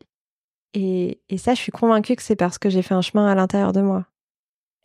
Et, 0.73 1.21
et 1.29 1.37
ça, 1.37 1.53
je 1.53 1.61
suis 1.61 1.73
convaincue 1.73 2.17
que 2.17 2.23
c'est 2.23 2.37
parce 2.37 2.57
que 2.57 2.71
j'ai 2.71 2.81
fait 2.81 2.95
un 2.95 3.03
chemin 3.03 3.27
à 3.27 3.35
l'intérieur 3.35 3.73
de 3.73 3.83
moi. 3.83 4.07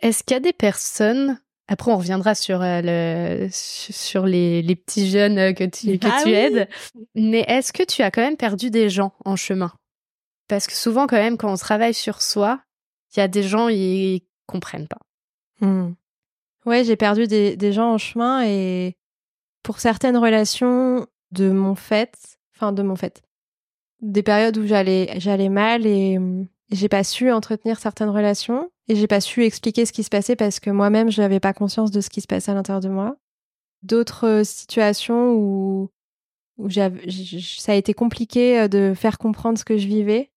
Est-ce 0.01 0.23
qu'il 0.23 0.35
y 0.35 0.37
a 0.37 0.41
des 0.41 0.53
personnes 0.53 1.39
après, 1.67 1.89
on 1.89 1.97
reviendra 1.97 2.35
sur, 2.35 2.61
euh, 2.61 2.81
le, 2.83 3.47
sur 3.49 4.25
les, 4.25 4.61
les, 4.61 4.75
petits 4.75 5.09
jeunes 5.09 5.37
euh, 5.37 5.53
que 5.53 5.63
tu, 5.63 5.97
que 5.97 6.07
ah 6.11 6.21
tu 6.21 6.31
aides. 6.31 6.67
Mais 7.15 7.45
est-ce 7.47 7.71
que 7.71 7.83
tu 7.83 8.01
as 8.01 8.11
quand 8.11 8.21
même 8.21 8.35
perdu 8.35 8.69
des 8.71 8.89
gens 8.89 9.13
en 9.23 9.37
chemin? 9.37 9.71
Parce 10.49 10.67
que 10.67 10.73
souvent, 10.73 11.07
quand 11.07 11.15
même, 11.15 11.37
quand 11.37 11.49
on 11.49 11.55
travaille 11.55 11.93
sur 11.93 12.21
soi, 12.21 12.61
il 13.15 13.19
y 13.19 13.23
a 13.23 13.27
des 13.27 13.43
gens, 13.43 13.67
ils 13.67 14.21
comprennent 14.45 14.87
pas. 14.87 15.01
Hmm. 15.65 15.93
Ouais, 16.65 16.83
j'ai 16.83 16.95
perdu 16.95 17.27
des, 17.27 17.73
gens 17.73 17.93
en 17.93 17.97
chemin 17.97 18.43
et 18.45 18.95
pour 19.63 19.79
certaines 19.79 20.17
relations 20.17 21.07
de 21.31 21.49
mon 21.49 21.75
fait, 21.75 22.37
enfin 22.55 22.71
de 22.71 22.83
mon 22.83 22.95
fait, 22.95 23.21
des 24.01 24.23
périodes 24.23 24.57
où 24.57 24.67
j'allais 24.67 25.19
j'allais 25.19 25.49
mal 25.49 25.85
et 25.85 26.19
j'ai 26.71 26.89
pas 26.89 27.03
su 27.03 27.31
entretenir 27.31 27.79
certaines 27.79 28.09
relations 28.09 28.71
et 28.87 28.95
j'ai 28.95 29.07
pas 29.07 29.21
su 29.21 29.43
expliquer 29.43 29.85
ce 29.85 29.91
qui 29.91 30.03
se 30.03 30.09
passait 30.09 30.35
parce 30.35 30.59
que 30.59 30.69
moi-même 30.69 31.09
je 31.09 31.21
n'avais 31.21 31.39
pas 31.39 31.53
conscience 31.53 31.91
de 31.91 32.01
ce 32.01 32.09
qui 32.09 32.21
se 32.21 32.27
passait 32.27 32.51
à 32.51 32.55
l'intérieur 32.55 32.81
de 32.81 32.89
moi. 32.89 33.17
D'autres 33.83 34.43
situations 34.45 35.33
où 35.33 35.89
où 36.57 36.69
ça 36.69 37.71
a 37.71 37.75
été 37.75 37.93
compliqué 37.95 38.67
de 38.67 38.93
faire 38.95 39.17
comprendre 39.17 39.57
ce 39.57 39.65
que 39.65 39.77
je 39.77 39.87
vivais 39.87 40.31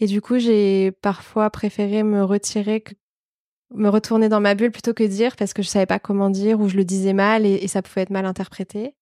Et 0.00 0.06
du 0.06 0.20
coup, 0.20 0.38
j'ai 0.38 0.92
parfois 0.92 1.50
préféré 1.50 2.02
me 2.02 2.22
retirer, 2.22 2.84
me 3.74 3.88
retourner 3.88 4.28
dans 4.28 4.40
ma 4.40 4.54
bulle 4.54 4.70
plutôt 4.70 4.94
que 4.94 5.04
dire 5.04 5.36
parce 5.36 5.52
que 5.52 5.62
je 5.62 5.68
savais 5.68 5.86
pas 5.86 5.98
comment 5.98 6.30
dire 6.30 6.60
ou 6.60 6.68
je 6.68 6.76
le 6.76 6.84
disais 6.84 7.12
mal 7.12 7.44
et, 7.44 7.66
ça 7.68 7.82
pouvait 7.82 8.02
être 8.02 8.10
mal 8.10 8.26
interprété. 8.26 8.94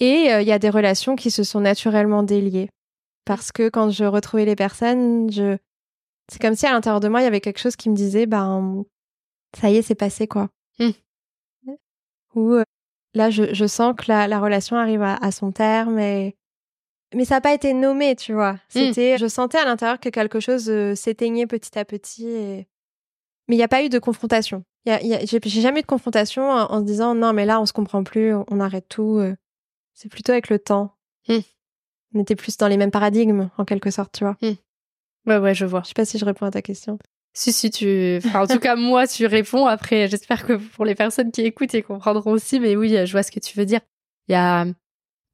Et 0.00 0.32
euh, 0.32 0.42
il 0.42 0.48
y 0.48 0.52
a 0.52 0.58
des 0.58 0.70
relations 0.70 1.14
qui 1.14 1.30
se 1.30 1.44
sont 1.44 1.60
naturellement 1.60 2.24
déliées 2.24 2.68
parce 3.24 3.52
que 3.52 3.68
quand 3.68 3.90
je 3.90 4.04
retrouvais 4.04 4.44
les 4.44 4.56
personnes, 4.56 5.30
je 5.30 5.56
c'est 6.30 6.40
comme 6.40 6.54
si 6.54 6.66
à 6.66 6.72
l'intérieur 6.72 7.00
de 7.00 7.08
moi 7.08 7.20
il 7.20 7.24
y 7.24 7.26
avait 7.26 7.40
quelque 7.40 7.60
chose 7.60 7.76
qui 7.76 7.90
me 7.90 7.94
disait 7.94 8.26
ben 8.26 8.84
ça 9.56 9.70
y 9.70 9.76
est 9.76 9.82
c'est 9.82 9.94
passé 9.94 10.26
quoi. 10.26 10.48
Mmh. 10.78 10.90
Ou 12.34 12.54
euh, 12.54 12.64
là 13.14 13.30
je, 13.30 13.54
je, 13.54 13.66
sens 13.66 13.94
que 13.96 14.06
la, 14.08 14.26
la 14.26 14.40
relation 14.40 14.76
arrive 14.76 15.02
à, 15.02 15.14
à 15.16 15.30
son 15.30 15.52
terme 15.52 15.98
et 16.00 16.34
mais 17.14 17.24
ça 17.24 17.36
n'a 17.36 17.40
pas 17.40 17.54
été 17.54 17.72
nommé, 17.74 18.16
tu 18.16 18.32
vois. 18.32 18.52
Mmh. 18.54 18.58
C'était, 18.68 19.18
je 19.18 19.26
sentais 19.26 19.58
à 19.58 19.64
l'intérieur 19.64 20.00
que 20.00 20.08
quelque 20.08 20.40
chose 20.40 20.68
euh, 20.68 20.94
s'éteignait 20.94 21.46
petit 21.46 21.78
à 21.78 21.84
petit. 21.84 22.28
Et... 22.28 22.66
Mais 23.48 23.54
il 23.54 23.58
n'y 23.58 23.64
a 23.64 23.68
pas 23.68 23.84
eu 23.84 23.88
de 23.88 23.98
confrontation. 23.98 24.64
Y 24.86 24.90
a, 24.90 25.02
y 25.02 25.14
a, 25.14 25.24
j'ai, 25.24 25.40
jamais 25.48 25.80
eu 25.80 25.82
de 25.82 25.86
confrontation 25.86 26.50
en, 26.50 26.80
se 26.80 26.84
disant 26.84 27.14
non, 27.14 27.32
mais 27.32 27.46
là, 27.46 27.60
on 27.60 27.66
se 27.66 27.72
comprend 27.72 28.04
plus, 28.04 28.34
on, 28.34 28.60
arrête 28.60 28.86
tout. 28.88 29.18
Euh. 29.18 29.34
C'est 29.94 30.08
plutôt 30.08 30.32
avec 30.32 30.48
le 30.48 30.58
temps. 30.58 30.94
Mmh. 31.28 31.38
On 32.14 32.20
était 32.20 32.36
plus 32.36 32.56
dans 32.56 32.68
les 32.68 32.76
mêmes 32.76 32.90
paradigmes, 32.90 33.50
en 33.56 33.64
quelque 33.64 33.90
sorte, 33.90 34.12
tu 34.16 34.24
vois. 34.24 34.36
Mmh. 34.42 34.52
Ouais, 35.26 35.38
ouais, 35.38 35.54
je 35.54 35.64
vois. 35.64 35.82
Je 35.82 35.88
sais 35.88 35.94
pas 35.94 36.04
si 36.04 36.18
je 36.18 36.24
réponds 36.24 36.46
à 36.46 36.50
ta 36.50 36.62
question. 36.62 36.98
Si, 37.32 37.52
si, 37.52 37.70
tu. 37.70 38.20
Enfin, 38.24 38.42
en 38.42 38.46
tout 38.46 38.60
cas, 38.60 38.76
moi, 38.76 39.06
tu 39.06 39.26
réponds. 39.26 39.66
Après, 39.66 40.06
j'espère 40.06 40.46
que 40.46 40.52
pour 40.52 40.84
les 40.84 40.94
personnes 40.94 41.32
qui 41.32 41.40
écoutent, 41.42 41.74
ils 41.74 41.82
comprendront 41.82 42.30
aussi. 42.30 42.60
Mais 42.60 42.76
oui, 42.76 42.94
je 43.06 43.10
vois 43.10 43.22
ce 43.22 43.32
que 43.32 43.40
tu 43.40 43.58
veux 43.58 43.66
dire. 43.66 43.80
Il 44.28 44.32
y 44.32 44.36
a 44.36 44.66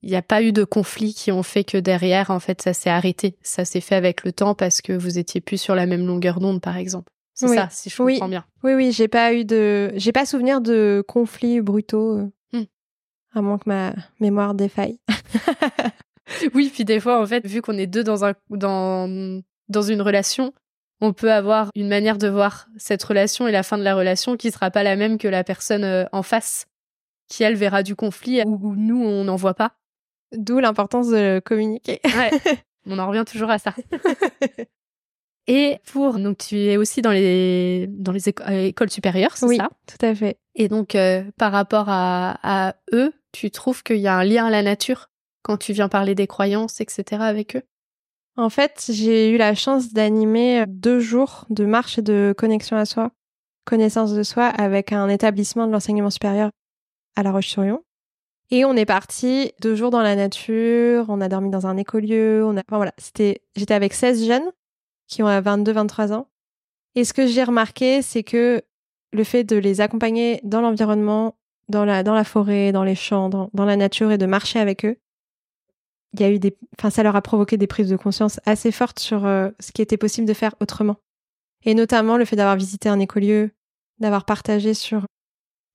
il 0.02 0.10
n'y 0.10 0.16
a 0.16 0.22
pas 0.22 0.42
eu 0.42 0.52
de 0.52 0.64
conflits 0.64 1.14
qui 1.14 1.30
ont 1.30 1.42
fait 1.42 1.64
que 1.64 1.76
derrière, 1.76 2.30
en 2.30 2.40
fait, 2.40 2.62
ça 2.62 2.72
s'est 2.72 2.90
arrêté. 2.90 3.36
Ça 3.42 3.64
s'est 3.64 3.80
fait 3.80 3.94
avec 3.94 4.24
le 4.24 4.32
temps 4.32 4.54
parce 4.54 4.80
que 4.80 4.92
vous 4.92 5.18
étiez 5.18 5.40
plus 5.40 5.58
sur 5.58 5.74
la 5.74 5.86
même 5.86 6.06
longueur 6.06 6.40
d'onde, 6.40 6.60
par 6.60 6.76
exemple. 6.76 7.12
C'est 7.34 7.48
ça, 7.48 7.68
si 7.70 7.88
je 7.88 7.96
comprends 7.96 8.28
bien. 8.28 8.44
Oui, 8.62 8.74
oui, 8.74 8.92
j'ai 8.92 9.08
pas 9.08 9.32
eu 9.32 9.44
de, 9.44 9.92
j'ai 9.96 10.12
pas 10.12 10.26
souvenir 10.26 10.60
de 10.60 11.02
conflits 11.08 11.62
brutaux, 11.62 12.18
euh, 12.18 12.30
hmm. 12.52 12.64
à 13.34 13.40
moins 13.40 13.58
que 13.58 13.66
ma 13.66 13.94
mémoire 14.20 14.54
défaille. 14.54 14.98
oui, 16.54 16.70
puis 16.72 16.84
des 16.84 17.00
fois, 17.00 17.22
en 17.22 17.26
fait, 17.26 17.46
vu 17.46 17.62
qu'on 17.62 17.78
est 17.78 17.86
deux 17.86 18.04
dans 18.04 18.26
un, 18.26 18.34
dans, 18.50 19.42
dans 19.68 19.82
une 19.82 20.02
relation, 20.02 20.52
on 21.00 21.14
peut 21.14 21.32
avoir 21.32 21.70
une 21.74 21.88
manière 21.88 22.18
de 22.18 22.28
voir 22.28 22.68
cette 22.76 23.02
relation 23.02 23.48
et 23.48 23.52
la 23.52 23.62
fin 23.62 23.78
de 23.78 23.84
la 23.84 23.94
relation 23.94 24.36
qui 24.36 24.50
sera 24.50 24.70
pas 24.70 24.82
la 24.82 24.96
même 24.96 25.16
que 25.16 25.28
la 25.28 25.44
personne 25.44 25.84
euh, 25.84 26.04
en 26.12 26.22
face, 26.22 26.66
qui 27.28 27.42
elle 27.42 27.56
verra 27.56 27.82
du 27.82 27.96
conflit 27.96 28.42
où 28.44 28.74
nous 28.76 29.02
on 29.02 29.24
n'en 29.24 29.36
voit 29.36 29.54
pas. 29.54 29.72
D'où 30.32 30.58
l'importance 30.58 31.08
de 31.08 31.40
communiquer. 31.44 32.00
Ouais. 32.04 32.30
On 32.86 32.98
en 32.98 33.08
revient 33.08 33.24
toujours 33.26 33.50
à 33.50 33.58
ça. 33.58 33.74
Et 35.46 35.78
pour 35.86 36.18
donc 36.18 36.38
tu 36.38 36.56
es 36.56 36.76
aussi 36.76 37.02
dans 37.02 37.10
les 37.10 37.86
dans 37.88 38.12
les 38.12 38.28
euh, 38.28 38.66
écoles 38.66 38.90
supérieures, 38.90 39.36
c'est 39.36 39.46
oui, 39.46 39.56
ça? 39.56 39.68
Tout 39.86 40.04
à 40.06 40.14
fait. 40.14 40.38
Et 40.54 40.68
donc 40.68 40.94
euh, 40.94 41.24
par 41.38 41.50
rapport 41.50 41.86
à, 41.88 42.38
à 42.42 42.76
eux, 42.92 43.12
tu 43.32 43.50
trouves 43.50 43.82
qu'il 43.82 43.96
y 43.96 44.06
a 44.06 44.16
un 44.16 44.24
lien 44.24 44.46
à 44.46 44.50
la 44.50 44.62
nature 44.62 45.10
quand 45.42 45.56
tu 45.56 45.72
viens 45.72 45.88
parler 45.88 46.14
des 46.14 46.26
croyances, 46.26 46.80
etc. 46.80 47.22
avec 47.22 47.56
eux? 47.56 47.62
En 48.36 48.50
fait, 48.50 48.86
j'ai 48.90 49.30
eu 49.30 49.36
la 49.36 49.54
chance 49.54 49.92
d'animer 49.92 50.64
deux 50.68 51.00
jours 51.00 51.46
de 51.50 51.64
marche 51.64 51.98
et 51.98 52.02
de 52.02 52.34
connexion 52.36 52.76
à 52.76 52.84
soi, 52.84 53.10
connaissance 53.64 54.14
de 54.14 54.22
soi, 54.22 54.46
avec 54.46 54.92
un 54.92 55.08
établissement 55.08 55.66
de 55.66 55.72
l'enseignement 55.72 56.10
supérieur 56.10 56.50
à 57.16 57.22
La 57.22 57.32
Roche-sur-Yon. 57.32 57.82
Et 58.50 58.64
on 58.64 58.74
est 58.74 58.86
parti 58.86 59.52
deux 59.60 59.76
jours 59.76 59.90
dans 59.90 60.02
la 60.02 60.16
nature, 60.16 61.06
on 61.08 61.20
a 61.20 61.28
dormi 61.28 61.50
dans 61.50 61.66
un 61.66 61.76
écolieu, 61.76 62.44
on 62.44 62.56
a, 62.56 62.60
enfin 62.60 62.76
voilà, 62.76 62.92
c'était, 62.98 63.42
j'étais 63.54 63.74
avec 63.74 63.94
16 63.94 64.26
jeunes 64.26 64.50
qui 65.06 65.22
ont 65.22 65.40
22, 65.40 65.72
23 65.72 66.12
ans. 66.12 66.28
Et 66.96 67.04
ce 67.04 67.12
que 67.12 67.26
j'ai 67.26 67.44
remarqué, 67.44 68.02
c'est 68.02 68.24
que 68.24 68.62
le 69.12 69.24
fait 69.24 69.44
de 69.44 69.56
les 69.56 69.80
accompagner 69.80 70.40
dans 70.42 70.60
l'environnement, 70.60 71.36
dans 71.68 71.84
la, 71.84 72.02
dans 72.02 72.14
la 72.14 72.24
forêt, 72.24 72.72
dans 72.72 72.82
les 72.82 72.96
champs, 72.96 73.28
dans, 73.28 73.50
dans 73.54 73.64
la 73.64 73.76
nature 73.76 74.10
et 74.10 74.18
de 74.18 74.26
marcher 74.26 74.58
avec 74.58 74.84
eux, 74.84 74.96
il 76.12 76.20
y 76.20 76.24
a 76.24 76.30
eu 76.30 76.40
des, 76.40 76.56
enfin, 76.76 76.90
ça 76.90 77.04
leur 77.04 77.14
a 77.14 77.22
provoqué 77.22 77.56
des 77.56 77.68
prises 77.68 77.88
de 77.88 77.96
conscience 77.96 78.40
assez 78.44 78.72
fortes 78.72 78.98
sur 78.98 79.26
euh, 79.26 79.50
ce 79.60 79.70
qui 79.70 79.80
était 79.82 79.96
possible 79.96 80.26
de 80.26 80.34
faire 80.34 80.54
autrement. 80.60 80.96
Et 81.64 81.74
notamment 81.74 82.16
le 82.16 82.24
fait 82.24 82.36
d'avoir 82.36 82.56
visité 82.56 82.88
un 82.88 82.98
écolieu, 82.98 83.52
d'avoir 83.98 84.24
partagé 84.24 84.74
sur 84.74 85.04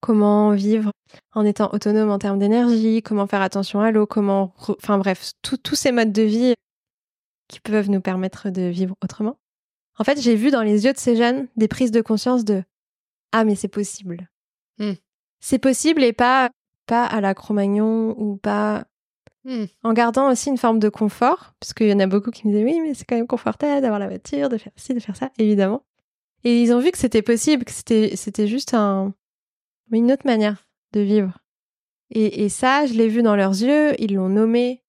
comment 0.06 0.52
vivre 0.52 0.92
en 1.32 1.44
étant 1.44 1.68
autonome 1.72 2.10
en 2.10 2.18
termes 2.20 2.38
d'énergie, 2.38 3.02
comment 3.02 3.26
faire 3.26 3.42
attention 3.42 3.80
à 3.80 3.90
l'eau, 3.90 4.06
comment, 4.06 4.54
enfin 4.68 4.98
bref, 4.98 5.32
tous 5.42 5.74
ces 5.74 5.90
modes 5.90 6.12
de 6.12 6.22
vie 6.22 6.54
qui 7.48 7.58
peuvent 7.58 7.90
nous 7.90 8.00
permettre 8.00 8.50
de 8.50 8.62
vivre 8.62 8.94
autrement. 9.02 9.36
En 9.98 10.04
fait, 10.04 10.20
j'ai 10.20 10.36
vu 10.36 10.52
dans 10.52 10.62
les 10.62 10.84
yeux 10.84 10.92
de 10.92 10.98
ces 10.98 11.16
jeunes 11.16 11.48
des 11.56 11.66
prises 11.66 11.90
de 11.90 12.02
conscience 12.02 12.44
de 12.44 12.62
ah 13.32 13.44
mais 13.44 13.56
c'est 13.56 13.66
possible. 13.66 14.30
Hmm. 14.78 14.92
C'est 15.40 15.58
possible 15.58 16.04
et 16.04 16.12
pas 16.12 16.50
pas 16.86 17.04
à 17.04 17.20
la 17.20 17.34
Cro-Magnon 17.34 18.14
ou 18.16 18.36
pas 18.36 18.84
hmm. 19.44 19.64
en 19.82 19.92
gardant 19.92 20.30
aussi 20.30 20.50
une 20.50 20.58
forme 20.58 20.78
de 20.78 20.88
confort 20.88 21.54
parce 21.58 21.74
qu'il 21.74 21.88
y 21.88 21.92
en 21.92 21.98
a 21.98 22.06
beaucoup 22.06 22.30
qui 22.30 22.46
me 22.46 22.52
disaient 22.52 22.64
oui 22.64 22.78
mais 22.80 22.94
c'est 22.94 23.06
quand 23.06 23.16
même 23.16 23.26
confortable 23.26 23.82
d'avoir 23.82 23.98
la 23.98 24.06
voiture, 24.06 24.48
de 24.50 24.56
faire 24.56 24.72
ci, 24.76 24.94
de 24.94 25.00
faire 25.00 25.16
ça 25.16 25.30
évidemment. 25.38 25.82
Et 26.44 26.62
ils 26.62 26.72
ont 26.72 26.78
vu 26.78 26.92
que 26.92 26.98
c'était 26.98 27.22
possible, 27.22 27.64
que 27.64 27.72
c'était 27.72 28.46
juste 28.46 28.72
un 28.72 29.12
une 29.92 30.12
autre 30.12 30.26
manière 30.26 30.66
de 30.92 31.00
vivre. 31.00 31.38
Et, 32.10 32.48
ça, 32.48 32.86
je 32.86 32.94
l'ai 32.94 33.08
vu 33.08 33.22
dans 33.22 33.34
leurs 33.34 33.60
yeux, 33.62 34.00
ils 34.00 34.14
l'ont 34.14 34.28
nommé. 34.28 34.84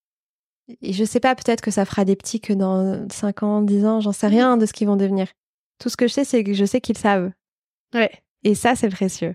Et 0.82 0.94
je 0.94 1.04
sais 1.04 1.20
pas, 1.20 1.34
peut-être 1.34 1.62
que 1.62 1.72
ça 1.72 1.86
fera 1.86 2.06
des 2.06 2.16
petits 2.16 2.40
que 2.40 2.54
dans 2.54 3.08
5 3.10 3.44
ans, 3.44 3.62
10 3.62 3.86
ans, 3.86 4.02
j'en 4.02 4.12
sais 4.12 4.28
rien 4.28 4.58
de 4.58 4.66
ce 4.66 4.74
qu'ils 4.74 4.88
vont 4.88 4.98
devenir. 4.98 5.28
Tout 5.80 5.90
ce 5.90 5.98
que 5.98 6.08
je 6.08 6.14
sais, 6.14 6.26
c'est 6.26 6.44
que 6.44 6.54
je 6.54 6.66
sais 6.66 6.80
qu'ils 6.80 6.98
savent. 6.98 7.32
Ouais. 7.94 8.12
Et 8.44 8.54
ça, 8.54 8.76
c'est 8.76 8.90
précieux. 8.90 9.34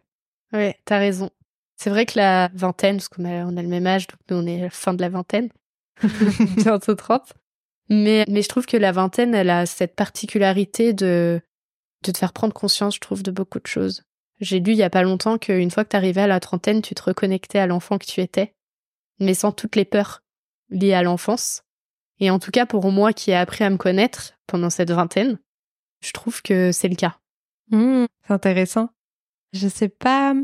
Ouais, 0.53 0.77
t'as 0.85 0.99
raison. 0.99 1.31
C'est 1.77 1.91
vrai 1.91 2.07
que 2.07 2.17
la 2.17 2.51
vingtaine, 2.55 2.97
parce 2.97 3.09
qu'on 3.09 3.25
a, 3.25 3.45
on 3.47 3.57
a 3.57 3.63
le 3.63 3.69
même 3.69 3.87
âge, 3.87 4.07
donc 4.07 4.21
nous, 4.31 4.37
on 4.37 4.47
est 4.47 4.61
à 4.61 4.65
la 4.65 4.71
fin 4.71 4.95
de 4.95 5.01
la 5.01 5.09
vingtaine. 5.09 5.49
Bientôt 6.57 6.95
30. 6.95 7.33
Mais, 7.89 8.25
mais 8.29 8.43
je 8.43 8.49
trouve 8.49 8.67
que 8.67 8.77
la 8.77 8.93
vingtaine, 8.93 9.35
elle 9.35 9.51
a 9.51 9.67
cette 9.67 9.97
particularité 9.97 10.93
de, 10.93 11.41
de 12.05 12.13
te 12.13 12.19
faire 12.19 12.33
prendre 12.33 12.55
conscience, 12.55 12.95
je 12.95 13.01
trouve, 13.01 13.23
de 13.23 13.31
beaucoup 13.31 13.59
de 13.59 13.67
choses. 13.67 14.05
J'ai 14.43 14.59
lu 14.59 14.73
il 14.73 14.79
y 14.79 14.83
a 14.83 14.91
pas 14.91 15.05
longtemps 15.05 15.39
qu'une 15.39 15.71
fois 15.71 15.85
que 15.85 15.91
tu 15.91 15.97
arrivais 15.97 16.23
à 16.23 16.27
la 16.27 16.41
trentaine, 16.41 16.83
tu 16.83 16.97
te 16.97 17.03
reconnectais 17.05 17.61
à 17.61 17.69
l'enfant 17.69 17.97
que 17.97 18.07
tu 18.07 18.21
étais, 18.21 18.57
mais 19.21 19.35
sans 19.35 19.53
toutes 19.53 19.77
les 19.77 19.85
peurs 19.85 20.25
liées 20.69 20.95
à 20.95 21.05
l'enfance. 21.05 21.63
Et 22.19 22.29
en 22.29 22.41
tout 22.41 22.51
cas, 22.51 22.67
pour 22.67 22.91
moi 22.91 23.13
qui 23.13 23.31
ai 23.31 23.37
appris 23.37 23.63
à 23.63 23.71
me 23.71 23.77
connaître 23.77 24.33
pendant 24.49 24.69
cette 24.69 24.91
vingtaine, 24.91 25.39
je 26.01 26.11
trouve 26.11 26.43
que 26.43 26.73
c'est 26.73 26.89
le 26.89 26.97
cas. 26.97 27.21
Mmh, 27.71 28.07
c'est 28.27 28.33
intéressant. 28.33 28.91
Je 29.53 29.69
sais 29.69 29.89
pas. 29.89 30.35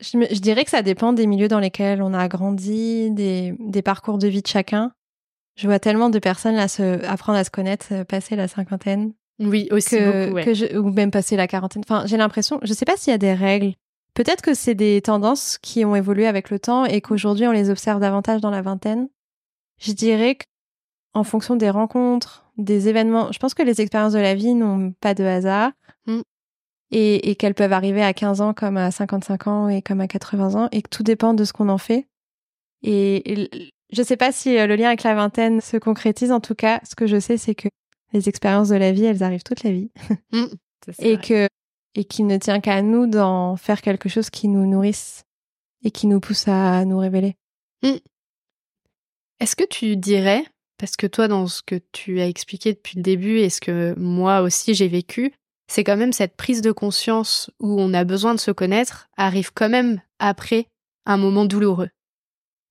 Je, 0.00 0.40
dirais 0.40 0.64
que 0.64 0.70
ça 0.70 0.82
dépend 0.82 1.12
des 1.12 1.28
milieux 1.28 1.48
dans 1.48 1.60
lesquels 1.60 2.02
on 2.02 2.14
a 2.14 2.26
grandi, 2.26 3.12
des, 3.12 3.54
des 3.60 3.82
parcours 3.82 4.18
de 4.18 4.26
vie 4.26 4.42
de 4.42 4.48
chacun. 4.48 4.92
Je 5.54 5.68
vois 5.68 5.78
tellement 5.78 6.10
de 6.10 6.18
personnes 6.18 6.56
là 6.56 6.66
se, 6.66 7.04
apprendre 7.04 7.38
à 7.38 7.44
se 7.44 7.50
connaître, 7.50 7.86
euh, 7.92 8.04
passer 8.04 8.34
la 8.34 8.48
cinquantaine, 8.48 9.12
oui, 9.38 9.68
aussi 9.70 9.96
que, 9.96 10.30
beaucoup, 10.30 10.42
que 10.42 10.76
ou 10.78 10.90
même 10.90 11.10
passer 11.10 11.36
la 11.36 11.46
quarantaine. 11.46 11.82
Enfin, 11.84 12.04
j'ai 12.06 12.16
l'impression, 12.16 12.58
je 12.62 12.72
sais 12.72 12.84
pas 12.84 12.96
s'il 12.96 13.12
y 13.12 13.14
a 13.14 13.18
des 13.18 13.34
règles. 13.34 13.74
Peut-être 14.14 14.42
que 14.42 14.54
c'est 14.54 14.74
des 14.74 15.00
tendances 15.00 15.58
qui 15.58 15.84
ont 15.84 15.94
évolué 15.94 16.26
avec 16.26 16.50
le 16.50 16.58
temps 16.58 16.84
et 16.84 17.00
qu'aujourd'hui 17.00 17.46
on 17.46 17.52
les 17.52 17.70
observe 17.70 18.00
davantage 18.00 18.40
dans 18.40 18.50
la 18.50 18.62
vingtaine. 18.62 19.08
Je 19.78 19.92
dirais 19.92 20.36
qu'en 21.14 21.22
fonction 21.22 21.54
des 21.54 21.70
rencontres, 21.70 22.44
des 22.56 22.88
événements, 22.88 23.30
je 23.30 23.38
pense 23.38 23.54
que 23.54 23.62
les 23.62 23.80
expériences 23.80 24.14
de 24.14 24.18
la 24.18 24.34
vie 24.34 24.54
n'ont 24.54 24.92
pas 25.00 25.14
de 25.14 25.24
hasard. 25.24 25.70
Mm. 26.06 26.20
Et, 26.90 27.30
et 27.30 27.36
qu'elles 27.36 27.54
peuvent 27.54 27.74
arriver 27.74 28.02
à 28.02 28.14
15 28.14 28.40
ans 28.40 28.54
comme 28.54 28.78
à 28.78 28.90
55 28.90 29.46
ans 29.46 29.68
et 29.68 29.82
comme 29.82 30.00
à 30.00 30.08
80 30.08 30.54
ans 30.54 30.68
et 30.72 30.80
que 30.80 30.88
tout 30.88 31.02
dépend 31.02 31.34
de 31.34 31.44
ce 31.44 31.52
qu'on 31.52 31.68
en 31.68 31.76
fait. 31.76 32.08
Et, 32.82 33.42
et 33.42 33.70
je 33.92 34.02
sais 34.02 34.16
pas 34.16 34.32
si 34.32 34.58
euh, 34.58 34.66
le 34.66 34.74
lien 34.74 34.88
avec 34.88 35.02
la 35.02 35.14
vingtaine 35.14 35.60
se 35.60 35.76
concrétise. 35.76 36.32
En 36.32 36.40
tout 36.40 36.54
cas, 36.54 36.80
ce 36.84 36.94
que 36.94 37.06
je 37.06 37.20
sais, 37.20 37.36
c'est 37.36 37.54
que 37.54 37.68
les 38.12 38.28
expériences 38.28 38.68
de 38.68 38.76
la 38.76 38.92
vie, 38.92 39.04
elles 39.04 39.22
arrivent 39.22 39.44
toute 39.44 39.62
la 39.62 39.72
vie. 39.72 39.90
Mmh, 40.32 40.46
et 41.00 41.18
que 41.18 41.48
et 41.94 42.04
qu'il 42.04 42.26
ne 42.26 42.36
tient 42.36 42.60
qu'à 42.60 42.80
nous 42.82 43.06
d'en 43.06 43.56
faire 43.56 43.82
quelque 43.82 44.08
chose 44.08 44.30
qui 44.30 44.46
nous 44.48 44.66
nourrisse 44.66 45.24
et 45.82 45.90
qui 45.90 46.06
nous 46.06 46.20
pousse 46.20 46.46
à 46.48 46.84
nous 46.84 46.98
révéler. 46.98 47.36
Mmh. 47.82 47.96
Est-ce 49.40 49.56
que 49.56 49.64
tu 49.64 49.96
dirais, 49.96 50.44
parce 50.78 50.96
que 50.96 51.06
toi, 51.06 51.28
dans 51.28 51.46
ce 51.46 51.62
que 51.62 51.80
tu 51.92 52.20
as 52.20 52.28
expliqué 52.28 52.72
depuis 52.72 52.96
le 52.96 53.02
début 53.02 53.38
et 53.38 53.50
ce 53.50 53.60
que 53.60 53.94
moi 53.98 54.42
aussi 54.42 54.74
j'ai 54.74 54.88
vécu, 54.88 55.32
c'est 55.68 55.84
quand 55.84 55.96
même 55.96 56.12
cette 56.12 56.36
prise 56.36 56.62
de 56.62 56.72
conscience 56.72 57.50
où 57.60 57.80
on 57.80 57.92
a 57.94 58.04
besoin 58.04 58.34
de 58.34 58.40
se 58.40 58.50
connaître 58.50 59.08
arrive 59.16 59.52
quand 59.52 59.68
même 59.68 60.00
après 60.18 60.66
un 61.04 61.16
moment 61.16 61.44
douloureux? 61.44 61.90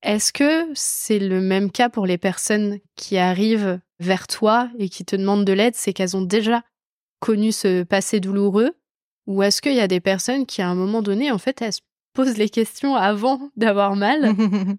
Est-ce 0.04 0.32
que 0.32 0.68
c'est 0.74 1.20
le 1.20 1.42
même 1.42 1.72
cas 1.72 1.90
pour 1.90 2.06
les 2.06 2.18
personnes 2.18 2.80
qui 2.96 3.18
arrivent 3.18 3.80
vers 4.00 4.28
toi 4.28 4.70
et 4.78 4.90
qui 4.90 5.06
te 5.06 5.16
demandent 5.16 5.46
de 5.46 5.54
l'aide, 5.54 5.76
c'est 5.76 5.94
qu'elles 5.94 6.16
ont 6.16 6.22
déjà 6.22 6.64
connu 7.20 7.52
ce 7.52 7.84
passé 7.84 8.20
douloureux? 8.20 8.76
Ou 9.26 9.44
est-ce 9.44 9.62
qu'il 9.62 9.74
y 9.74 9.82
a 9.82 9.88
des 9.88 10.00
personnes 10.00 10.46
qui, 10.46 10.62
à 10.62 10.70
un 10.70 10.76
moment 10.76 11.02
donné, 11.02 11.32
en 11.32 11.38
fait, 11.38 11.62
elles 11.62 11.74
se 11.74 11.82
posent 12.14 12.38
les 12.38 12.50
questions 12.50 12.96
avant 12.96 13.50
d'avoir 13.56 13.96
mal? 13.96 14.34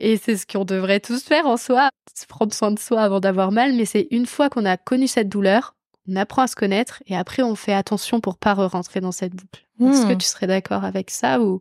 Et 0.00 0.16
c'est 0.16 0.36
ce 0.36 0.46
qu'on 0.46 0.64
devrait 0.64 1.00
tous 1.00 1.24
faire 1.24 1.46
en 1.46 1.56
soi, 1.56 1.90
se 2.16 2.26
prendre 2.26 2.54
soin 2.54 2.70
de 2.70 2.78
soi 2.78 3.02
avant 3.02 3.18
d'avoir 3.20 3.50
mal. 3.50 3.74
Mais 3.74 3.84
c'est 3.84 4.06
une 4.12 4.26
fois 4.26 4.48
qu'on 4.48 4.64
a 4.64 4.76
connu 4.76 5.08
cette 5.08 5.28
douleur, 5.28 5.74
on 6.08 6.16
apprend 6.16 6.42
à 6.42 6.46
se 6.46 6.56
connaître 6.56 7.02
et 7.06 7.16
après 7.16 7.42
on 7.42 7.54
fait 7.54 7.74
attention 7.74 8.20
pour 8.20 8.38
pas 8.38 8.54
rentrer 8.54 9.00
dans 9.00 9.12
cette 9.12 9.34
boucle. 9.34 9.66
Est-ce 9.80 10.06
que 10.06 10.14
hmm. 10.14 10.18
tu 10.18 10.26
serais 10.26 10.46
d'accord 10.46 10.84
avec 10.84 11.10
ça 11.10 11.40
ou 11.42 11.60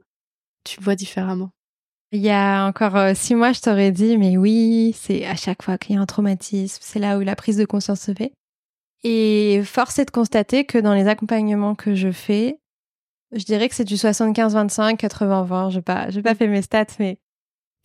tu 0.63 0.79
le 0.79 0.85
vois 0.85 0.95
différemment? 0.95 1.49
Il 2.11 2.21
y 2.21 2.29
a 2.29 2.65
encore 2.65 2.95
euh, 2.95 3.13
six 3.13 3.35
mois, 3.35 3.51
je 3.51 3.59
t'aurais 3.59 3.91
dit, 3.91 4.17
mais 4.17 4.37
oui, 4.37 4.95
c'est 4.97 5.25
à 5.25 5.35
chaque 5.35 5.61
fois 5.61 5.77
qu'il 5.77 5.95
y 5.95 5.97
a 5.97 6.01
un 6.01 6.05
traumatisme, 6.05 6.79
c'est 6.81 6.99
là 6.99 7.17
où 7.17 7.21
la 7.21 7.35
prise 7.35 7.57
de 7.57 7.65
conscience 7.65 8.01
se 8.01 8.13
fait. 8.13 8.31
Et 9.03 9.61
force 9.65 9.99
est 9.99 10.05
de 10.05 10.11
constater 10.11 10.65
que 10.65 10.77
dans 10.77 10.93
les 10.93 11.07
accompagnements 11.07 11.75
que 11.75 11.95
je 11.95 12.11
fais, 12.11 12.59
je 13.33 13.43
dirais 13.43 13.67
que 13.67 13.75
c'est 13.75 13.83
du 13.83 13.95
75-25, 13.95 14.97
80-20. 14.97 15.69
Je 15.71 15.75
n'ai 15.75 15.81
pas, 15.81 16.07
pas 16.23 16.35
fait 16.35 16.47
mes 16.47 16.61
stats, 16.61 16.85
mais 16.99 17.19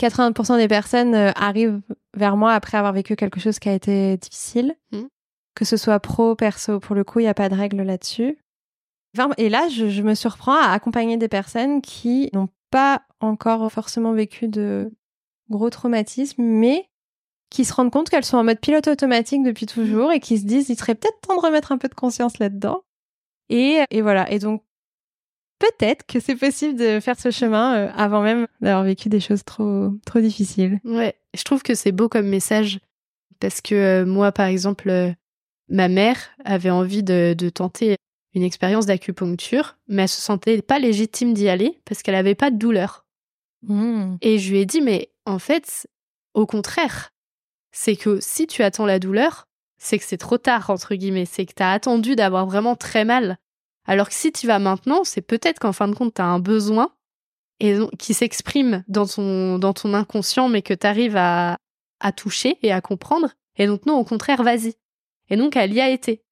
80% 0.01 0.57
des 0.57 0.69
personnes 0.69 1.15
euh, 1.15 1.33
arrivent 1.35 1.81
vers 2.17 2.37
moi 2.37 2.53
après 2.53 2.79
avoir 2.79 2.93
vécu 2.93 3.17
quelque 3.17 3.41
chose 3.41 3.59
qui 3.59 3.69
a 3.69 3.75
été 3.75 4.17
difficile. 4.17 4.77
Hmm. 4.93 5.07
Que 5.55 5.65
ce 5.65 5.77
soit 5.77 6.01
pro, 6.01 6.35
perso, 6.35 6.81
pour 6.81 6.95
le 6.95 7.05
coup, 7.05 7.21
il 7.21 7.25
n'y 7.25 7.29
a 7.29 7.35
pas 7.35 7.49
de 7.49 7.55
règle 7.55 7.83
là-dessus. 7.83 8.39
Et 9.37 9.51
là, 9.51 9.69
je, 9.69 10.03
me 10.03 10.15
surprends 10.15 10.57
à 10.57 10.71
accompagner 10.71 11.19
des 11.19 11.29
personnes 11.29 11.83
qui 11.83 12.31
n'ont 12.33 12.49
pas 12.71 13.03
encore 13.25 13.71
forcément 13.71 14.13
vécu 14.13 14.49
de 14.49 14.93
gros 15.51 15.71
traumatismes, 15.71 16.43
mais 16.43 16.89
qui 17.51 17.65
se 17.65 17.75
rendent 17.75 17.91
compte 17.91 18.09
qu'elles 18.09 18.25
sont 18.25 18.39
en 18.39 18.45
mode 18.45 18.61
pilote 18.61 18.89
automatique 18.89 19.43
depuis 19.43 19.67
toujours 19.67 20.11
et 20.11 20.21
qui 20.21 20.39
se 20.39 20.47
disent, 20.47 20.71
il 20.71 20.77
serait 20.77 20.95
peut-être 20.95 21.21
temps 21.21 21.37
de 21.37 21.41
remettre 21.43 21.71
un 21.71 21.79
peu 21.79 21.89
de 21.89 21.95
conscience 21.95 22.39
là-dedans. 22.39 22.83
Et, 23.51 23.81
et 23.91 24.01
voilà. 24.01 24.31
Et 24.33 24.39
donc, 24.39 24.63
peut-être 25.59 26.07
que 26.07 26.19
c'est 26.19 26.35
possible 26.35 26.79
de 26.79 26.99
faire 26.99 27.21
ce 27.21 27.31
chemin 27.31 27.77
euh, 27.77 27.91
avant 27.95 28.23
même 28.23 28.47
d'avoir 28.61 28.85
vécu 28.85 29.11
des 29.11 29.21
choses 29.21 29.45
trop, 29.45 29.91
trop 30.07 30.21
difficiles. 30.21 30.81
Ouais, 30.85 31.15
je 31.35 31.45
trouve 31.45 31.63
que 31.63 31.75
c'est 31.75 31.93
beau 31.93 32.09
comme 32.09 32.27
message 32.27 32.81
parce 33.39 33.61
que 33.61 33.75
euh, 33.75 34.07
moi, 34.07 34.33
par 34.33 34.47
exemple, 34.47 34.89
euh, 34.89 35.13
ma 35.69 35.89
mère 35.89 36.19
avait 36.45 36.71
envie 36.71 37.03
de, 37.03 37.35
de 37.37 37.49
tenter 37.51 37.97
une 38.35 38.43
expérience 38.43 38.87
d'acupuncture, 38.87 39.77
mais 39.89 40.03
elle 40.03 40.09
se 40.09 40.21
sentait 40.21 40.63
pas 40.63 40.79
légitime 40.79 41.35
d'y 41.35 41.49
aller 41.49 41.79
parce 41.85 42.03
qu'elle 42.03 42.15
avait 42.15 42.35
pas 42.35 42.51
de 42.51 42.57
douleur. 42.57 43.07
Mmh. 43.63 44.17
Et 44.21 44.39
je 44.39 44.51
lui 44.51 44.59
ai 44.61 44.67
dit, 44.67 44.81
mais 44.81 45.11
en 45.27 45.39
fait, 45.39 45.89
au 46.35 46.47
contraire, 46.47 47.11
c'est 47.71 47.97
que 47.97 48.19
si 48.21 48.47
tu 48.47 48.63
attends 48.63 48.87
la 48.87 48.99
douleur, 48.99 49.47
c'est 49.79 49.99
que 49.99 50.05
c'est 50.05 50.19
trop 50.19 50.39
tard, 50.39 50.71
entre 50.71 50.95
guillemets, 50.95 51.27
c'est 51.27 51.47
que 51.47 51.55
tu 51.55 51.63
as 51.63 51.73
attendu 51.73 52.17
d'avoir 52.17 52.47
vraiment 52.47 52.77
très 52.77 53.05
mal 53.05 53.39
alors 53.87 54.09
que 54.09 54.15
si 54.15 54.33
tu 54.33 54.47
vas 54.47 54.59
maintenant, 54.59 55.05
c'est 55.05 55.23
peut-être 55.23 55.59
qu'en 55.59 55.73
fin 55.73 55.89
de 55.89 55.95
compte, 55.95 56.15
tu 56.15 56.23
as 56.23 56.27
un 56.27 56.39
besoin 56.39 56.91
et 57.61 57.79
qui 57.99 58.15
s'exprime 58.15 58.85
dans 58.89 59.07
ton, 59.07 59.59
dans 59.59 59.73
ton 59.73 59.95
inconscient, 59.95 60.49
mais 60.49 60.63
que 60.63 60.75
tu 60.75 60.87
arrives 60.87 61.17
à, 61.17 61.59
à 62.01 62.13
toucher 62.13 62.59
et 62.63 62.73
à 62.73 62.81
comprendre. 62.81 63.31
Et 63.57 63.67
donc, 63.67 63.87
non, 63.87 63.97
au 63.99 64.05
contraire, 64.05 64.43
vas-y. 64.43 64.75
Et 65.31 65.37
donc, 65.37 65.57
elle 65.57 65.73
y 65.73 65.81
a 65.81 65.91
été. 65.91 66.23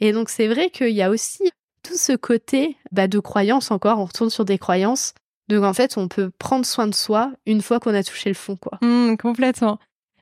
Et 0.00 0.12
donc, 0.12 0.28
c'est 0.28 0.48
vrai 0.48 0.70
qu'il 0.70 0.90
y 0.90 1.02
a 1.02 1.10
aussi 1.10 1.50
tout 1.82 1.96
ce 1.96 2.12
côté 2.12 2.76
bah, 2.92 3.08
de 3.08 3.18
croyance 3.18 3.70
encore, 3.70 3.98
on 3.98 4.04
retourne 4.04 4.30
sur 4.30 4.44
des 4.44 4.58
croyances, 4.58 5.14
donc 5.48 5.64
en 5.64 5.72
fait, 5.72 5.96
on 5.96 6.08
peut 6.08 6.30
prendre 6.38 6.66
soin 6.66 6.86
de 6.86 6.94
soi 6.94 7.32
une 7.46 7.62
fois 7.62 7.80
qu'on 7.80 7.94
a 7.94 8.02
touché 8.02 8.28
le 8.28 8.34
fond, 8.34 8.56
quoi. 8.56 8.78
Mmh, 8.82 9.16
complètement. 9.16 9.78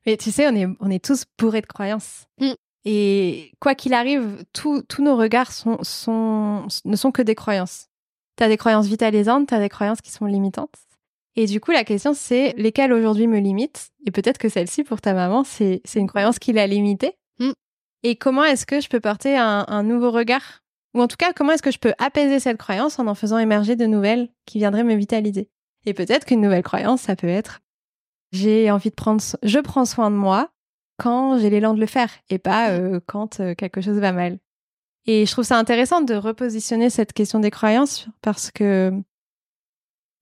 Mais 0.06 0.16
tu 0.16 0.30
sais, 0.30 0.46
on 0.48 0.54
est, 0.54 0.66
on 0.80 0.90
est 0.90 1.04
tous 1.04 1.24
bourrés 1.38 1.60
de 1.60 1.66
croyances. 1.66 2.26
Mmh. 2.40 2.52
Et 2.84 3.52
quoi 3.58 3.74
qu'il 3.74 3.94
arrive, 3.94 4.44
tous 4.52 4.84
nos 5.00 5.16
regards 5.16 5.50
sont, 5.50 5.78
sont, 5.82 6.68
ne 6.84 6.96
sont 6.96 7.10
que 7.10 7.22
des 7.22 7.34
croyances. 7.34 7.88
Tu 8.38 8.44
as 8.44 8.48
des 8.48 8.56
croyances 8.56 8.86
vitalisantes, 8.86 9.48
tu 9.48 9.54
as 9.54 9.58
des 9.58 9.68
croyances 9.68 10.00
qui 10.00 10.12
sont 10.12 10.26
limitantes. 10.26 10.76
Et 11.34 11.46
du 11.46 11.60
coup, 11.60 11.72
la 11.72 11.82
question, 11.82 12.14
c'est 12.14 12.54
lesquelles 12.56 12.92
aujourd'hui 12.92 13.26
me 13.26 13.40
limitent? 13.40 13.90
Et 14.06 14.12
peut-être 14.12 14.38
que 14.38 14.48
celle-ci, 14.48 14.84
pour 14.84 15.00
ta 15.00 15.14
maman, 15.14 15.42
c'est 15.42 15.82
une 15.96 16.06
croyance 16.06 16.38
qui 16.38 16.52
l'a 16.52 16.68
limitée. 16.68 17.14
Mm. 17.40 17.52
Et 18.04 18.14
comment 18.16 18.44
est-ce 18.44 18.66
que 18.66 18.80
je 18.80 18.88
peux 18.88 19.00
porter 19.00 19.36
un, 19.36 19.64
un 19.66 19.82
nouveau 19.82 20.12
regard 20.12 20.62
Ou 20.96 21.02
en 21.02 21.08
tout 21.08 21.16
cas, 21.16 21.32
comment 21.32 21.52
est-ce 21.52 21.62
que 21.62 21.70
je 21.70 21.78
peux 21.78 21.92
apaiser 21.98 22.40
cette 22.40 22.56
croyance 22.56 22.98
en 22.98 23.06
en 23.06 23.14
faisant 23.14 23.38
émerger 23.38 23.76
de 23.76 23.84
nouvelles 23.84 24.30
qui 24.46 24.58
viendraient 24.58 24.82
me 24.82 24.94
vitaliser? 24.94 25.50
Et 25.84 25.94
peut-être 25.94 26.24
qu'une 26.24 26.40
nouvelle 26.40 26.62
croyance, 26.62 27.02
ça 27.02 27.14
peut 27.16 27.28
être 27.28 27.60
j'ai 28.32 28.70
envie 28.70 28.90
de 28.90 28.94
prendre, 28.94 29.22
je 29.42 29.58
prends 29.58 29.84
soin 29.84 30.10
de 30.10 30.16
moi 30.16 30.50
quand 30.98 31.38
j'ai 31.38 31.50
l'élan 31.50 31.74
de 31.74 31.80
le 31.80 31.86
faire 31.86 32.10
et 32.28 32.38
pas 32.38 32.70
euh, 32.70 33.00
quand 33.06 33.40
euh, 33.40 33.54
quelque 33.54 33.80
chose 33.80 33.98
va 33.98 34.12
mal. 34.12 34.38
Et 35.06 35.26
je 35.26 35.32
trouve 35.32 35.44
ça 35.44 35.58
intéressant 35.58 36.00
de 36.00 36.14
repositionner 36.14 36.90
cette 36.90 37.12
question 37.12 37.38
des 37.38 37.50
croyances 37.50 38.08
parce 38.22 38.50
que 38.50 38.92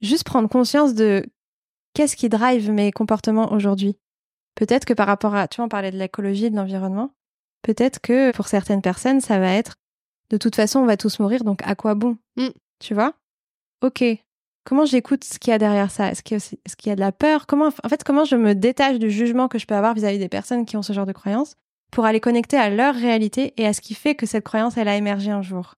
juste 0.02 0.24
prendre 0.24 0.48
conscience 0.48 0.94
de 0.94 1.24
qu'est-ce 1.94 2.16
qui 2.16 2.28
drive 2.28 2.70
mes 2.70 2.92
comportements 2.92 3.52
aujourd'hui. 3.52 3.96
Peut-être 4.54 4.84
que 4.84 4.92
par 4.92 5.06
rapport 5.06 5.34
à, 5.34 5.48
tu 5.48 5.56
vois, 5.56 5.66
on 5.66 5.68
parlait 5.68 5.90
de 5.90 5.98
l'écologie, 5.98 6.50
de 6.50 6.56
l'environnement. 6.56 7.14
Peut-être 7.62 8.00
que 8.00 8.30
pour 8.32 8.46
certaines 8.46 8.82
personnes, 8.82 9.20
ça 9.20 9.38
va 9.38 9.52
être 9.52 9.76
de 10.30 10.36
toute 10.36 10.56
façon, 10.56 10.80
on 10.80 10.86
va 10.86 10.96
tous 10.96 11.18
mourir, 11.18 11.44
donc 11.44 11.60
à 11.64 11.74
quoi 11.74 11.94
bon 11.94 12.16
mm. 12.36 12.48
Tu 12.80 12.94
vois? 12.94 13.14
Ok, 13.82 14.02
comment 14.64 14.84
j'écoute 14.84 15.24
ce 15.24 15.38
qu'il 15.38 15.50
y 15.50 15.54
a 15.54 15.58
derrière 15.58 15.90
ça? 15.90 16.10
Est-ce 16.10 16.22
qu'il 16.22 16.38
y, 16.86 16.90
a 16.90 16.94
de 16.94 17.00
la 17.00 17.12
peur? 17.12 17.46
Comment, 17.46 17.68
en 17.82 17.88
fait, 17.88 18.02
comment 18.04 18.24
je 18.24 18.36
me 18.36 18.54
détache 18.54 18.98
du 18.98 19.10
jugement 19.10 19.48
que 19.48 19.58
je 19.58 19.66
peux 19.66 19.74
avoir 19.74 19.94
vis-à-vis 19.94 20.18
des 20.18 20.28
personnes 20.28 20.64
qui 20.64 20.76
ont 20.76 20.82
ce 20.82 20.92
genre 20.92 21.06
de 21.06 21.12
croyances 21.12 21.54
pour 21.92 22.04
aller 22.04 22.20
connecter 22.20 22.56
à 22.56 22.70
leur 22.70 22.94
réalité 22.94 23.54
et 23.56 23.66
à 23.66 23.72
ce 23.72 23.80
qui 23.80 23.94
fait 23.94 24.14
que 24.14 24.26
cette 24.26 24.44
croyance, 24.44 24.76
elle 24.76 24.88
a 24.88 24.96
émergé 24.96 25.30
un 25.30 25.42
jour? 25.42 25.74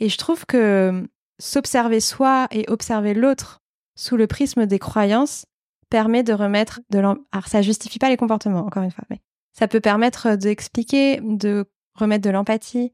Et 0.00 0.08
je 0.08 0.18
trouve 0.18 0.46
que 0.46 0.88
hum, 0.88 1.08
s'observer 1.38 2.00
soi 2.00 2.48
et 2.50 2.64
observer 2.68 3.14
l'autre 3.14 3.60
sous 3.96 4.16
le 4.16 4.26
prisme 4.26 4.66
des 4.66 4.78
croyances 4.78 5.46
permet 5.90 6.22
de 6.22 6.32
remettre 6.32 6.80
de 6.90 6.98
l'empathie. 6.98 7.26
Alors, 7.32 7.48
ça 7.48 7.62
justifie 7.62 7.98
pas 7.98 8.08
les 8.08 8.16
comportements, 8.16 8.64
encore 8.66 8.82
une 8.82 8.90
fois, 8.90 9.04
mais 9.10 9.20
ça 9.52 9.68
peut 9.68 9.80
permettre 9.80 10.36
d'expliquer, 10.36 11.20
de 11.22 11.64
remettre 11.94 12.24
de 12.24 12.30
l'empathie, 12.30 12.92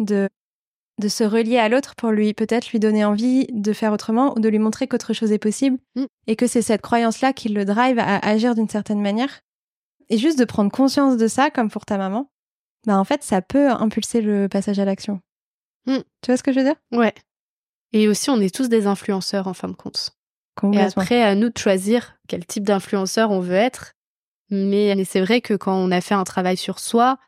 de 0.00 0.28
de 1.00 1.08
se 1.08 1.24
relier 1.24 1.56
à 1.56 1.68
l'autre 1.68 1.94
pour 1.96 2.10
lui 2.10 2.34
peut-être 2.34 2.70
lui 2.70 2.78
donner 2.78 3.04
envie 3.04 3.46
de 3.52 3.72
faire 3.72 3.92
autrement 3.92 4.36
ou 4.36 4.40
de 4.40 4.48
lui 4.48 4.58
montrer 4.58 4.86
qu'autre 4.86 5.12
chose 5.12 5.32
est 5.32 5.38
possible 5.38 5.78
mm. 5.96 6.04
et 6.28 6.36
que 6.36 6.46
c'est 6.46 6.62
cette 6.62 6.82
croyance-là 6.82 7.32
qui 7.32 7.48
le 7.48 7.64
drive 7.64 7.98
à 7.98 8.18
agir 8.18 8.54
d'une 8.54 8.68
certaine 8.68 9.00
manière. 9.00 9.40
Et 10.10 10.18
juste 10.18 10.38
de 10.38 10.44
prendre 10.44 10.70
conscience 10.70 11.16
de 11.16 11.26
ça, 11.26 11.50
comme 11.50 11.70
pour 11.70 11.86
ta 11.86 11.96
maman, 11.96 12.30
bah 12.86 12.98
en 12.98 13.04
fait, 13.04 13.22
ça 13.22 13.42
peut 13.42 13.70
impulser 13.70 14.20
le 14.20 14.48
passage 14.48 14.78
à 14.78 14.84
l'action. 14.84 15.20
Mm. 15.86 15.98
Tu 16.22 16.26
vois 16.26 16.36
ce 16.36 16.42
que 16.42 16.52
je 16.52 16.58
veux 16.58 16.64
dire? 16.64 16.76
Ouais. 16.92 17.14
Et 17.92 18.08
aussi, 18.08 18.30
on 18.30 18.40
est 18.40 18.54
tous 18.54 18.68
des 18.68 18.86
influenceurs 18.86 19.48
en 19.48 19.54
fin 19.54 19.68
de 19.68 19.74
compte. 19.74 20.10
Et 20.72 20.80
après, 20.80 21.22
à 21.22 21.34
nous 21.34 21.48
de 21.48 21.58
choisir 21.58 22.16
quel 22.28 22.44
type 22.44 22.64
d'influenceur 22.64 23.30
on 23.30 23.40
veut 23.40 23.54
être. 23.54 23.94
Mais 24.50 25.04
c'est 25.04 25.20
vrai 25.20 25.40
que 25.40 25.54
quand 25.54 25.74
on 25.74 25.90
a 25.90 26.00
fait 26.00 26.14
un 26.14 26.24
travail 26.24 26.56
sur 26.56 26.80
soi, 26.80 27.18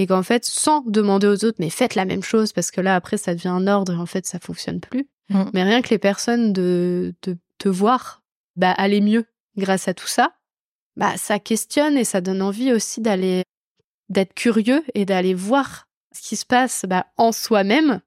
et 0.00 0.06
qu'en 0.06 0.22
fait, 0.22 0.46
sans 0.46 0.80
demander 0.80 1.26
aux 1.26 1.44
autres, 1.44 1.58
mais 1.58 1.68
faites 1.68 1.94
la 1.94 2.06
même 2.06 2.22
chose, 2.22 2.54
parce 2.54 2.70
que 2.70 2.80
là, 2.80 2.94
après, 2.94 3.18
ça 3.18 3.34
devient 3.34 3.48
un 3.48 3.66
ordre 3.66 3.92
et 3.92 3.96
en 3.98 4.06
fait, 4.06 4.24
ça 4.24 4.38
fonctionne 4.38 4.80
plus. 4.80 5.06
Mm. 5.28 5.42
Mais 5.52 5.62
rien 5.62 5.82
que 5.82 5.90
les 5.90 5.98
personnes 5.98 6.54
de, 6.54 7.14
de 7.20 7.36
te 7.58 7.68
voir 7.68 8.22
bah, 8.56 8.70
aller 8.70 9.02
mieux 9.02 9.26
grâce 9.58 9.88
à 9.88 9.94
tout 9.94 10.06
ça, 10.06 10.32
bah, 10.96 11.18
ça 11.18 11.38
questionne 11.38 11.98
et 11.98 12.04
ça 12.04 12.22
donne 12.22 12.40
envie 12.40 12.72
aussi 12.72 13.02
d'aller, 13.02 13.42
d'être 14.08 14.32
curieux 14.32 14.82
et 14.94 15.04
d'aller 15.04 15.34
voir 15.34 15.86
ce 16.12 16.22
qui 16.22 16.36
se 16.36 16.46
passe 16.46 16.86
bah, 16.88 17.04
en 17.18 17.30
soi-même. 17.30 18.00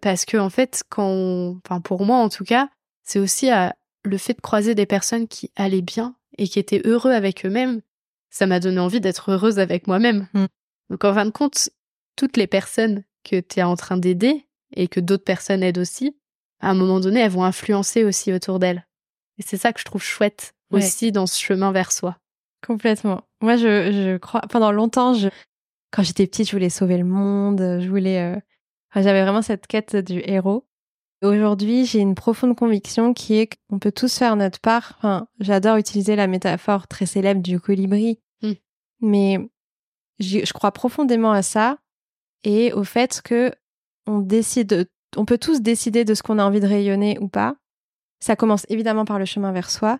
Parce 0.00 0.24
que, 0.24 0.38
en 0.38 0.48
fait, 0.48 0.84
quand 0.88 1.58
enfin, 1.66 1.82
pour 1.82 2.06
moi, 2.06 2.16
en 2.16 2.30
tout 2.30 2.44
cas, 2.44 2.70
c'est 3.04 3.18
aussi 3.18 3.50
à, 3.50 3.76
le 4.04 4.16
fait 4.16 4.32
de 4.32 4.40
croiser 4.40 4.74
des 4.74 4.86
personnes 4.86 5.28
qui 5.28 5.50
allaient 5.54 5.82
bien 5.82 6.16
et 6.38 6.48
qui 6.48 6.58
étaient 6.58 6.80
heureux 6.86 7.12
avec 7.12 7.44
eux-mêmes. 7.44 7.82
Ça 8.30 8.46
m'a 8.46 8.58
donné 8.58 8.78
envie 8.80 9.02
d'être 9.02 9.32
heureuse 9.32 9.58
avec 9.58 9.86
moi-même. 9.86 10.28
Mm. 10.32 10.46
Donc 10.90 11.04
en 11.04 11.14
fin 11.14 11.26
de 11.26 11.30
compte, 11.30 11.70
toutes 12.16 12.36
les 12.36 12.46
personnes 12.46 13.04
que 13.24 13.40
tu 13.40 13.60
es 13.60 13.62
en 13.62 13.76
train 13.76 13.96
d'aider 13.96 14.46
et 14.74 14.88
que 14.88 15.00
d'autres 15.00 15.24
personnes 15.24 15.62
aident 15.62 15.78
aussi, 15.78 16.16
à 16.60 16.70
un 16.70 16.74
moment 16.74 17.00
donné, 17.00 17.20
elles 17.20 17.30
vont 17.30 17.44
influencer 17.44 18.04
aussi 18.04 18.32
autour 18.32 18.58
d'elles. 18.58 18.86
Et 19.38 19.42
c'est 19.42 19.56
ça 19.56 19.72
que 19.72 19.80
je 19.80 19.84
trouve 19.84 20.02
chouette 20.02 20.54
aussi 20.70 21.12
dans 21.12 21.26
ce 21.26 21.40
chemin 21.40 21.72
vers 21.72 21.92
soi. 21.92 22.18
Complètement. 22.66 23.22
Moi, 23.40 23.56
je, 23.56 23.92
je 23.92 24.16
crois, 24.16 24.40
pendant 24.42 24.72
longtemps, 24.72 25.14
je, 25.14 25.28
quand 25.92 26.02
j'étais 26.02 26.26
petite, 26.26 26.48
je 26.48 26.52
voulais 26.52 26.70
sauver 26.70 26.96
le 26.96 27.04
monde, 27.04 27.58
je 27.58 27.88
voulais, 27.88 28.20
euh, 28.20 28.40
j'avais 28.94 29.22
vraiment 29.22 29.42
cette 29.42 29.66
quête 29.66 29.96
du 29.96 30.20
héros. 30.24 30.66
Aujourd'hui, 31.22 31.86
j'ai 31.86 32.00
une 32.00 32.14
profonde 32.14 32.56
conviction 32.56 33.14
qui 33.14 33.34
est 33.34 33.50
qu'on 33.68 33.78
peut 33.78 33.92
tous 33.92 34.18
faire 34.18 34.36
notre 34.36 34.60
part. 34.60 34.94
Enfin, 34.98 35.28
j'adore 35.40 35.76
utiliser 35.76 36.16
la 36.16 36.26
métaphore 36.26 36.88
très 36.88 37.06
célèbre 37.06 37.42
du 37.42 37.58
colibri. 37.60 38.18
Hmm. 38.42 38.52
Mais 39.00 39.38
je 40.18 40.52
crois 40.52 40.72
profondément 40.72 41.32
à 41.32 41.42
ça 41.42 41.78
et 42.44 42.72
au 42.72 42.84
fait 42.84 43.20
que 43.22 43.52
on 44.06 44.20
décide, 44.20 44.88
on 45.16 45.24
peut 45.24 45.38
tous 45.38 45.60
décider 45.60 46.04
de 46.04 46.14
ce 46.14 46.22
qu'on 46.22 46.38
a 46.38 46.44
envie 46.44 46.60
de 46.60 46.66
rayonner 46.66 47.18
ou 47.20 47.28
pas. 47.28 47.56
Ça 48.20 48.36
commence 48.36 48.66
évidemment 48.68 49.04
par 49.04 49.18
le 49.18 49.24
chemin 49.24 49.52
vers 49.52 49.70
soi, 49.70 49.98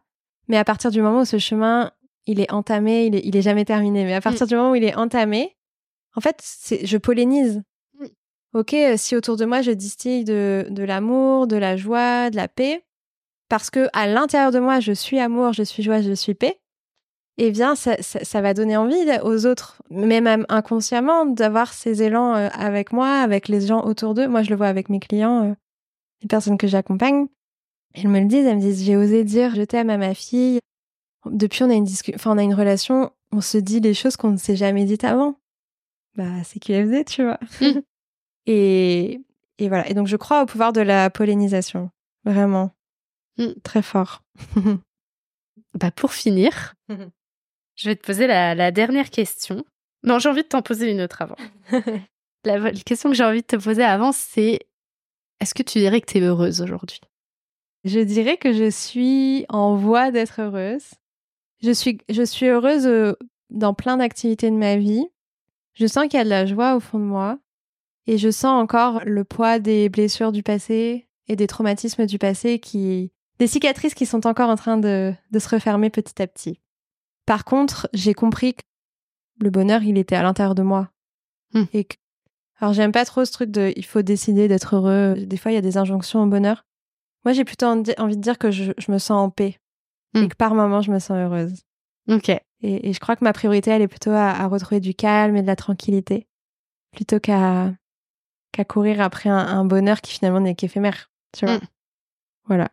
mais 0.49 0.57
à 0.57 0.64
partir 0.64 0.91
du 0.91 1.03
moment 1.03 1.21
où 1.21 1.25
ce 1.25 1.39
chemin 1.39 1.93
il 2.27 2.41
est 2.41 2.51
entamé, 2.53 3.07
il 3.07 3.14
est, 3.14 3.23
il 3.25 3.37
est 3.37 3.43
jamais 3.43 3.64
terminé, 3.64 4.05
mais 4.05 4.14
à 4.14 4.21
partir 4.21 4.47
mm. 4.47 4.49
du 4.49 4.55
moment 4.57 4.71
où 4.73 4.75
il 4.75 4.85
est 4.85 4.97
entamé, 4.97 5.57
en 6.17 6.21
fait, 6.21 6.43
je 6.83 6.97
pollinise. 6.97 7.62
Mm. 7.99 8.07
Ok, 8.55 8.75
euh, 8.75 8.95
si 8.97 9.17
autour 9.17 9.37
de 9.37 9.45
moi 9.45 9.62
je 9.62 9.71
distille 9.71 10.25
de, 10.25 10.67
de 10.71 10.83
l'amour, 10.83 11.47
de 11.47 11.57
la 11.57 11.77
joie, 11.77 12.31
de 12.31 12.37
la 12.37 12.49
paix, 12.49 12.85
parce 13.49 13.71
que 13.71 13.89
à 13.93 14.07
l'intérieur 14.07 14.51
de 14.51 14.59
moi 14.59 14.81
je 14.81 14.93
suis 14.93 15.19
amour, 15.19 15.53
je 15.53 15.62
suis 15.62 15.83
joie, 15.83 16.01
je 16.01 16.12
suis 16.12 16.35
paix, 16.35 16.61
eh 17.39 17.51
bien, 17.51 17.74
ça, 17.74 17.97
ça, 18.01 18.41
va 18.41 18.55
donner 18.55 18.76
envie 18.76 18.97
aux 19.22 19.45
autres, 19.45 19.82
même 19.91 20.47
inconsciemment, 20.49 21.26
d'avoir 21.26 21.72
ces 21.72 22.03
élans 22.03 22.34
euh, 22.34 22.49
avec 22.53 22.93
moi, 22.93 23.09
avec 23.09 23.49
les 23.49 23.61
gens 23.61 23.84
autour 23.84 24.14
d'eux. 24.14 24.26
Moi, 24.26 24.43
je 24.43 24.51
le 24.51 24.57
vois 24.57 24.68
avec 24.68 24.89
mes 24.89 25.01
clients, 25.01 25.51
euh, 25.51 25.55
les 26.22 26.28
personnes 26.28 26.57
que 26.57 26.66
j'accompagne. 26.66 27.26
Elles 27.95 28.09
me 28.09 28.20
le 28.20 28.26
disent, 28.26 28.47
elles 28.47 28.57
me 28.57 28.61
disent, 28.61 28.84
j'ai 28.84 28.97
osé 28.97 29.22
dire 29.24 29.55
je 29.55 29.62
t'aime 29.62 29.91
à 29.91 29.99
ma 29.99 30.14
fille. 30.14 30.61
Depuis, 31.26 31.62
on 31.62 31.70
a 31.70 31.74
une 31.74 31.84
discussion, 31.84 32.16
enfin, 32.16 32.32
on 32.34 32.39
a 32.39 32.43
une 32.43 32.55
relation, 32.55 33.11
on 33.32 33.43
se 33.43 33.59
dit 33.59 33.80
les 33.80 33.95
choses 33.95 34.16
qu'on 34.16 34.30
ne 34.30 34.37
s'est 34.39 34.57
jamais 34.57 34.84
dites 34.84 35.05
avant. 35.05 35.39
Bah, 36.16 36.43
c'est 36.45 36.59
QFD, 36.59 37.05
tu 37.05 37.22
vois. 37.22 37.39
Mmh. 37.61 37.80
et, 38.47 39.20
et 39.59 39.68
voilà. 39.68 39.89
Et 39.91 39.95
donc, 39.95 40.07
je 40.07 40.16
crois 40.16 40.43
au 40.43 40.47
pouvoir 40.47 40.72
de 40.72 40.80
la 40.80 41.11
pollinisation. 41.11 41.91
Vraiment. 42.24 42.70
Mmh. 43.37 43.61
Très 43.62 43.82
fort. 43.82 44.22
bah, 45.74 45.91
pour 45.91 46.14
finir, 46.14 46.74
Je 47.77 47.91
vais 47.91 47.97
te 47.97 48.05
poser 48.05 48.27
la, 48.27 48.70
dernière 48.70 49.11
question. 49.11 49.64
Non, 50.03 50.18
j'ai 50.18 50.31
envie 50.31 50.43
de 50.43 50.49
t'en 50.49 50.62
poser 50.62 50.91
une 50.91 51.03
autre 51.03 51.22
avant. 51.22 51.37
la, 52.45 52.72
question 52.72 53.11
que 53.11 53.16
j'ai 53.16 53.24
envie 53.24 53.43
de 53.43 53.47
te 53.47 53.57
poser 53.57 53.85
avant, 53.85 54.12
c'est 54.12 54.61
est-ce 55.41 55.55
que 55.55 55.62
tu 55.62 55.79
dirais 55.79 56.01
que 56.01 56.11
tu 56.11 56.18
es 56.18 56.22
heureuse 56.22 56.62
aujourd'hui? 56.62 57.01
Je 57.85 58.01
dirais 58.01 58.39
que 58.39 58.53
je 58.53 58.70
suis 58.70 59.45
en 59.51 59.77
voie 59.77 60.11
d'être 60.11 60.41
heureuse. 60.41 60.95
Je 61.62 61.70
suis, 61.70 61.99
je 62.09 62.22
suis 62.22 62.47
heureuse 62.47 62.87
euh, 62.87 63.12
dans 63.51 63.74
plein 63.74 63.99
d'activités 63.99 64.51
de 64.51 64.57
ma 64.57 64.77
vie. 64.77 65.07
Je 65.74 65.87
sens 65.87 66.05
qu'il 66.05 66.14
y 66.14 66.20
a 66.20 66.24
de 66.24 66.31
la 66.31 66.47
joie 66.47 66.77
au 66.77 66.81
fond 66.81 66.99
de 66.99 67.05
moi. 67.05 67.39
Et 68.07 68.16
je 68.18 68.31
sens 68.31 68.62
encore 68.62 69.03
le 69.05 69.24
poids 69.24 69.59
des 69.59 69.89
blessures 69.89 70.33
du 70.33 70.43
passé 70.43 71.09
et 71.29 71.37
des 71.37 71.47
traumatismes 71.47 72.07
du 72.07 72.18
passé 72.18 72.59
qui, 72.59 73.12
des 73.39 73.47
cicatrices 73.47 73.95
qui 73.95 74.07
sont 74.07 74.27
encore 74.27 74.49
en 74.49 74.57
train 74.57 74.79
de 74.79 75.14
se 75.39 75.49
refermer 75.49 75.91
petit 75.91 76.22
à 76.22 76.27
petit. 76.27 76.61
Par 77.27 77.45
contre, 77.45 77.89
j'ai 77.93 78.14
compris 78.14 78.55
que 78.55 78.62
le 79.41 79.51
bonheur, 79.51 79.83
il 79.83 79.99
était 79.99 80.16
à 80.16 80.22
l'intérieur 80.22 80.55
de 80.55 80.62
moi. 80.62 80.89
Hmm. 81.53 81.64
Et 81.72 81.85
que... 81.85 81.97
Alors, 82.59 82.72
j'aime 82.72 82.93
pas 82.93 83.05
trop 83.05 83.24
ce 83.24 83.33
truc 83.33 83.51
de 83.51 83.72
il 83.77 83.85
faut 83.85 84.03
décider 84.03 84.49
d'être 84.49 84.77
heureux. 84.77 85.14
Des 85.18 85.37
fois, 85.37 85.51
il 85.51 85.55
y 85.55 85.59
a 85.59 85.62
des 85.62 85.77
injonctions 85.77 86.22
au 86.22 86.27
bonheur. 86.27 86.64
Moi, 87.24 87.33
j'ai 87.33 87.45
plutôt 87.45 87.66
envie 87.66 88.16
de 88.16 88.22
dire 88.22 88.39
que 88.39 88.51
je, 88.51 88.72
me 88.89 88.99
sens 88.99 89.11
en 89.11 89.31
paix. 89.31 89.59
Et 90.14 90.22
hmm. 90.22 90.29
que 90.29 90.37
par 90.37 90.55
moments, 90.55 90.81
je 90.81 90.91
me 90.91 90.99
sens 90.99 91.18
heureuse. 91.18 91.62
Ok. 92.09 92.31
Et, 92.62 92.93
je 92.93 93.01
crois 93.01 93.16
que 93.16 93.24
ma 93.24 93.33
priorité, 93.33 93.70
elle 93.70 93.83
est 93.83 93.89
plutôt 93.89 94.12
à, 94.12 94.47
retrouver 94.47 94.81
du 94.81 94.95
calme 94.95 95.37
et 95.37 95.43
de 95.43 95.47
la 95.47 95.57
tranquillité. 95.57 96.27
Plutôt 96.93 97.20
qu'à 97.20 97.74
qu'à 98.53 98.64
courir 98.64 99.03
après 99.03 99.29
un, 99.29 99.66
bonheur 99.66 100.01
qui 100.01 100.12
finalement 100.12 100.41
n'est 100.41 100.55
qu'éphémère. 100.55 101.11
Tu 101.37 101.45
vois 101.45 101.57
hmm. 101.57 101.66
Voilà. 102.47 102.70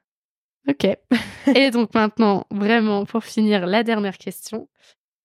Ok. 0.68 0.88
Et 1.56 1.72
donc 1.72 1.94
maintenant, 1.94 2.46
vraiment, 2.52 3.06
pour 3.06 3.24
finir, 3.24 3.66
la 3.66 3.84
dernière 3.84 4.18
question, 4.18 4.70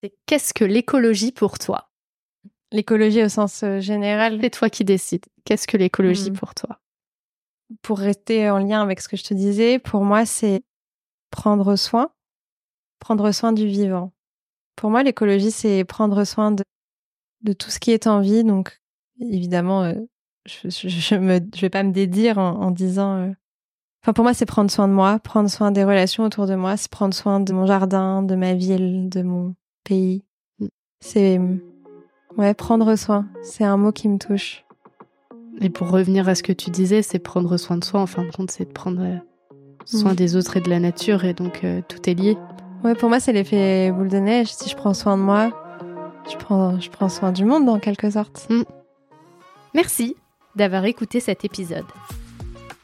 c'est 0.02 0.12
qu'est-ce 0.26 0.52
que 0.52 0.64
l'écologie 0.64 1.32
pour 1.32 1.58
toi? 1.58 1.90
L'écologie 2.70 3.22
au 3.22 3.28
sens 3.28 3.62
euh, 3.62 3.80
général 3.80 4.38
C'est 4.42 4.50
toi 4.50 4.68
qui 4.68 4.84
décides. 4.84 5.26
Qu'est-ce 5.44 5.66
que 5.66 5.76
l'écologie 5.76 6.30
hmm. 6.30 6.36
pour 6.36 6.54
toi? 6.54 6.80
Pour 7.82 7.98
rester 7.98 8.50
en 8.50 8.58
lien 8.58 8.82
avec 8.82 9.00
ce 9.00 9.08
que 9.08 9.16
je 9.16 9.24
te 9.24 9.34
disais, 9.34 9.78
pour 9.78 10.02
moi, 10.02 10.26
c'est 10.26 10.62
prendre 11.30 11.76
soin, 11.76 12.10
prendre 12.98 13.30
soin 13.32 13.52
du 13.52 13.66
vivant. 13.66 14.12
Pour 14.76 14.90
moi, 14.90 15.02
l'écologie, 15.02 15.50
c'est 15.50 15.84
prendre 15.84 16.24
soin 16.24 16.52
de, 16.52 16.64
de 17.42 17.52
tout 17.52 17.70
ce 17.70 17.78
qui 17.78 17.90
est 17.90 18.06
en 18.06 18.20
vie. 18.20 18.44
Donc, 18.44 18.80
évidemment, 19.20 19.84
euh, 19.84 19.94
je, 20.46 20.68
je 20.68 21.60
vais 21.60 21.70
pas 21.70 21.82
me 21.82 21.92
dédire 21.92 22.38
en, 22.38 22.70
disant 22.70 23.16
euh, 23.16 23.32
Enfin, 24.02 24.12
pour 24.12 24.24
moi, 24.24 24.34
c'est 24.34 24.46
prendre 24.46 24.70
soin 24.70 24.88
de 24.88 24.92
moi, 24.92 25.18
prendre 25.18 25.50
soin 25.50 25.70
des 25.70 25.84
relations 25.84 26.24
autour 26.24 26.46
de 26.46 26.54
moi, 26.54 26.76
c'est 26.76 26.90
prendre 26.90 27.14
soin 27.14 27.40
de 27.40 27.52
mon 27.52 27.66
jardin, 27.66 28.22
de 28.22 28.34
ma 28.34 28.54
ville, 28.54 29.08
de 29.08 29.22
mon 29.22 29.54
pays. 29.84 30.24
C'est 31.00 31.40
ouais, 32.36 32.54
prendre 32.54 32.94
soin. 32.96 33.26
C'est 33.42 33.64
un 33.64 33.76
mot 33.76 33.92
qui 33.92 34.08
me 34.08 34.18
touche. 34.18 34.64
Et 35.60 35.70
pour 35.70 35.90
revenir 35.90 36.28
à 36.28 36.34
ce 36.34 36.42
que 36.42 36.52
tu 36.52 36.70
disais, 36.70 37.02
c'est 37.02 37.18
prendre 37.18 37.56
soin 37.56 37.76
de 37.76 37.84
soi. 37.84 38.00
En 38.00 38.06
fin 38.06 38.24
de 38.24 38.30
compte, 38.30 38.50
c'est 38.50 38.66
de 38.66 38.72
prendre 38.72 39.02
euh, 39.02 39.16
soin 39.84 40.14
des 40.14 40.36
autres 40.36 40.56
et 40.56 40.60
de 40.60 40.70
la 40.70 40.78
nature, 40.78 41.24
et 41.24 41.34
donc 41.34 41.64
euh, 41.64 41.80
tout 41.88 42.08
est 42.08 42.14
lié. 42.14 42.36
Ouais, 42.84 42.94
pour 42.94 43.08
moi, 43.08 43.18
c'est 43.18 43.32
l'effet 43.32 43.90
boule 43.90 44.08
de 44.08 44.18
neige. 44.18 44.52
Si 44.52 44.70
je 44.70 44.76
prends 44.76 44.94
soin 44.94 45.16
de 45.16 45.22
moi, 45.22 45.50
je 46.30 46.36
prends, 46.36 46.78
je 46.78 46.90
prends 46.90 47.08
soin 47.08 47.32
du 47.32 47.44
monde 47.44 47.68
en 47.68 47.80
quelque 47.80 48.10
sorte. 48.10 48.46
Mm. 48.50 48.62
Merci 49.74 50.16
d'avoir 50.54 50.84
écouté 50.84 51.18
cet 51.20 51.44
épisode. 51.44 51.86